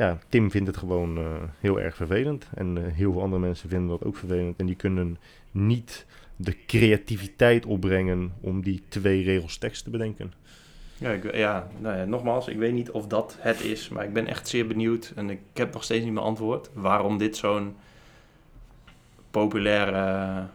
[0.00, 1.24] ja, Tim vindt het gewoon uh,
[1.58, 2.48] heel erg vervelend.
[2.54, 4.58] En uh, heel veel andere mensen vinden dat ook vervelend.
[4.58, 5.18] En die kunnen
[5.50, 6.06] niet
[6.36, 10.32] de creativiteit opbrengen om die twee regels tekst te bedenken.
[10.98, 14.12] Ja, ik, ja, nou ja, nogmaals, ik weet niet of dat het is, maar ik
[14.12, 15.12] ben echt zeer benieuwd.
[15.16, 17.76] En ik heb nog steeds niet mijn antwoord waarom dit zo'n
[19.30, 20.46] populaire,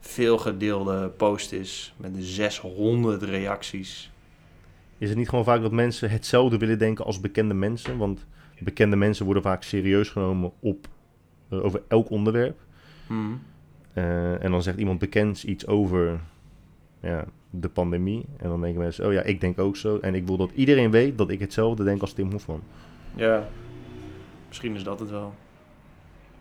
[0.00, 4.10] veelgedeelde post is met 600 reacties.
[4.98, 7.96] Is het niet gewoon vaak dat mensen hetzelfde willen denken als bekende mensen?
[7.96, 8.26] Want
[8.60, 10.88] bekende mensen worden vaak serieus genomen op,
[11.50, 12.60] uh, over elk onderwerp.
[13.06, 13.42] Hmm.
[13.94, 16.20] Uh, en dan zegt iemand bekend iets over
[17.00, 18.24] ja, de pandemie.
[18.36, 19.98] En dan denken mensen, oh ja, ik denk ook zo.
[19.98, 22.62] En ik wil dat iedereen weet dat ik hetzelfde denk als Tim Hofman.
[23.14, 23.48] Ja,
[24.48, 25.34] misschien is dat het wel.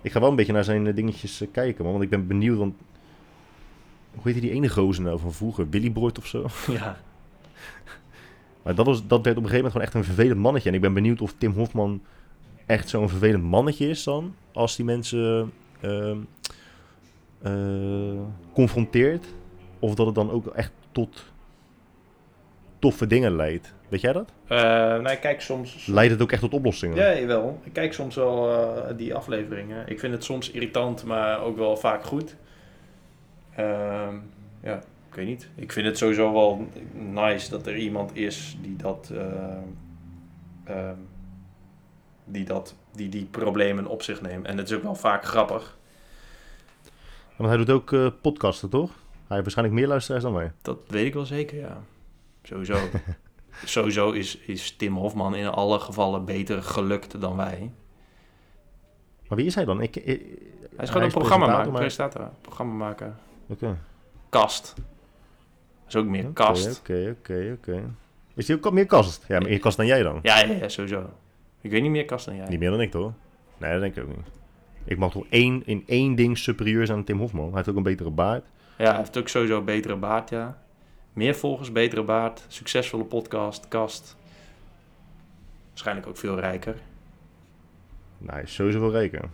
[0.01, 2.57] Ik ga wel een beetje naar zijn uh, dingetjes kijken, want ik ben benieuwd.
[2.57, 2.75] Want
[4.15, 5.69] hoe heet die ene gozer nou van vroeger?
[5.69, 6.45] Billy Broert of zo?
[6.67, 6.97] Ja.
[8.63, 10.69] Maar dat, was, dat werd op een gegeven moment gewoon echt een vervelend mannetje.
[10.69, 12.01] En ik ben benieuwd of Tim Hofman
[12.65, 14.35] echt zo'n vervelend mannetje is dan.
[14.53, 16.15] Als die mensen uh,
[17.45, 18.21] uh,
[18.53, 19.25] confronteert.
[19.79, 21.31] Of dat het dan ook echt tot
[22.79, 23.73] toffe dingen leidt.
[23.89, 24.33] Weet jij dat?
[24.43, 25.85] Uh, nou, ik kijk soms...
[25.85, 26.95] Leidt het ook echt tot oplossingen?
[26.97, 27.59] Ja, wel.
[27.63, 29.87] Ik kijk soms wel uh, die afleveringen.
[29.87, 32.35] Ik vind het soms irritant, maar ook wel vaak goed.
[33.59, 34.07] Uh,
[34.63, 34.81] ja,
[35.13, 35.49] ik weet niet.
[35.55, 39.11] Ik vind het sowieso wel nice dat er iemand is die dat,
[40.69, 40.89] uh,
[42.25, 44.45] die, dat die, die problemen op zich neemt.
[44.45, 45.77] En het is ook wel vaak grappig.
[47.35, 48.89] Want hij doet ook uh, podcasten, toch?
[48.89, 50.51] Hij heeft waarschijnlijk meer luisteraars dan wij.
[50.61, 51.83] Dat weet ik wel zeker, ja.
[52.43, 52.77] Sowieso.
[53.65, 57.71] Sowieso is, is Tim Hofman in alle gevallen beter gelukt dan wij.
[59.27, 59.81] Maar wie is hij dan?
[59.81, 60.19] Ik, hij
[60.77, 61.81] is gewoon een programma maken, maar...
[61.81, 63.17] presentator, programma maken.
[63.47, 63.77] Oké.
[64.29, 64.75] Kast
[65.93, 66.79] is ook meer kast.
[66.79, 67.83] Oké, oké, oké.
[68.33, 69.25] Is hij ook meer kast?
[69.27, 70.19] Ja, meer kast dan jij dan?
[70.21, 71.09] Ja, ja, ja, sowieso.
[71.61, 72.47] Ik weet niet meer kast dan jij.
[72.47, 73.13] Niet meer dan ik, toch?
[73.57, 74.27] Nee, dat denk ik ook niet.
[74.85, 77.45] Ik mag toch één, in één ding superieur zijn aan Tim Hofman.
[77.45, 78.45] Hij heeft ook een betere baard.
[78.77, 80.61] Ja, hij heeft ook sowieso een betere baard, ja.
[81.13, 84.15] Meer volgers, betere baard, succesvolle podcast, kast.
[85.69, 86.75] Waarschijnlijk ook veel rijker.
[88.17, 89.29] Nou, hij is sowieso veel rijker.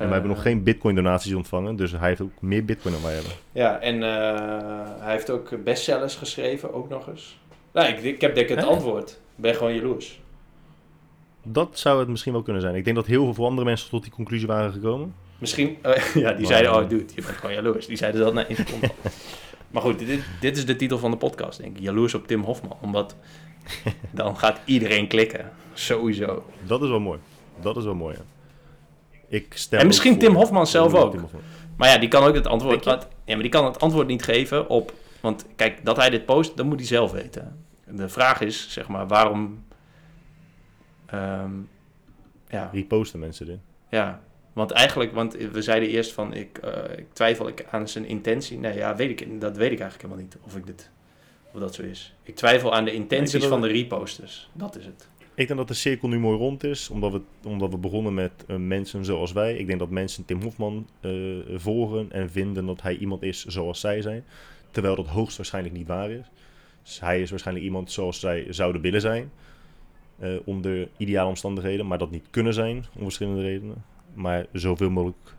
[0.00, 3.12] En wij hebben nog geen bitcoin-donaties ontvangen, dus hij heeft ook meer bitcoin dan wij
[3.12, 3.32] hebben.
[3.52, 7.38] Ja, en eh, hij heeft ook bestsellers geschreven, ook nog eens.
[7.72, 9.10] Nou, ik, ik heb denk ik het antwoord.
[9.10, 10.20] Ik ben gewoon jaloers.
[11.42, 12.74] Dat zou het misschien wel kunnen zijn.
[12.74, 15.14] Ik denk dat heel veel andere mensen tot die conclusie waren gekomen.
[15.38, 17.86] Misschien, uh, ja, die zeiden, oh dude, je bent gewoon jaloers.
[17.86, 18.90] Die zeiden dat na één seconde
[19.70, 21.82] Maar goed, dit, dit is de titel van de podcast, denk ik.
[21.82, 22.76] Jaloers op Tim Hofman.
[22.80, 23.16] Omdat
[24.10, 25.52] dan gaat iedereen klikken.
[25.72, 26.44] Sowieso.
[26.66, 27.18] Dat is wel mooi.
[27.62, 28.22] Dat is wel mooi, ja.
[29.30, 31.14] Ik stel en misschien Tim Hofman zelf ook.
[31.76, 32.84] Maar ja, die kan ook het antwoord.
[32.84, 34.92] ja, maar die kan het antwoord niet geven op.
[35.20, 37.64] Want kijk, dat hij dit post, dat moet hij zelf weten.
[37.86, 39.64] De vraag is, zeg maar, waarom.
[41.14, 41.68] Um,
[42.48, 42.70] ja.
[42.72, 43.58] Reposten mensen dit?
[43.88, 44.20] Ja,
[44.52, 48.58] want eigenlijk, want we zeiden eerst van ik, uh, ik twijfel ik aan zijn intentie.
[48.58, 50.90] Nee, ja, weet ik, dat weet ik eigenlijk helemaal niet of ik dit,
[51.52, 52.14] of dat zo is.
[52.22, 54.50] Ik twijfel aan de intenties van de reposters.
[54.52, 55.08] Dat is het.
[55.40, 58.32] Ik denk dat de cirkel nu mooi rond is, omdat we, omdat we begonnen met
[58.46, 59.56] uh, mensen zoals wij.
[59.56, 63.80] Ik denk dat mensen Tim Hofman uh, volgen en vinden dat hij iemand is zoals
[63.80, 64.24] zij zijn.
[64.70, 66.24] Terwijl dat hoogstwaarschijnlijk niet waar is.
[66.82, 69.30] Dus hij is waarschijnlijk iemand zoals zij zouden willen zijn.
[70.18, 73.84] Uh, onder ideale omstandigheden, maar dat niet kunnen zijn om verschillende redenen.
[74.14, 75.34] Maar zoveel mogelijk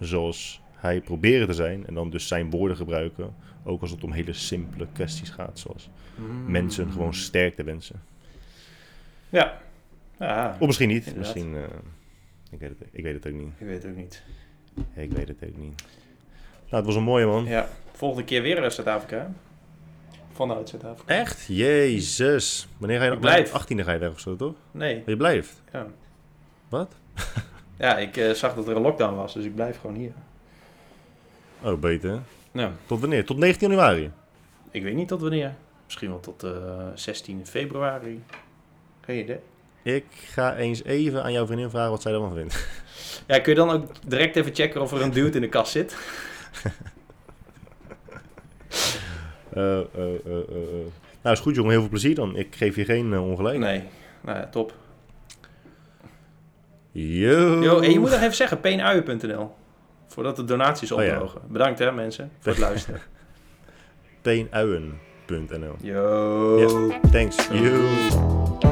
[0.00, 3.34] zoals hij proberen te zijn en dan dus zijn woorden gebruiken.
[3.64, 6.50] Ook als het om hele simpele kwesties gaat, zoals mm.
[6.50, 8.00] mensen gewoon sterkte wensen.
[9.28, 9.60] Ja.
[10.18, 11.16] ja of misschien niet.
[11.16, 11.62] Misschien, uh,
[12.50, 13.52] ik, weet het, ik weet het ook niet.
[13.58, 14.22] Ik weet het ook niet.
[14.94, 15.82] Ik weet het ook niet.
[16.70, 17.44] Nou, het was een mooie man.
[17.44, 17.68] Ja.
[17.92, 19.32] Volgende keer weer Zuid-Afrika.
[20.32, 21.14] Vanuit Zuid-Afrika.
[21.14, 21.44] Echt?
[21.46, 22.68] Jezus.
[22.78, 23.20] Wanneer ga je nog?
[23.20, 23.50] Blijf.
[23.50, 24.54] 18e ga je weg of zo, toch?
[24.70, 25.02] Nee.
[25.06, 25.62] je blijft?
[25.72, 25.86] Ja.
[26.68, 26.94] Wat?
[27.78, 30.12] ja, ik uh, zag dat er een lockdown was, dus ik blijf gewoon hier.
[31.62, 32.20] Oh, beter.
[32.52, 32.72] Ja.
[32.86, 33.24] Tot wanneer?
[33.24, 34.10] Tot 19 januari?
[34.70, 35.54] Ik weet niet tot wanneer.
[35.84, 38.22] Misschien wel tot uh, eh, 16 februari.
[39.82, 42.68] Ik ga eens even aan jouw vriendin vragen wat zij ervan vindt.
[43.26, 45.72] Ja, kun je dan ook direct even checken of er een dude in de kast
[45.72, 45.96] zit?
[51.22, 52.36] nou, is goed jongen, heel veel plezier dan.
[52.36, 53.58] Ik geef je geen ongelijk.
[53.58, 53.82] Nee,
[54.20, 54.74] nou ja, top.
[56.90, 57.62] Yo.
[57.62, 59.54] Yo, en je moet nog even zeggen, peenuien.nl.
[60.06, 61.38] Voordat de donaties ophogen.
[61.38, 63.00] Oh, Bedankt hè mensen, voor het luisteren.
[64.22, 66.58] peenuien.nl Yo.
[66.58, 66.72] Yes,
[67.10, 67.48] thanks.
[67.52, 68.67] Yo.